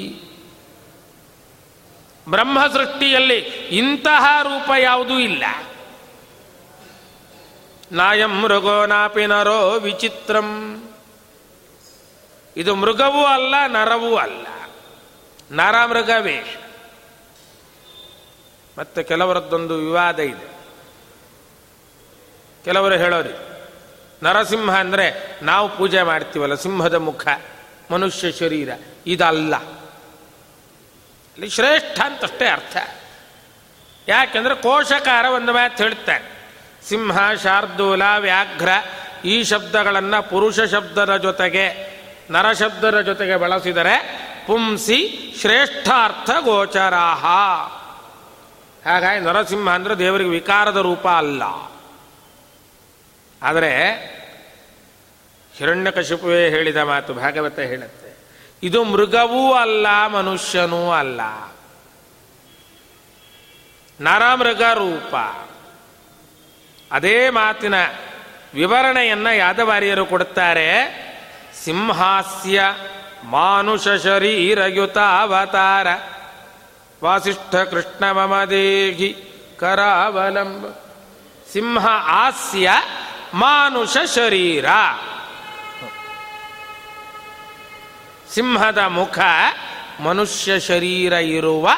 ಬ್ರಹ್ಮ 2.27 2.59
ಸೃಷ್ಟಿಯಲ್ಲಿ 2.67 3.39
ಇಂತಹ 3.81 4.25
ರೂಪ 4.43 4.71
ಯಾವುದೂ 4.81 5.17
ಇಲ್ಲ. 5.19 5.45
ನಾಯಂ 7.93 8.33
ಮೃಗೋ 8.41 8.87
ನಾಪಿ 8.87 9.27
ನರೋ 9.27 9.71
ವಿಚಿತ್ರಂ. 9.71 10.49
ಇದು 12.57 12.75
ಮೃಗವೂ 12.75 13.25
ಅಲ್ಲ, 13.25 13.55
ನರವೂ 13.67 14.17
ಅಲ್ಲ. 14.17 14.47
ನರ 15.53 15.85
ಮೃಗವೇ 15.87 16.67
ಮತ್ತೆ 18.79 19.03
ಕೆಲವರದ್ದೊಂದು 19.03 19.75
ವಿವಾದ 19.75 20.19
ಇದೆ. 20.19 20.47
ಕೆಲವರು 22.65 22.95
ಹೇಳೋರಿ, 22.95 23.35
ನರಸಿಂಹ 24.23 24.77
ಅಂದರೆ 24.79 25.39
ನಾವು 25.43 25.77
ಪೂಜೆ 25.77 26.03
ಮಾಡ್ತೀವಲ್ಲ, 26.03 26.55
ಸಿಂಹದ 26.55 26.95
ಮುಖ, 26.95 27.27
ಮನುಷ್ಯ 27.91 28.33
ಶರೀರ, 28.33 28.71
ಇದಲ್ಲ. 29.07 29.55
ಶ್ರೇಷ್ಠ 31.49 32.01
ಅಂತಷ್ಟೇ 32.01 32.47
ಅರ್ಥ. 32.47 32.77
ಯಾಕೆಂದ್ರೆ 34.09 34.55
ಕೋಶಕಾರ 34.55 35.25
ಒಂದು 35.25 35.53
ಮಾತು 35.53 35.83
ಹೇಳ್ತಾನೆ 35.83 36.40
ಸಿಂಹ 36.89 37.33
ಶಾರ್ದೂಲ 37.33 38.03
ವ್ಯಾಘ್ರ 38.19 38.69
ಈ 39.25 39.45
ಶಬ್ದಗಳನ್ನು 39.45 40.31
ಪುರುಷ 40.31 40.61
ಶಬ್ದರ 40.61 41.17
ಜೊತೆಗೆ 41.17 41.91
ನರಶಬ್ದರ 42.31 43.01
ಜೊತೆಗೆ 43.01 43.37
ಬಳಸಿದರೆ 43.37 44.21
ಪುಂಸಿ 44.47 45.33
ಶ್ರೇಷ್ಠಾರ್ಥ 45.41 46.31
ಗೋಚರಾಹ. 46.41 47.27
ಹಾಗಾಗಿ 48.91 49.25
ನರಸಿಂಹ 49.25 49.71
ಅಂದರೆ 49.71 49.99
ದೇವರಿಗೆ 49.99 50.31
ವಿಕಾರದ 50.31 50.77
ರೂಪ 50.77 51.09
ಅಲ್ಲ. 51.09 51.43
ಆದರೆ 53.43 53.93
ಹಿರಣ್ಯಕಶಿಪುವೇ 55.59 56.51
ಹೇಳಿದ 56.51 56.77
ಮಾತು 56.77 57.15
ಭಾಗವತ 57.15 57.59
ಹೇಳುತ್ತೆ. 57.59 58.17
ಇದು 58.63 58.85
ಮೃಗವೂ 58.85 59.53
ಅಲ್ಲ, 59.53 60.07
ಮನುಷ್ಯನೂ 60.07 60.91
ಅಲ್ಲ. 60.91 61.21
ನರಮೃಗ 64.01 64.63
ರೂಪ. 64.63 65.15
ಅದೇ 66.93 67.31
ಮಾತಿನ 67.31 67.75
ವಿವರಣೆಯನ್ನು 68.55 69.37
ಯಾದವಾರಿಯರು 69.37 70.07
ಕೊಡುತ್ತಾರೆ. 70.07 70.71
ಸಿಂಹಾಸ್ಯ 71.65 72.63
ಮಾನುಷ 73.25 73.89
ಶರೀರಯುತ 73.89 74.99
ಅವತಾರ. 74.99 75.87
ವಾಸಿಷ್ಠ 77.05 77.55
ಕೃಷ್ಣ 77.55 78.11
ಮಮ 78.11 78.45
ದೇಹಿ 78.45 79.33
ಕರಾವಲಂಬ. 79.61 80.67
ಸಿಂಹ 81.53 81.87
ಹಾಸ್ಯ 81.87 82.71
ಮಾನುಷ 83.35 83.97
ಶರೀರ. 84.15 84.67
ಸಿಂಹದ 88.35 88.79
ಮುಖ 88.79 89.19
ಮನುಷ್ಯ 90.03 90.61
ಶರೀರ 90.61 91.13
ಇರುವ 91.13 91.69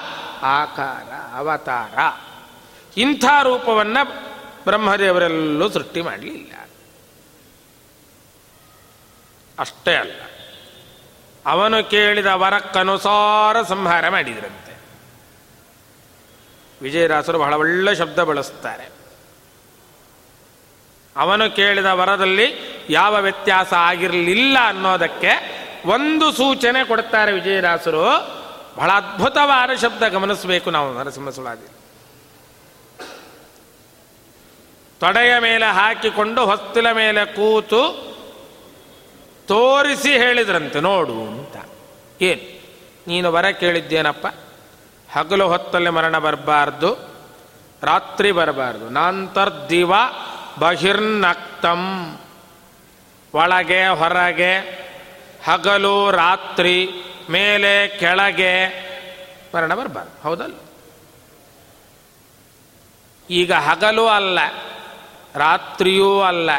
ಆಕಾರ, 0.42 1.38
ಅವತಾರ. 1.38 1.98
ಇಂಥ 2.96 3.24
ರೂಪವನ್ನು 3.42 4.31
ಬ್ರಹ್ಮದೇವರೆಲ್ಲೂ 4.64 5.68
ಸೃಷ್ಟಿ 5.70 6.00
ಮಾಡಲಿಲ್ಲ. 6.02 6.52
ಅಷ್ಟೇ 9.58 9.94
ಅಲ್ಲ, 9.94 10.20
ಅವನು 11.46 11.90
ಕೇಳಿದ 11.90 12.26
ವರಕ್ಕನುಸಾರ 12.26 13.62
ಸಂಹಾರ 13.62 14.08
ಮಾಡಿದ್ರಂತೆ. 14.08 14.74
ವಿಜಯದಾಸರು 16.82 17.38
ಬಹಳ 17.38 17.54
ಒಳ್ಳೆ 17.54 17.94
ಶಬ್ದ 17.94 18.18
ಬಳಸ್ತಾರೆ. 18.18 18.86
ಅವನು 21.16 21.56
ಕೇಳಿದ 21.56 21.88
ವರದಲ್ಲಿ 21.92 22.46
ಯಾವ 22.90 23.14
ವ್ಯತ್ಯಾಸ 23.20 23.72
ಆಗಿರಲಿಲ್ಲ 23.72 24.56
ಅನ್ನೋದಕ್ಕೆ 24.64 25.32
ಒಂದು 25.86 26.32
ಸೂಚನೆ 26.32 26.80
ಕೊಡ್ತಾರೆ 26.84 27.32
ವಿಜಯದಾಸರು. 27.32 28.04
ಬಹಳ 28.76 28.90
ಅದ್ಭುತವಾದ 28.90 29.70
ಶಬ್ದ 29.80 30.02
ಗಮನಿಸಬೇಕು 30.02 30.68
ನಾವು 30.70 30.88
ನರಸಿಂಹ 30.98 31.28
ಸುಳಾದಿ 31.28 31.68
ತೊಡೆಯ 35.02 35.38
ಮೇಲೆ 35.38 35.64
ಹಾಕಿಕೊಂಡು 35.64 36.46
ಹೊಸ್ತಿಲ 36.46 36.92
ಮೇಲೆ 36.92 37.24
ಕೂತು 37.24 38.12
ತೋರಿಸಿ 39.46 40.12
ಹೇಳಿದ್ರಂತೆ, 40.12 40.80
ನೋಡು 40.80 41.12
ಅಂತ. 41.12 41.56
ಏನು? 42.22 42.62
ನೀನು 43.06 43.32
ವರ 43.32 43.50
ಕೇಳಿದ್ದೇನಪ್ಪ? 43.50 44.26
ಹಗಲು 45.12 45.48
ಹೊತ್ತಲ್ಲಿ 45.48 45.90
ಮರಣ 45.90 46.18
ಬರಬಾರ್ದು, 46.18 46.96
ರಾತ್ರಿ 47.82 48.32
ಬರಬಾರ್ದು. 48.32 48.88
ನಾಂತರ್ದಿವ 48.88 49.92
ಬಹಿರ್ನಕ್ತಂ. 50.58 52.16
ಒಳಗೆ, 53.34 53.86
ಹೊರಗೆ, 53.86 54.58
ಹಗಲು, 55.44 56.10
ರಾತ್ರಿ, 56.10 56.88
ಮೇಲೆ, 57.30 57.98
ಕೆಳಗೆ 57.98 58.68
ಮರಣ 59.54 59.74
ಬರಬಾರ್ದು. 59.74 60.22
ಹೌದಲ್ಲ? 60.22 60.54
ಈಗ 63.30 63.52
ಹಗಲು 63.52 64.06
ಅಲ್ಲ. 64.06 64.38
ರಾತ್ರಿಯೂ 65.34 66.20
ಅಲ್ಲ. 66.20 66.50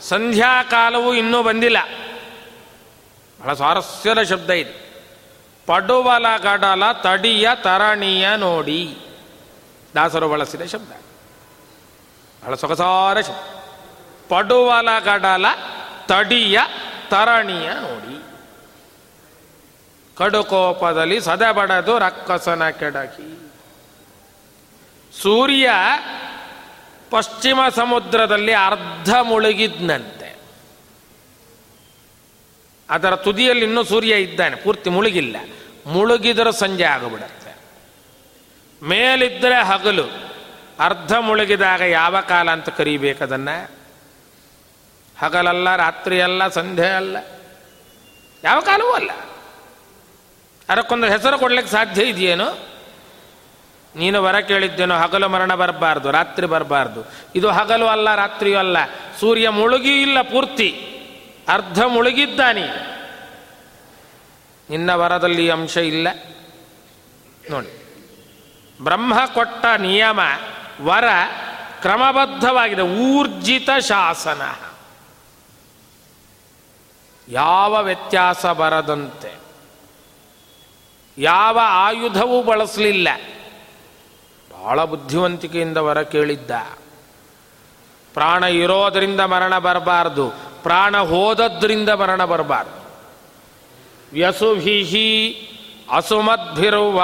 ಸಂಧ್ಯಾಕಾಲವೂ 0.00 1.14
ಇನ್ನೂ 1.14 1.42
ಬಂದಿಲ್ಲ. 1.42 1.76
ಬಹಳ 3.40 3.54
ಸ್ವಾರಸ್ಯದ 3.54 4.22
ಶಬ್ದ 4.22 4.50
ಇದೆ. 4.50 4.86
ಪಡುವಲ 5.66 6.26
ಗಡಲ 6.36 6.92
ತಡಿಯ 6.92 7.48
ತರಣಿಯ 7.54 8.28
ನೋಡಿ. 8.36 8.98
ದಾಸರು 9.94 10.28
ಬಳಸಿದ 10.28 10.62
ಶಬ್ದ. 10.62 10.92
ಬಹಳ 12.44 12.54
ಸೊಗಸಾದ 12.54 13.20
ಶಬ್ದ. 13.20 13.56
ಪಡುವಲ 14.28 14.88
ಗಡಲ 14.98 15.46
ತಡಿಯ 16.06 16.60
ತರಣಿಯ 17.08 17.68
ನೋಡಿ. 17.68 18.22
ಕಡುಕೋಪದಲ್ಲಿ 20.16 21.20
ಸದಬಡದು 21.20 21.98
ರಕ್ಕಸನ 21.98 22.68
ಕೆಡಕಿ. 22.68 23.52
ಸೂರ್ಯ 25.22 25.70
ಪಶ್ಚಿಮ 27.10 27.60
ಸಮುದ್ರದಲ್ಲಿ 27.74 28.52
ಅರ್ಧ 28.52 29.14
ಮುಳುಗಿದ್ನಂತೆ. 29.22 30.36
ಅದರ 32.90 33.16
ತುದಿಯಲ್ಲಿ 33.16 33.64
ಇನ್ನೂ 33.64 33.84
ಸೂರ್ಯ 33.84 34.16
ಇದ್ದಾನೆ, 34.16 34.56
ಪೂರ್ತಿ 34.56 34.90
ಮುಳುಗಿಲ್ಲ. 34.90 35.36
ಮುಳುಗಿದರೂ 35.86 36.52
ಸಂಜೆ 36.52 36.84
ಆಗಿಬಿಡತ್ತೆ. 36.84 37.56
ಮೇಲಿದ್ದರೆ 38.86 39.64
ಹಗಲು, 39.64 40.04
ಅರ್ಧ 40.80 41.12
ಮುಳುಗಿದಾಗ 41.12 41.80
ಯಾವ 41.80 42.20
ಕಾಲ 42.20 42.50
ಅಂತ 42.50 42.68
ಕರೀಬೇಕದನ್ನ 42.68 43.48
ಹಗಲಲ್ಲ, 45.18 45.76
ರಾತ್ರಿ 45.76 46.20
ಅಲ್ಲ, 46.20 46.48
ಸಂಧ್ಯೆ 46.48 46.88
ಅಲ್ಲ, 46.88 47.16
ಯಾವ 48.44 48.60
ಕಾಲವೂ 48.60 48.90
ಅಲ್ಲ. 48.90 49.10
ಅದಕ್ಕೊಂದು 50.68 51.06
ಹೆಸರು 51.06 51.38
ಕೊಡ್ಲಿಕ್ಕೆ 51.38 51.72
ಸಾಧ್ಯ 51.72 52.02
ಇದೆಯೇನು? 52.02 52.75
ನೀನು 53.96 54.22
ವರ 54.22 54.40
ಕೇಳಿದ್ದೇನೋ 54.40 54.98
ಹಗಲು 54.98 55.28
ಮರಣ 55.28 55.54
ಬರಬಾರ್ದು, 55.54 56.10
ರಾತ್ರಿ 56.10 56.46
ಬರಬಾರ್ದು. 56.46 57.04
ಇದು 57.34 57.50
ಹಗಲು 57.50 57.86
ಅಲ್ಲ, 57.86 58.14
ರಾತ್ರಿಯೂ 58.14 58.58
ಅಲ್ಲ. 58.58 58.76
ಸೂರ್ಯ 59.20 59.48
ಮುಳುಗಿ 59.48 60.02
ಇಲ್ಲ 60.02 60.22
ಪೂರ್ತಿ. 60.22 60.92
ಅರ್ಧ 61.48 61.82
ಮುಳುಗಿದ್ದಾನೆ. 61.82 62.66
ನಿನ್ನ 64.70 64.94
ವರದಲ್ಲಿ 64.94 65.50
ಅಂಶ 65.50 65.76
ಇಲ್ಲ. 65.76 66.08
ನೋಡಿ. 67.50 67.82
ಬ್ರಹ್ಮ 68.82 69.26
ಕೊಟ್ಟ 69.26 69.66
ನಿಯಮ, 69.78 70.20
ವರ 70.80 71.04
ಕ್ರಮಬದ್ಧವಾಗಿದೆ. 71.80 72.82
ಊರ್ಜಿತ 72.82 73.68
ಶಾಸನ. 73.80 74.42
ಯಾವ 77.28 77.82
ವ್ಯತ್ಯಾಸ 77.82 78.46
ಬರದಂತೆ. 78.46 79.34
ಯಾವ 81.18 81.58
ಆಯುಧವೂ 81.62 82.42
ಬಳಸಲಿಲ್ಲ. 82.42 83.08
ಬಹಳ 84.66 84.84
ಬುದ್ಧಿವಂತಿಕೆಯಿಂದ 84.84 85.76
ವರ 85.76 86.02
ಕೇಳಿದ್ದ. 86.02 86.50
ಪ್ರಾಣ 88.14 88.44
ಇರೋದರಿಂದ 88.44 89.20
ಮರಣ 89.20 89.58
ಬರಬಾರ್ದು. 89.58 90.30
ಪ್ರಾಣ 90.62 90.96
ಹೋದದ್ರಿಂದ 90.96 91.88
ಮರಣ 91.88 92.24
ಬರಬಾರ್ದು. 92.24 92.90
ವ್ಯಸುಭಿಹಿ 94.12 95.32
ಅಸುಮದ್ಭಿರುವ. 95.92 97.02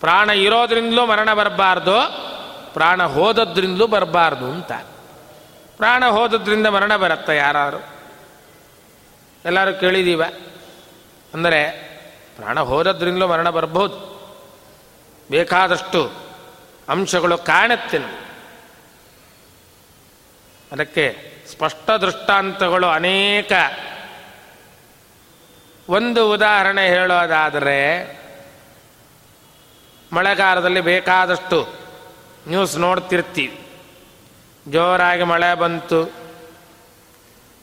ಪ್ರಾಣ 0.00 0.30
ಇರೋದ್ರಿಂದಲೂ 0.30 1.06
ಮರಣ 1.06 1.34
ಬರಬಾರ್ದು, 1.34 1.92
ಪ್ರಾಣ 2.74 3.06
ಹೋದದ್ರಿಂದಲೂ 3.06 3.86
ಬರಬಾರ್ದು 3.86 4.46
ಅಂತ. 4.50 4.72
ಪ್ರಾಣ 5.76 6.04
ಹೋದದ್ರಿಂದ 6.06 6.66
ಮರಣ 6.66 6.96
ಬರುತ್ತೆ 6.96 7.36
ಯಾರು 7.36 7.84
ಎಲ್ಲರೂ 9.44 9.80
ಕೇಳಿದೀವ? 9.80 10.22
ಅಂದರೆ 11.34 11.86
ಪ್ರಾಣ 12.36 12.60
ಹೋದದ್ರಿಂದಲೂ 12.60 13.26
ಮರಣ 13.26 13.50
ಬರ್ಬೋದು 13.50 14.15
ಬೇಕಾದಷ್ಟು 15.30 16.26
ಅಂಶಗಳು 16.88 17.38
ಕಾಣುತ್ತೆ 17.38 17.98
ಅದಕ್ಕೆ 20.72 21.36
ಸ್ಪಷ್ಟ 21.52 21.90
ದೃಷ್ಟಾಂತಗಳು 21.90 22.86
ಅನೇಕ. 22.86 23.52
ಒಂದು 25.88 26.32
ಉದಾಹರಣೆ 26.32 26.88
ಹೇಳೋದಾದರೆ, 26.88 28.06
ಮಳೆಗಾಲದಲ್ಲಿ 30.12 30.80
ಬೇಕಾದಷ್ಟು 30.80 31.68
ನ್ಯೂಸ್ 32.48 32.78
ನೋಡ್ತಿರ್ತೀವಿ. 32.78 33.66
ಜೋರಾಗಿ 34.68 35.22
ಮಳೆ 35.22 35.54
ಬಂತು, 35.54 36.12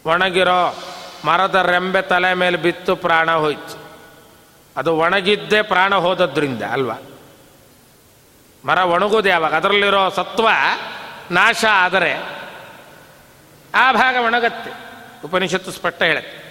ಒಣಗಿರೋ 0.06 0.84
ಮರದ 1.26 1.56
ರೆಂಬೆ 1.56 2.02
ತಲೆ 2.02 2.34
ಮೇಲೆ 2.34 2.58
ಬಿತ್ತು, 2.58 2.96
ಪ್ರಾಣ 2.96 3.32
ಹೋಯ್ತು. 3.32 3.84
ಅದು 4.78 4.96
ಒಣಗಿದ್ದೇ 4.96 5.62
ಪ್ರಾಣ 5.62 5.96
ಹೋದದ್ರಿಂದ 5.96 6.64
ಅಲ್ವಾ? 6.64 6.96
ಮರ 8.66 8.78
ಒಣಗೋದು 8.78 9.30
ಯಾವಾಗ 9.30 9.56
ಅದರಲ್ಲಿರೋ 9.56 10.10
ಸತ್ವ 10.10 10.48
ನಾಶ 11.32 11.66
ಆದರೆ 11.72 12.14
ಆ 13.76 13.92
ಭಾಗ 13.92 14.16
ಒಣಗತ್ತೆ. 14.26 14.72
ಉಪನಿಷತ್ತು 15.26 15.72
ಸ್ಪಷ್ಟ 15.72 16.02
ಹೇಳುತ್ತೆ. 16.02 16.44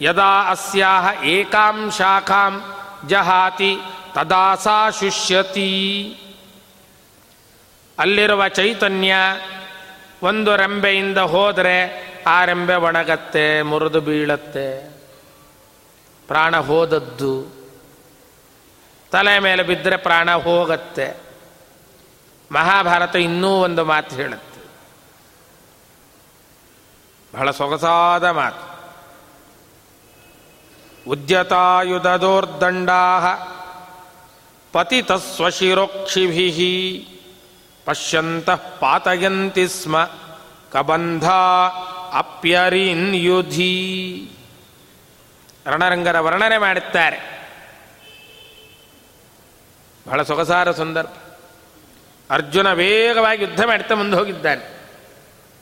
ಯದಾ 0.00 0.50
ಅಸ್ಯಾಹ 0.50 1.24
ಏಕಾಂ 1.24 1.90
ಶಾಖಾಂ 1.90 2.74
ಜಹಾತಿ 3.08 3.76
ತದಾಸಾ 4.14 4.90
ಶುಷ್ಯತಿ. 4.90 5.70
ಅಲ್ಲಿರುವ 7.98 8.48
ಚೈತನ್ಯ 8.48 9.14
ಒಂದು 10.22 10.56
ರೆಂಬೆಯಿಂದ 10.56 11.18
ಹೋದರೆ 11.18 11.78
ಆ 12.26 12.44
ರೆಂಬೆ 12.44 12.74
ಒಣಗತ್ತೆ, 12.74 13.62
ಮುರಿದು 13.62 14.00
ಬೀಳತ್ತೆ. 14.00 14.96
ಪ್ರಾಣ 16.28 16.56
ಹೋದದ್ದು, 16.56 17.32
ತಲೆ 19.12 19.38
ಮೇಲೆ 19.38 19.62
ಬಿದ್ದರೆ 19.62 19.96
ಪ್ರಾಣ 19.96 20.30
ಹೋಗತ್ತೆ. 20.30 21.25
ಮಹಾಭಾರತ 22.52 23.16
ಇನ್ನೂ 23.16 23.48
ಒಂದು 23.48 23.84
ಮಾತು 23.84 24.16
ಹೇಳುತ್ತೆ. 24.16 24.56
ಬಹಳ 27.36 27.50
ಸೊಗಸಾದ 27.50 28.24
ಮಾತು. 28.24 28.76
ಉದ್ಯತಾಯುಧದೋರ್ದಂಡಾ 31.10 32.92
ಪತಿತಸ್ವಶಿರೋಕ್ಷಿಭಿ 34.72 36.50
ಪಶ್ಯಂತಃ 37.84 38.78
ಪಾತಯಂತಿ 38.80 39.68
ಸ್ಮ 39.68 40.10
ಕಬಂಧ 40.72 41.28
ಅಪ್ಯರಿನ್ 42.12 43.14
ಯುಧಿ 43.14 44.30
ರಣರಂಗರ 45.66 46.20
ವರ್ಣನೆ 46.20 46.58
ಮಾಡುತ್ತಾರೆ. 46.58 47.48
ಬಹಳ 50.06 50.22
ಸೊಗಸಾರ 50.22 50.72
ಸಂದರ್ಭ. 50.72 51.10
ಅರ್ಜುನ 52.30 52.72
ವೇಗವಾಗಿ 52.72 53.44
ಯುದ್ಧ 53.44 53.64
ಮಾಡ್ತಾ 53.64 53.94
ಮುಂದೆ 53.94 54.16
ಹೋಗಿದ್ದಾನೆ. 54.16 54.76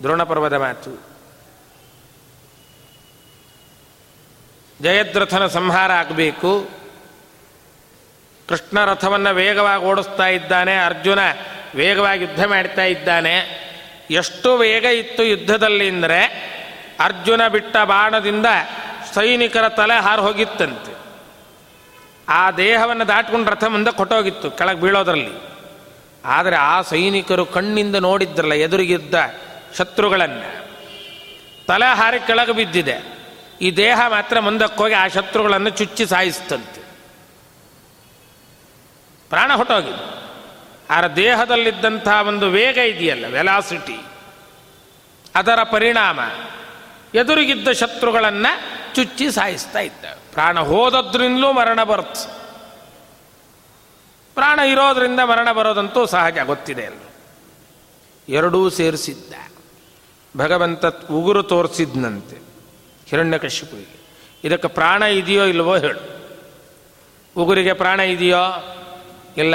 ದ್ರೋಣ 0.02 0.22
ಪರ್ವದ 0.22 0.52
ಮಾತು. 0.52 1.14
ಜಯದ್ರಥನ 4.80 5.46
ಸಂಹಾರ 5.46 5.92
ಆಗಬೇಕು. 5.92 6.68
ಕೃಷ್ಣ 8.48 8.84
ರಥವನ್ನು 8.84 9.34
ವೇಗವಾಗಿ 9.34 9.82
ಓಡಿಸ್ತಾ 9.82 10.26
ಇದ್ದಾನೆ. 10.26 10.76
ಅರ್ಜುನ 10.76 11.18
ವೇಗವಾಗಿ 11.74 12.24
ಯುದ್ಧ 12.24 12.44
ಮಾಡ್ತಾ 12.44 12.84
ಇದ್ದಾನೆ. 12.84 13.64
ಎಷ್ಟು 14.10 14.56
ವೇಗ 14.56 14.84
ಇತ್ತು 14.84 15.22
ಯುದ್ಧದಲ್ಲಿ 15.22 15.88
ಅಂದರೆ 15.88 16.24
ಅರ್ಜುನ 17.00 17.48
ಬಿಟ್ಟ 17.48 17.76
ಬಾಣದಿಂದ 17.76 18.46
ಸೈನಿಕರ 19.14 19.68
ತಲೆ 19.68 20.00
ಹಾರು 20.00 20.22
ಹೋಗಿತ್ತಂತೆ. 20.22 20.94
ಆ 22.28 22.50
ದೇಹವನ್ನು 22.50 23.08
ದಾಟ್ಕೊಂಡು 23.08 23.50
ರಥ 23.50 23.64
ಮುಂದೆ 23.64 23.92
ಕೊಟ್ಟೋಗಿತ್ತು. 23.92 24.50
ಕೆಳಗೆ 24.50 24.80
ಬೀಳೋದ್ರಲ್ಲಿ. 24.80 25.53
ಆದರೆ 26.24 26.56
ಆ 26.56 26.82
ಸೈನಿಕರು 26.82 27.46
ಕಣ್ಣಿಂದ 27.46 27.96
ನೋಡಿದ್ರಲ್ಲ 27.96 28.52
ಎದುರಿಗಿದ್ದ 28.52 29.14
ಶತ್ರುಗಳನ್ನು. 29.78 30.66
ತಲೆ 31.66 31.94
ಹಾರಿ 31.94 32.20
ಕೆಳಗೆ 32.20 32.52
ಬಿದ್ದಿದೆ. 32.52 33.18
ಈ 33.60 33.70
ದೇಹ 33.70 34.00
ಮಾತ್ರ 34.08 34.40
ಮುಂದಕ್ಕೋಗಿ 34.40 34.94
ಆ 34.94 35.08
ಶತ್ರುಗಳನ್ನು 35.08 35.70
ಚುಚ್ಚಿ 35.70 36.06
ಸಾಯಿಸ್ತಂತೆ. 36.06 36.82
ಪ್ರಾಣ 39.28 39.52
ಹೊಟ್ಟೋಗಿದೆ. 39.52 40.24
ಆ 40.90 41.06
ದೇಹದಲ್ಲಿದ್ದಂಥ 41.08 42.08
ಒಂದು 42.08 42.48
ವೇಗ 42.48 42.78
ಇದೆಯಲ್ಲ, 42.78 43.26
ವೆಲಾಸಿಟಿ. 43.26 44.00
ಅದರ 45.34 45.62
ಪರಿಣಾಮ 45.62 46.20
ಎದುರಿಗಿದ್ದ 47.14 47.68
ಶತ್ರುಗಳನ್ನು 47.68 48.94
ಚುಚ್ಚಿ 48.94 49.30
ಸಾಯಿಸ್ತಾ 49.30 49.78
ಇದ್ದ. 49.78 50.04
ಪ್ರಾಣ 50.32 50.60
ಹೋದದ್ರಿಂದಲೂ 50.60 51.52
ಮರಣ 51.52 51.84
ಬರುತ್ತೆ 51.84 52.43
ಪ್ರಾಣ 54.34 54.58
ಇರೋದ್ರಿಂದ 54.58 55.20
ಮರಣ 55.20 55.52
ಬರೋದಂತೂ 55.52 56.06
ಸಹಜ, 56.06 56.38
ಗೊತ್ತಿದೆ 56.46 56.86
ಅಲ್ಲ. 56.86 57.00
ಎರಡೂ 58.28 58.70
ಸೇರಿಸಿದ್ದ. 58.70 59.34
ಭಗವಂತ 60.36 60.86
ಉಗುರು 61.10 61.42
ತೋರಿಸಿದ್ನಂತೆ 61.42 62.36
ಹಿರಣ್ಯಕಶಿಪುವಿಗೆ 63.06 64.04
ಇದಕ್ಕೆ 64.44 64.68
ಪ್ರಾಣ 64.68 65.02
ಇದೆಯೋ 65.02 65.44
ಇಲ್ವೋ 65.44 65.76
ಹೇಳು. 65.76 66.30
ಉಗುರಿಗೆ 67.36 67.72
ಪ್ರಾಣ 67.72 68.00
ಇದೆಯೋ? 68.00 68.76
ಇಲ್ಲ. 69.36 69.54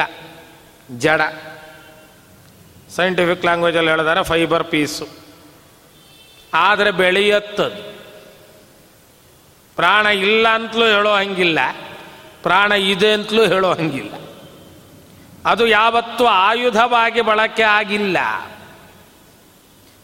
ಜಡ. 0.98 1.22
ಸೈಂಟಿಫಿಕ್ 2.90 3.42
ಲ್ಯಾಂಗ್ವೇಜಲ್ಲಿ 3.42 3.90
ಹೇಳಿದಾರೆ 3.90 4.24
ಫೈಬರ್ 4.24 4.64
ಪೀಸು 4.64 5.08
ಆದರೆ 6.54 6.92
ಬೆಳೆಯತ್ತದು. 6.92 8.00
ಪ್ರಾಣ 9.76 10.06
ಇಲ್ಲ 10.06 10.48
ಅಂತಲೂ 10.48 10.86
ಹೇಳೋ 10.86 11.14
ಹಂಗಿಲ್ಲ. 11.14 11.60
ಪ್ರಾಣ 12.44 12.72
ಇದೆ 12.72 13.14
ಅಂತಲೂ 13.14 13.46
ಹೇಳೋ 13.46 13.72
ಹಂಗಿಲ್ಲ. 13.72 14.29
ಅದು 15.46 15.68
ಯಾವತ್ತೂ 15.68 16.26
ಆಯುಧವಾಗಿ 16.26 17.22
ಬಳಕೆ 17.22 17.64
ಆಗಿಲ್ಲ. 17.64 18.18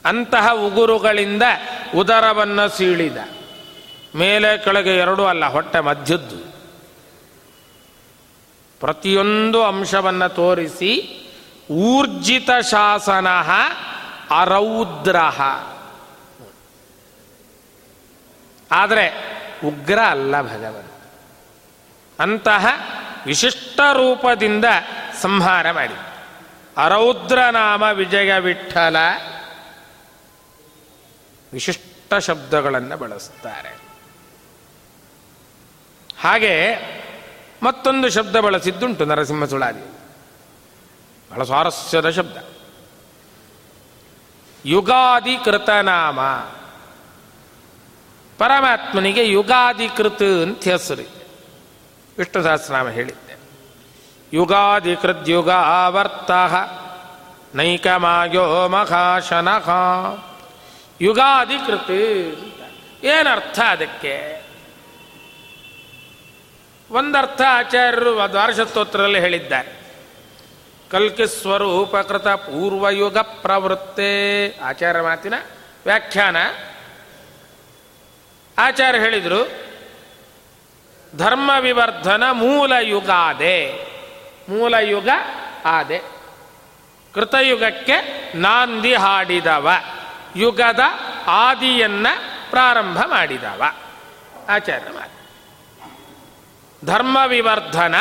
ಅಂತಹ 0.05 0.53
ಉಗುರುಗಳಿಂದ 0.53 1.43
ಉದರವನ್ನು 1.95 2.69
ಸೀಳಿದ. 2.69 3.17
ಮೇಲೆ 4.15 4.57
ಕೆಳಗೆ 4.57 4.97
ಎರಡೂ 4.97 5.25
ಅಲ್ಲ, 5.25 5.45
ಹೊಟ್ಟೆ 5.45 5.79
ಮಧ್ಯದ್ದು. 5.79 6.55
ಪ್ರತಿಯೊಂದು 8.79 9.63
ಅಂಶವನ್ನು 9.63 10.29
ತೋರಿಸಿ, 10.29 11.21
ಊರ್ಜಿತ 11.71 12.49
ಶಾಸನ 12.71 13.27
ಅರೌದ್ರ. 14.39 15.15
ಆದರೆ 18.71 19.35
ಉಗ್ರ 19.65 19.99
ಅಲ್ಲ 19.99 20.41
ಭಗವಂತ. 20.41 20.91
ಅಂತಹ 22.21 22.65
ವಿಶಿಷ್ಟ 23.25 23.79
ರೂಪದಿಂದ 23.93 24.65
ಸಂಹಾರ 25.21 25.71
ಮಾಡಿ. 25.71 25.93
ಅರೌದ್ರ 26.77 27.39
ನಾಮ 27.51 27.83
ವಿಜಯ 27.83 28.39
ವಿಠಲ 28.39 28.95
ವಿಶಿಷ್ಟ 31.53 32.13
ಶಬ್ದಗಳನ್ನು 32.13 32.97
ಬಳಸ್ತಾರೆ. 32.97 33.69
ಹಾಗೆ 36.19 36.75
ಮತ್ತೊಂದು 37.63 38.09
ಶಬ್ದ 38.09 38.35
ಬಳಸಿದ್ದುಂಟು 38.35 39.05
ನರಸಿಂಹ 39.05 39.45
ಸುಳಾದಿ 39.45 39.97
ಬಹಳ 41.31 41.43
ಸ್ವಾರಸ್ಯದ 41.43 42.09
ಶಬ್ದ. 42.09 42.37
ಯುಗಾದಿ 44.65 45.37
ಕೃತನಾಮ 45.37 46.21
ಪರಮಾತ್ಮನಿಗೆ 48.37 49.27
ಯುಗಾಧಿಕೃತ 49.27 50.23
ಅಂತ 50.23 50.63
ಹೆಸರು. 50.63 51.07
ವಿಷ್ಣು 52.17 52.43
ಸಹಸ್ರನಾಮ 52.43 52.87
ಹೇಳಿದ್ದೆ 52.87 53.24
ಯುಗಾಧಿಕೃದ್ಯುಗ 54.33 55.49
ಆವರ್ತ 55.49 56.31
ನೈಕಮಾಯೋ 57.55 58.67
ಮಖಾಶನಃ. 58.67 59.69
ಯುಗಾಧಿಕೃತ 61.01 61.89
ಏನರ್ಥ 63.03 63.59
ಅದಕ್ಕೆ? 63.59 64.45
ಒಂದರ್ಥ 66.91 67.41
ಆಚಾರ್ಯರು 67.47 68.31
ದ್ವಾರಶಸ್ತೋತ್ರದಲ್ಲಿ 68.31 69.19
ಹೇಳಿದ್ದಾರೆ. 69.19 69.85
ಕಲ್ಕಿ 70.91 71.27
ಸ್ವರೂಪಕೃತ 71.27 72.27
ಪೂರ್ವಯುಗ 72.27 73.17
ಪ್ರವೃತ್ತೆ. 73.17 74.47
ಆಚಾರ್ಯ 74.59 75.01
ಮಾತಿನ 75.01 75.33
ವ್ಯಾಖ್ಯಾನ. 75.85 76.37
ಆಚಾರ್ಯ 78.57 78.99
ಹೇಳಿದರು, 78.99 79.51
ಧರ್ಮ 81.17 81.51
ವಿವರ್ಧನ 81.59 82.23
ಮೂಲ 82.31 82.73
ಯುಗಾದೆ. 82.81 83.94
ಮೂಲ 84.49 84.73
ಯುಗ 84.73 85.09
ಆದೆ. 85.65 85.99
ಕೃತಯುಗಕ್ಕೆ 87.13 88.31
ನಾಂದಿ 88.35 88.93
ಹಾಡಿದವ. 88.93 89.69
ಯುಗದ 90.35 90.79
ಆದಿಯನ್ನ 91.27 92.07
ಪ್ರಾರಂಭ 92.49 92.99
ಮಾಡಿದವ. 93.05 93.63
ಆಚಾರ್ಯ 94.49 94.91
ಮಾತು 94.93 95.15
ಧರ್ಮ 96.85 97.17
ವಿವರ್ಧನ 97.27 97.95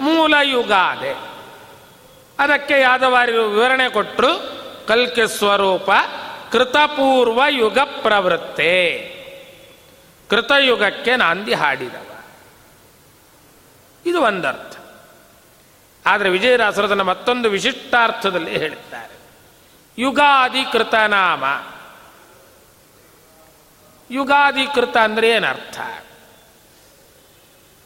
ಮೂಲ 0.00 0.34
ಯುಗಾದೆ 0.42 1.12
ಅದಕ್ಕೆ 2.38 2.80
ಯಾದವಾರಿ 2.80 3.32
ವಿವರಣೆ 3.32 3.88
ಕೊಟ್ಟರು 3.88 4.58
ಕಲ್ಕಿ 4.88 5.38
ಸ್ವರೂಪ 5.38 5.90
ಕೃತಪೂರ್ವ 6.52 7.42
ಯುಗ 7.48 7.78
ಪ್ರವೃತ್ತೆ. 7.78 8.98
ಕೃತಯುಗಕ್ಕೆ 10.30 11.16
ನಾಂದಿ 11.16 11.54
ಹಾಡಿದವ. 11.54 12.18
ಇದು 14.06 14.22
ಒಂದರ್ಥ. 14.22 14.77
ಆದರೆ 16.08 16.28
ವಿಜಯದಾಸರದನ್ನು 16.28 17.04
ಮತ್ತೊಂದು 17.04 17.50
ವಿಶಿಷ್ಟಾರ್ಥದಲ್ಲಿ 17.50 18.58
ಹೇಳುತ್ತಾರೆ 18.58 19.18
ಯುಗಾದಿ 19.98 20.72
ಕೃತನಾಮ 20.72 21.44
ಯುಗಾದಿ 24.10 24.66
ಕೃತ 24.74 24.96
ಅಂದರೆ 24.96 25.28
ಏನರ್ಥ? 25.30 25.80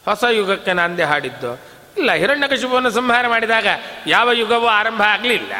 ಹೊಸ 0.04 0.24
ಯುಗಕ್ಕೆ 0.30 0.72
ನಾಂದೇ 0.72 1.02
ಹಾಡಿದ್ದು. 1.02 1.60
ಇಲ್ಲ 1.96 2.12
ಹಿರಣ್ಯಕಶಿಪವನ್ನು 2.12 2.90
ಸಂಹಾರ 2.90 3.28
ಮಾಡಿದಾಗ 3.28 3.66
ಯಾವ 4.06 4.32
ಯುಗವೂ 4.32 4.66
ಆರಂಭ 4.66 5.02
ಆಗಲಿಲ್ಲ. 5.02 5.52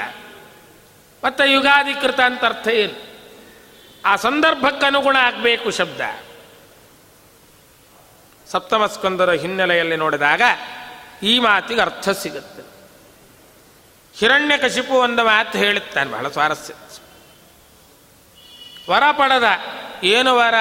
ಮತ್ತೆ 1.24 1.52
ಯುಗಾಧಿಕೃತ 1.52 2.20
ಅಂತ 2.20 2.44
ಅರ್ಥ 2.44 2.68
ಏನು? 2.68 3.12
ಆ 4.04 4.16
ಸಂದರ್ಭಕ್ಕೆ 4.16 4.86
ಅನುಗುಣ 4.86 5.16
ಆಗಬೇಕು 5.16 5.70
ಶಬ್ದ. 5.70 6.00
ಸಪ್ತಮಸ್ಕಂದರ 8.50 9.30
ಹಿನ್ನೆಲೆಯಲ್ಲಿ 9.30 9.96
ನೋಡಿದಾಗ 9.96 10.42
ಈ 11.22 11.38
ಮಾತಿಗೆ 11.38 11.80
ಅರ್ಥ 11.80 12.08
ಸಿಗುತ್ತೆ. 12.08 12.62
ಹಿರಣ್ಯಕಶಿಪು 14.18 14.94
ಒಂದ 14.94 15.18
ಮಾತು 15.18 15.58
ಹೇಳುತ್ತಾನೆ, 15.58 16.10
ಬಹಳ 16.10 16.28
ಸ್ವಾರಸ್ಯ. 16.28 16.74
ವರ 18.90 19.02
ಪಡೆದ, 19.12 19.42
ಏನು 20.04 20.36
ವರ? 20.36 20.54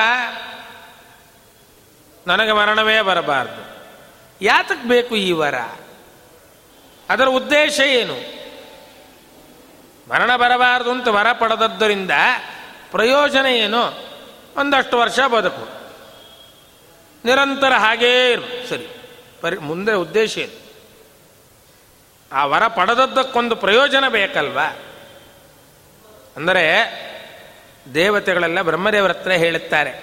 ನನಗೆ 2.28 2.52
ಮರಣವೇ 2.52 3.02
ಬರಬಾರದು. 3.02 3.86
ಯಾತಕ್ಕೆ 4.42 4.88
ಬೇಕು 4.88 5.16
ಈ 5.16 5.32
ವರ? 5.32 5.56
ಅದರ 7.10 7.26
ಉದ್ದೇಶ 7.26 7.80
ಏನು? 7.80 8.42
ಮರಣ 10.10 10.36
ಬರಬಾರದು 10.36 10.92
ಅಂತ 10.92 11.08
ವರ 11.08 11.32
ಪಡೆದದ್ದರಿಂದ 11.32 12.12
ಪ್ರಯೋಜನ 12.92 13.46
ಏನು? 13.46 14.12
ಒಂದಷ್ಟು 14.56 14.98
ವರ್ಷ 14.98 15.20
ಬದುಕು. 15.20 15.82
ನಿರಂತರ 17.26 17.74
ಹಾಗೇ 17.74 18.32
ಇರು, 18.32 18.70
ಸರಿ. 18.70 19.01
ಪರಿ, 19.42 19.58
ಮುಂದೆ 19.58 19.94
ಉದ್ದೇಶ 19.94 20.38
ಇದು. 20.38 20.58
ಆ 22.32 22.46
ವರ 22.46 22.68
ಪಡೆದದ್ದಕ್ಕೊಂದು 22.68 23.56
ಪ್ರಯೋಜನ 23.56 24.08
ಬೇಕಲ್ವಾ? 24.08 24.68
ಅಂದರೆ 26.36 26.64
ದೇವತೆಗಳೆಲ್ಲ 27.94 28.62
ಬ್ರಹ್ಮದೇವರ 28.62 29.12
ಹತ್ರ 29.12 29.32
ಹೇಳುತ್ತಾರೆ, 29.32 29.94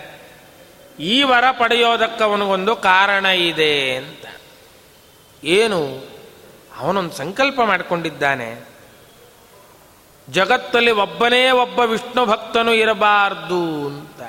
ಈ 1.00 1.22
ವರ 1.22 1.44
ಪಡೆಯೋದಕ್ಕೆ 1.50 2.24
ಅವನಿಗೊಂದು 2.24 2.76
ಕಾರಣ 2.76 3.26
ಇದೆ 3.26 3.96
ಅಂತ. 3.96 4.24
ಏನು? 5.44 5.80
ಅವನೊಂದು 6.78 7.12
ಸಂಕಲ್ಪ 7.12 7.60
ಮಾಡಿಕೊಂಡಿದ್ದಾನೆ. 7.60 8.48
ಜಗತ್ತಲ್ಲಿ 10.28 10.90
ಒಬ್ಬನೇ 10.90 11.50
ಒಬ್ಬ 11.50 11.78
ವಿಷ್ಣು 11.78 12.26
ಭಕ್ತನು 12.26 12.72
ಇರಬಾರ್ದು 12.72 13.60
ಅಂತ. 13.86 14.20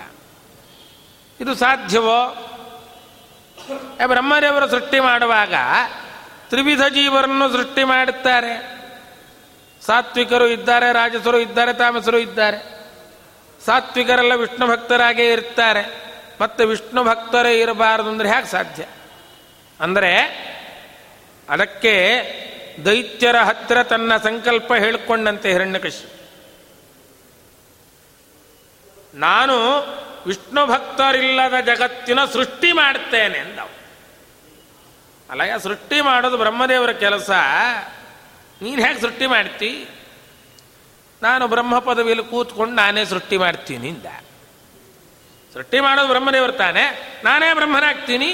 ಇದು 1.40 1.56
ಸಾಧ್ಯವೋ? 1.56 2.20
ಬ್ರಹ್ಮದೇವರು 4.08 4.68
ಸೃಷ್ಟಿ 4.68 5.00
ಮಾಡುವಾಗ 5.00 5.54
ತ್ರಿವಿಧ 6.50 6.82
ಜೀವರನ್ನು 6.82 7.50
ಸೃಷ್ಟಿ 7.50 7.84
ಮಾಡುತ್ತಾರೆ. 7.84 8.80
ಸಾತ್ವಿಕರು 9.86 10.48
ಇದ್ದಾರೆ, 10.48 10.92
ರಾಜಸರು 10.92 11.40
ಇದ್ದಾರೆ, 11.40 11.74
ತಾಮಸರು 11.74 12.18
ಇದ್ದಾರೆ. 12.18 12.58
ಸಾತ್ವಿಕರೆಲ್ಲ 13.66 14.34
ವಿಷ್ಣು 14.34 14.68
ಭಕ್ತರಾಗೇ 14.68 15.32
ಇರ್ತಾರೆ. 15.32 16.04
ಮತ್ತೆ 16.42 16.66
ವಿಷ್ಣು 16.66 17.04
ಭಕ್ತರೇ 17.04 17.60
ಇರಬಾರದು 17.60 18.10
ಅಂದರೆ 18.10 18.30
ಹೇಗೆ 18.30 18.48
ಸಾಧ್ಯ? 18.48 18.86
ಅಂದರೆ 19.80 20.16
ಅದಕ್ಕೆ 21.50 21.96
ದೈತ್ಯರ 22.86 23.38
ಹತ್ತಿರ 23.38 23.84
ತನ್ನ 23.84 24.18
ಸಂಕಲ್ಪ 24.18 24.74
ಹೇಳಿಕೊಂಡಂತೆ 24.74 25.52
ಹಿರಣ್ಯಕಶಿ 25.52 26.12
ನಾನು 29.14 29.56
ವಿಷ್ಣು 30.26 30.68
ಭಕ್ತರಿಲ್ಲದ 30.68 31.60
ಜಗತ್ತಿನ 31.60 32.26
ಸೃಷ್ಟಿ 32.26 32.72
ಮಾಡ್ತೇನೆ 32.72 33.40
ಅಂದವು. 33.40 33.80
ಅಲ್ಲಯ್ಯ, 35.30 35.60
ಸೃಷ್ಟಿ 35.60 36.02
ಮಾಡೋದು 36.02 36.38
ಬ್ರಹ್ಮದೇವರ 36.38 36.92
ಕೆಲಸ. 36.92 37.30
ನೀನು 38.62 38.82
ಹೇಗೆ 38.82 39.02
ಸೃಷ್ಟಿ 39.02 39.28
ಮಾಡ್ತಿ? 39.28 39.88
ನಾನು 41.22 41.48
ಬ್ರಹ್ಮ 41.48 41.80
ಪದವಿಯಲ್ಲಿ 41.80 42.26
ಕೂತ್ಕೊಂಡು 42.26 42.76
ನಾನೇ 42.76 43.06
ಸೃಷ್ಟಿ 43.06 43.38
ಮಾಡ್ತೀನಿ 43.38 43.88
ಇಂದ 43.88 44.06
ಸೃಷ್ಟಿ 45.54 45.80
ಮಾಡೋದು 45.80 46.08
ಬ್ರಹ್ಮದೇವರು 46.08 46.52
ತಾನೆ, 46.52 47.16
ನಾನೇ 47.24 47.54
ಬ್ರಹ್ಮನಾಗ್ತೀನಿ. 47.54 48.34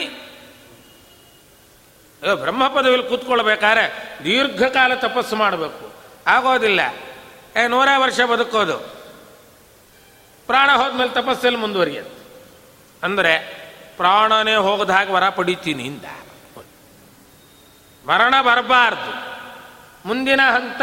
ಬ್ರಹ್ಮ 2.34 2.68
ಪದವಿಯಲ್ಲಿ 2.68 3.10
ಕೂತ್ಕೊಳ್ಬೇಕಾದ್ರೆ 3.10 4.20
ದೀರ್ಘಕಾಲ 4.24 4.96
ತಪಸ್ಸು 4.96 5.36
ಮಾಡಬೇಕು. 5.36 5.94
ಆಗೋದಿಲ್ಲ. 6.28 6.80
ಏ 7.64 7.68
ನೂರ 7.68 7.88
ವರ್ಷ 7.98 8.22
ಬದುಕೋದು. 8.22 8.95
ಪ್ರಾಣ 10.48 10.72
ಹೋದ್ಮೇಲೆ 10.72 11.10
ತಪಸ್ಸಲ್ಲಿ 11.10 11.60
ಮುಂದುವರಿಯೋದು 11.60 12.26
ಅಂದರೆ 13.04 13.66
ಪ್ರಾಣನೇ 13.98 14.56
ಹೋಗದ 14.56 14.90
ಹಾಗೆ 14.90 15.12
ವರ 15.12 15.30
ಪಡಿತೀನಿ 15.30 15.84
ಇಂದ. 15.84 16.06
ಮರಣ 18.08 18.42
ಬರಬಾರ್ದು. 18.42 19.12
ಮುಂದಿನ 20.08 20.42
ಹಂತ 20.42 20.82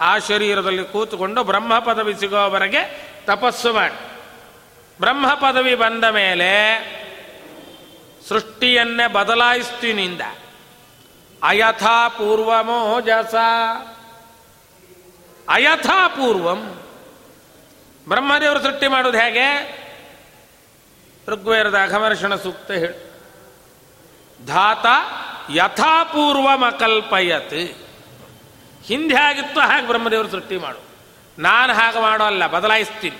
ಆ 0.00 0.18
ಶರೀರದಲ್ಲಿ 0.18 0.84
ಕೂತುಕೊಂಡು 0.84 1.44
ಬ್ರಹ್ಮ 1.44 1.78
ಪದವಿ 1.78 2.14
ಸಿಗೋವರೆಗೆ 2.14 3.08
ತಪಸ್ಸು 3.24 3.72
ಮಾಡಿ. 3.72 4.12
ಬ್ರಹ್ಮ 5.00 5.34
ಪದವಿ 5.34 5.74
ಬಂದ 5.74 6.04
ಮೇಲೆ 6.04 6.50
ಸೃಷ್ಟಿಯನ್ನೇ 8.28 9.06
ಬದಲಾಯಿಸ್ತೀನಿಂದ 9.06 10.20
ಅಯಥಾ 11.42 12.08
ಪೂರ್ವಮೋ 12.08 13.00
ಜಸ. 13.00 13.34
ಅಯಥಾ 15.48 16.08
ಪೂರ್ವಂ 16.08 16.81
ಬ್ರಹ್ಮದೇವರು 18.08 18.62
ಸೃಷ್ಟಿ 18.62 18.88
ಮಾಡೋದು 18.88 19.18
ಹೇಗೆ? 19.18 19.82
ಋಗ್ವೇರದ 21.28 21.78
ಅಘಮರ್ಷಣ 21.82 22.36
ಸೂಕ್ತ 22.36 22.70
ಹೇಳಿ. 22.70 23.12
ಧಾತ 24.46 24.86
ಯಥಾಪೂರ್ವಮಕಲ್ಪಯತ್. 25.54 27.78
ಹಿಂದೆ 28.84 29.14
ಆಗಿತ್ತು 29.14 29.60
ಹಾಗೆ 29.60 29.86
ಬ್ರಹ್ಮದೇವರು 29.86 30.28
ಸೃಷ್ಟಿ 30.28 30.56
ಮಾಡು. 30.56 30.78
ನಾನು 31.38 31.72
ಹಾಗೆ 31.72 32.00
ಮಾಡೋ 32.00 32.24
ಅಲ್ಲ, 32.24 32.46
ಬದಲಾಯಿಸ್ತೀನಿ. 32.46 33.16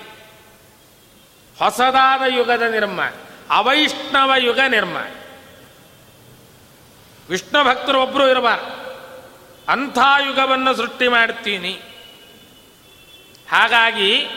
ಹೊಸದಾದ 1.59 2.21
ಯುಗದ 2.27 2.61
ನಿರ್ಮಾಣ, 2.61 3.13
ಅವೈಷ್ಣವ 3.49 4.31
ಯುಗ 4.37 4.59
ನಿರ್ಮಾಣ. 4.67 5.11
ವಿಷ್ಣು 7.29 7.63
ಭಕ್ತರು 7.63 8.01
ಒಬ್ಬರು 8.01 8.29
ಇರಬಾರ್ದು. 8.29 8.83
ಅಂಥ 9.71 9.97
ಯುಗವನ್ನು 10.25 10.75
ಸೃಷ್ಟಿ 10.75 11.07
ಮಾಡ್ತೀನಿ. 11.07 11.81
ಹಾಗಾಗಿ 13.51 14.27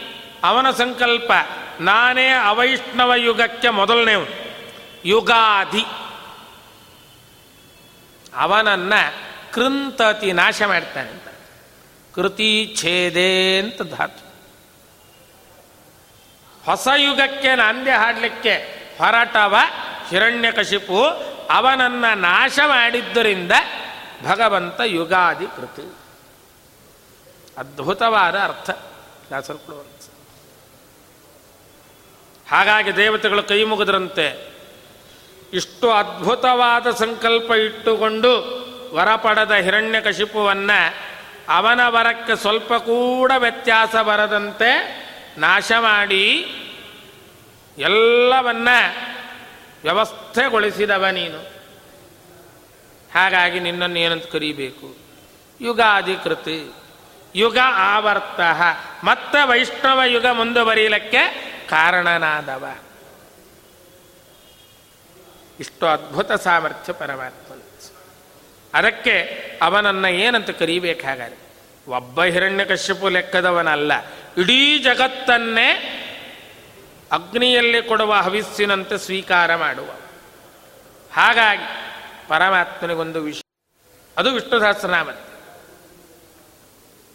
ಅವನ 0.44 0.70
ಸಂಕಲ್ಪ, 0.70 1.32
ನಾನೇ 1.80 2.28
ಅವೈಷ್ಣವ 2.28 3.14
ಯುಗಕ್ಕೆ 3.14 3.68
ಮೊದಲನೇವನು. 3.68 4.46
ಯುಗಾದಿ. 5.04 5.84
ಅವನನ್ನ 8.34 8.92
ಕೃಂತತಿ 9.52 10.32
ನಾಶ 10.32 10.62
ಮಾಡ್ತಾನೆ 10.62 11.10
ಅಂತ. 11.10 11.28
ಕೃತಿ 12.14 12.76
ಛೇದೆ 12.78 13.58
ಅಂತ 13.58 13.82
ಧಾತು. 13.82 14.26
ಹೊಸ 16.64 16.88
ಯುಗಕ್ಕೆ 16.96 17.54
ನಾಂದ್ಯ 17.54 17.92
ಹಾಡಲಿಕ್ಕೆ 17.92 18.54
ಹೊರಟವ 18.98 19.56
ಹಿರಣ್ಯಕಶಿಪು, 20.08 21.04
ಅವನನ್ನ 21.50 22.04
ನಾಶ 22.14 22.58
ಮಾಡಿದ್ದರಿಂದ 22.66 23.52
ಭಗವಂತ 24.24 24.80
ಯುಗಾದಿ 24.84 25.46
ಕೃತಿ. 25.46 25.96
ಅದ್ಭುತವಾದ 27.58 28.34
ಅರ್ಥ. 28.36 28.70
ದಾಸರು 29.30 29.58
ಹಾಗಾಗಿ 32.50 32.96
ದೇವತೆಗಳು 32.96 33.42
ಕೈ 33.42 33.64
ಮುಗಿದ್ರಂತೆ. 33.64 34.56
ಇಷ್ಟು 35.52 35.90
ಅದ್ಭುತವಾದ 35.90 36.90
ಸಂಕಲ್ಪ 36.90 37.50
ಇಟ್ಟುಕೊಂಡು 37.50 38.66
ವರ 38.94 39.14
ಪಡೆದ 39.14 39.52
ಹಿರಣ್ಯಕಶಿಪುವನ್ನ 39.52 40.70
ಅವನ 41.48 41.80
ವರಕ್ಕೆ 41.88 42.36
ಸ್ವಲ್ಪ 42.36 42.74
ಕೂಡ 42.74 43.32
ವ್ಯತ್ಯಾಸ 43.38 43.96
ಬರದಂತೆ 43.96 44.96
ನಾಶ 45.38 45.72
ಮಾಡಿ 45.78 46.54
ಎಲ್ಲವನ್ನ 47.78 48.68
ವ್ಯವಸ್ಥೆಗೊಳಿಸಿದವ 49.82 51.06
ನೀನು. 51.06 51.38
ಹಾಗಾಗಿ 53.14 53.60
ನಿನ್ನನ್ನು 53.60 53.98
ಏನಂತ 53.98 54.26
ಕರೀಬೇಕು? 54.26 54.96
ಯುಗಾಧಿಕೃತಿ, 55.60 56.72
ಯುಗ 57.34 57.58
ಆವರ್ತ. 57.74 58.40
ಮತ್ತೆ 59.04 59.48
ವೈಷ್ಣವ 59.48 60.00
ಯುಗ 60.06 60.26
ಮುಂದುವರಿಯಲಿಕ್ಕೆ 60.26 61.45
ಕಾರಣನಾದವ. 61.68 62.74
ಇಷ್ಟು 65.60 65.86
ಅದ್ಭುತ 65.86 66.32
ಸಾಮರ್ಥ್ಯ 66.32 66.92
ಪರಮಾತ್ಮ 66.92 67.54
ಅದಕ್ಕೆ 68.74 69.20
ಅವನನ್ನ 69.62 70.04
ಏನಂತ 70.04 70.50
ಕರೀಬೇಕಾಗಾರೆ 70.50 71.36
ಒಬ್ಬ 71.88 72.24
ಹಿರಣ್ಯಕಶ್ಯಪು 72.24 73.08
ಲೆಕ್ಕದವನಲ್ಲ. 73.08 73.92
ಇಡೀ 74.38 74.78
ಜಗತ್ತನ್ನೇ 74.78 75.92
ಅಗ್ನಿಯಲ್ಲಿ 77.12 77.82
ಕೊಡುವ 77.82 78.14
ಹವಿಸ್ಸಿನಂತೆ 78.14 78.98
ಸ್ವೀಕಾರ 78.98 79.56
ಮಾಡುವ. 79.56 79.86
ಹಾಗಾಗಿ 81.12 81.64
ಪರಮಾತ್ಮನಿಗೊಂದು 82.28 83.22
ವಿಷಯ 83.22 83.40
ಅದು 84.16 84.32
ವಿಷ್ಣು 84.32 84.60
ಸಹಸ್ರನಾಮ 84.60 85.08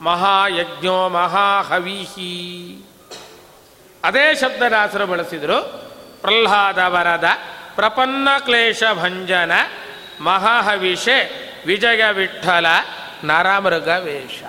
ಮಹಾಯಜ್ಞೋ 0.01 1.09
ಮಹಾಹವಿಹಿ. 1.09 2.77
ಅದೇ 4.03 4.35
ಶಬ್ದದಾಸರು 4.35 5.05
ಬಳಸಿದರು. 5.05 5.91
ಪ್ರಹ್ಲಾದ 6.21 6.77
ವರದ 6.77 7.23
ಪ್ರಪನ್ನ 7.75 8.29
ಕ್ಲೇಶ 8.39 8.83
ಭಂಜನ 8.93 9.51
ಮಹಾಹವಿಷೆ 10.19 11.51
ವಿಜಯ 11.65 12.11
ವಿಠಲ 12.11 12.65
ನರಮೃಗ 13.23 13.87
ವೇಷ. 13.87 14.43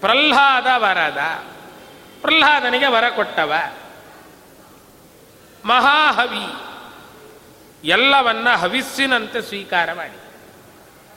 ಪ್ರಹ್ಲಾದ 0.00 0.66
ವರದ. 0.76 1.18
ಪ್ರಹ್ಲಾದನಿಗೆ 2.20 2.86
ವರ 2.86 3.08
ಕೊಟ್ಟವ. 3.08 3.52
ಮಹಾಹವಿ. 5.64 6.54
ಎಲ್ಲವನ್ನ 7.88 8.48
ಹವಿಸ್ಸಿನಂತೆ 8.50 9.42
ಸ್ವೀಕಾರ 9.42 9.92
ಮಾಡಿ. 9.92 10.18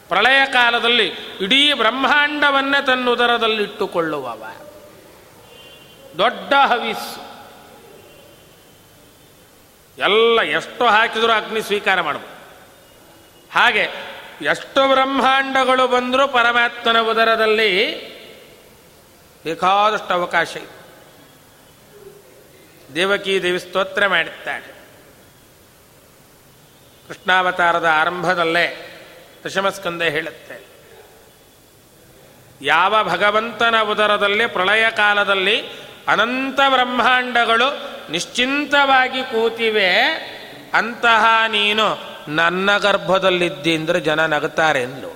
ಪ್ರಳಯ 0.07 0.45
ಕಾಲದಲ್ಲಿ 0.45 1.07
ಇಡೀ 1.41 1.73
ಬ್ರಹ್ಮಾಂಡವನ್ನೇ 1.73 2.85
ತನ್ನುದರದಲ್ಲಿಟ್ಟುಕೊಳ್ಳುವವ. 2.85 4.43
ದೊಡ್ಡ 6.17 6.53
ಹವಿಸ್ಸು 6.53 7.33
ಎಲ್ಲ 9.97 10.41
ಎಷ್ಟು 10.41 10.85
ಹಾಕಿದರೂ 10.85 11.31
ಅಗ್ನಿ 11.31 11.61
ಸ್ವೀಕಾರ 11.61 12.01
ಮಾಡಬಹುದು 12.01 12.33
ಹಾಗೆ 13.53 13.89
ಎಷ್ಟು 14.41 14.89
ಬ್ರಹ್ಮಾಂಡಗಳು 14.89 15.87
ಬಂದರೂ 15.87 16.27
ಪರಮಾತ್ಮನ 16.27 17.01
ಉದರದಲ್ಲಿ 17.01 17.71
ಬೇಕಾದಷ್ಟು 19.43 20.13
ಅವಕಾಶ 20.13 20.55
ಇದೆ. 20.55 20.83
ದೇವಕಿ 22.95 23.43
ದೇವಿ 23.43 23.59
ಸ್ತೋತ್ರ 23.59 24.07
ಮಾಡುತ್ತಾಳೆ 24.07 24.73
ಕೃಷ್ಣಾವತಾರದ 27.07 27.85
ಆರಂಭದಲ್ಲೇ 27.85 28.89
ದಶಮಸ್ಕಂದ 29.45 30.01
ಹೇಳುತ್ತೆ. 30.01 30.73
ಯಾವ 32.61 33.03
ಭಗವಂತನ 33.03 33.81
ಉದರದಲ್ಲಿ 33.81 34.47
ಪ್ರಳಯ 34.47 34.91
ಕಾಲದಲ್ಲಿ 34.91 35.83
ಅನಂತ 36.07 36.59
ಬ್ರಹ್ಮಾಂಡಗಳು 36.69 37.67
ನಿಶ್ಚಿಂತವಾಗಿ 38.11 39.21
ಕೂತಿವೆ, 39.23 39.89
ಅಂತಹ 40.73 41.25
ನೀನು 41.47 41.85
ನನ್ನ 42.27 42.77
ಗರ್ಭದಲ್ಲಿದ್ದಿ 42.77 43.75
ಅಂದ್ರೆ 43.75 43.99
ಜನ 43.99 44.25
ನಗುತ್ತಾರೆ 44.25 44.81
ಎಂದು 44.81 45.11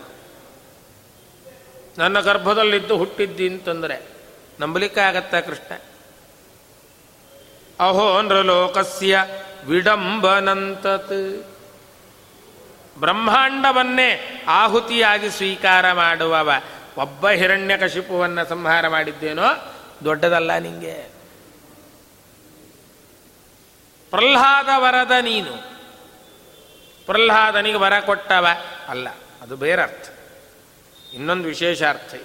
ನನ್ನ 1.98 2.20
ಗರ್ಭದಲ್ಲಿದ್ದು 2.20 2.98
ಹುಟ್ಟಿದ್ದಿ 2.98 3.50
ಅಂತಂದರೆ 3.50 3.98
ನಂಬಲಿಕ್ಕೆ 4.60 5.02
ಆಗತ್ತ 5.02 5.36
ಕೃಷ್ಣ? 5.36 5.74
ಅಹೋ 7.80 8.22
ನೃಲೋಕಸ್ಯ 8.22 9.26
ವಿಡಂಬನಂತತ್. 9.66 11.46
ಬ್ರಹ್ಮಾಂಡವನ್ನೇ 13.00 14.10
ಆಹುತಿಯಾಗಿ 14.48 15.30
ಸ್ವೀಕಾರ 15.30 15.92
ಮಾಡುವವ, 15.92 16.52
ಒಬ್ಬ 16.98 17.30
ಹಿರಣ್ಯಕಶಿಪುವನ್ನು 17.30 18.50
ಸಂಹಾರ 18.50 18.88
ಮಾಡಿದ್ದೇನೋ 18.88 19.74
ದೊಡ್ಡದಲ್ಲ 20.04 20.58
ನಿಂಗೆ. 20.58 21.18
ಪ್ರಹ್ಲಾದ 24.10 24.70
ವರದ 24.76 25.12
ನೀನು. 25.22 25.78
ಪ್ರಹ್ಲಾದನಿಗೆ 27.06 27.78
ವರ 27.78 28.00
ಕೊಟ್ಟವ 28.00 28.48
ಅಲ್ಲ, 28.88 29.08
ಅದು 29.42 29.56
ಬೇರೆ 29.56 29.82
ಅರ್ಥ. 29.82 30.10
ಇನ್ನೊಂದು 31.14 31.48
ವಿಶೇಷ 31.48 31.84
ಅರ್ಥ. 31.84 32.16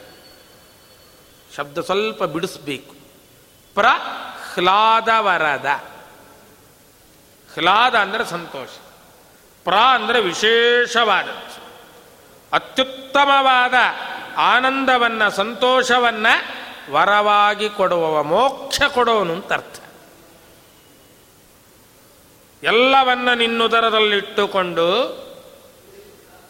ಶಬ್ದ 1.57 1.79
ಸ್ವಲ್ಪ 1.79 2.25
ಬಿಡಿಸ್ಬೇಕು. 2.25 2.95
ಪ್ರಹ್ಲಾದ 3.75 5.09
ವರದ. 5.19 5.67
ಹ್ಲಾದ 7.55 7.95
ಅಂದರೆ 7.95 8.25
ಸಂತೋಷ. 8.25 8.69
ಪ್ರ 9.65 9.75
ಅಂದರೆ 9.75 10.21
ವಿಶೇಷವಾದದ್ದು. 10.21 11.63
ಅತ್ಯುತ್ತಮವಾದ 12.53 13.75
ಆನಂದವನ್ನ, 14.37 15.29
ಸಂತೋಷವನ್ನ 15.29 16.27
ವರವಾಗಿ 16.91 17.69
ಕೊಡುವವ 17.69 18.23
ಮೋಕ್ಷ 18.23 18.83
ಕೊಡೋನು 18.83 19.33
ಅಂತ 19.33 19.53
ಅರ್ಥ. 19.53 19.81
ಎಲ್ಲವನ್ನ 22.63 23.33
ನಿನ್ನುದರದಲ್ಲಿಟ್ಟುಕೊಂಡು 23.33 25.23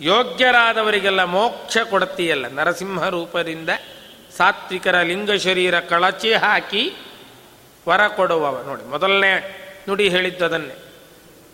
ಯೋಗ್ಯರಾದವರಿಗೆಲ್ಲ 0.00 1.24
ಮೋಕ್ಷ 1.24 1.78
ಕೊಡುತ್ತೀಯಲ್ಲ 1.78 2.48
ನರಸಿಂಹ 2.48 3.08
ರೂಪದಿಂದ 3.08 3.68
ಸಾತ್ವಿಕರ 4.36 5.02
ಲಿಂಗ 5.02 5.32
ಶರೀರ 5.32 5.80
ಕಳಚಿ 5.80 6.34
ಹಾಕಿ 6.34 6.92
ವರ 7.88 8.08
ಕೊಡುವವ. 8.08 8.62
ನೋಡಿ, 8.62 8.82
ಮೊದಲನೇ 8.82 9.58
ನುಡಿ 9.88 10.08
ಹೇಳಿದ್ದದನ್ನೇ 10.08 10.74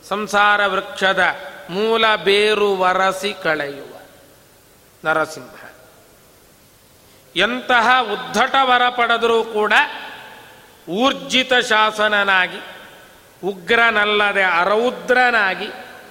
ಸಂಸಾರ 0.09 0.67
ವೃಕ್ಷದ 0.67 1.25
ಮೂಲ 1.71 2.17
ಬೇರು 2.17 2.77
ವರಸಿ 2.77 3.35
ಕಳೆಯುವ 3.43 4.01
ನರಸಿಂಹ. 5.05 5.68
ಎಂತಹ 7.37 8.03
ಉದ್ಧಟ 8.03 8.55
ವರ 8.63 8.89
ಪಡೆದರೂ 8.89 9.45
ಕೂಡ 9.45 9.73
ಊರ್ಜಿತ 10.89 11.53
ಶಾಸನನಾಗಿ, 11.55 12.59
ಉಗ್ರನಲ್ಲದೆ 13.45 14.43
ಅರೌದ್ರನಾಗಿ 14.43 15.69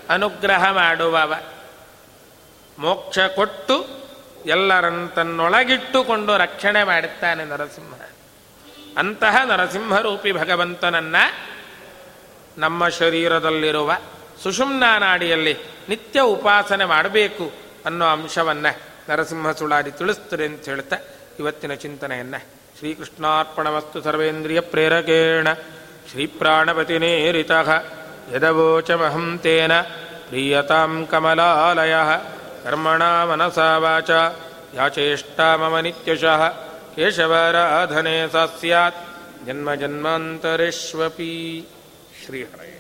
ಅನುಗ್ರಹ 0.10 0.72
ಮಾಡುವವ. 0.72 1.34
ಮೋಕ್ಷ 2.80 3.20
ಕೊಟ್ಟು 3.20 4.08
ಎಲ್ಲರನ್ನು 4.46 5.08
ತನ್ನೊಳಗಿಟ್ಟುಕೊಂಡು 5.08 6.38
ರಕ್ಷಣೆ 6.38 6.84
ಮಾಡುತ್ತಾನೆ 6.84 7.46
ನರಸಿಂಹ. 7.46 7.94
ಅಂತಹ 8.98 9.44
ನರಸಿಂಹರೂಪಿ 9.46 10.32
ಭಗವಂತನನ್ನ 10.32 11.16
ನಮ್ಮ 12.58 12.90
ಶರೀರದಲ್ಲಿರುವ 12.90 13.98
ಸುಷುಮ್ನಾ 14.44 14.98
ನಾಡಿಯಲ್ಲಿ 14.98 15.58
ನಿತ್ಯ 15.90 16.22
ಉಪಾಸನೆ 16.22 16.86
ಮಾಡಬೇಕು 16.86 17.52
ಅನ್ನೋ 17.86 18.06
ಅಂಶವನ್ನ 18.06 18.66
ನರಸಿಂಹ 19.10 19.52
ಸುಳಾದಿ 19.52 19.92
ತಿಳಿಸ್ತದೆ 19.92 20.46
ಅಂತ 20.46 20.66
ಹೇಳ್ತಾ 20.66 20.98
ಇವತ್ತಿನ 21.40 21.74
ಚಿಂತನೆಯನ್ನ. 21.74 22.36
ಶ್ರೀಕೃಷ್ಣಾರ್ಪಣವಸ್ತು 22.78 24.02
ಸರ್ವೇಂದ್ರಿಯ 24.02 24.60
ಪ್ರೇರಕೇಣ. 24.60 25.48
ಶ್ರೀಪ್ರಾಣಪತಿನೇರಿತ 26.12 27.52
ಯದವೋಚಮಹಂ 28.36 29.40
ತೇನ 29.44 29.82
ಪ್ರೀಯತಾಂ 29.82 31.08
ಕಮಲಾಲಯ. 31.12 31.96
ಕರ್ಮಣ 32.64 33.04
ಮನಸಾ 33.04 33.78
ವಾಚ. 33.78 34.10
ಯಾಚೇಷ್ಟಾ 34.74 35.56
ಮಮ 35.56 35.80
ನಿತ್ಯಶಃ. 35.80 36.50
ಕೇಶವರಾಧನೆ 36.96 38.32
ಸಾ 38.32 38.46
ಸ್ಯಾತ್. 38.46 38.98
ಜನ್ಮ 39.46 39.76
ಜನ್ಮಾಂತರೇಷ್ವಪಿ 39.76 41.66
ಶ್ರೀಹರೇ 42.26 42.77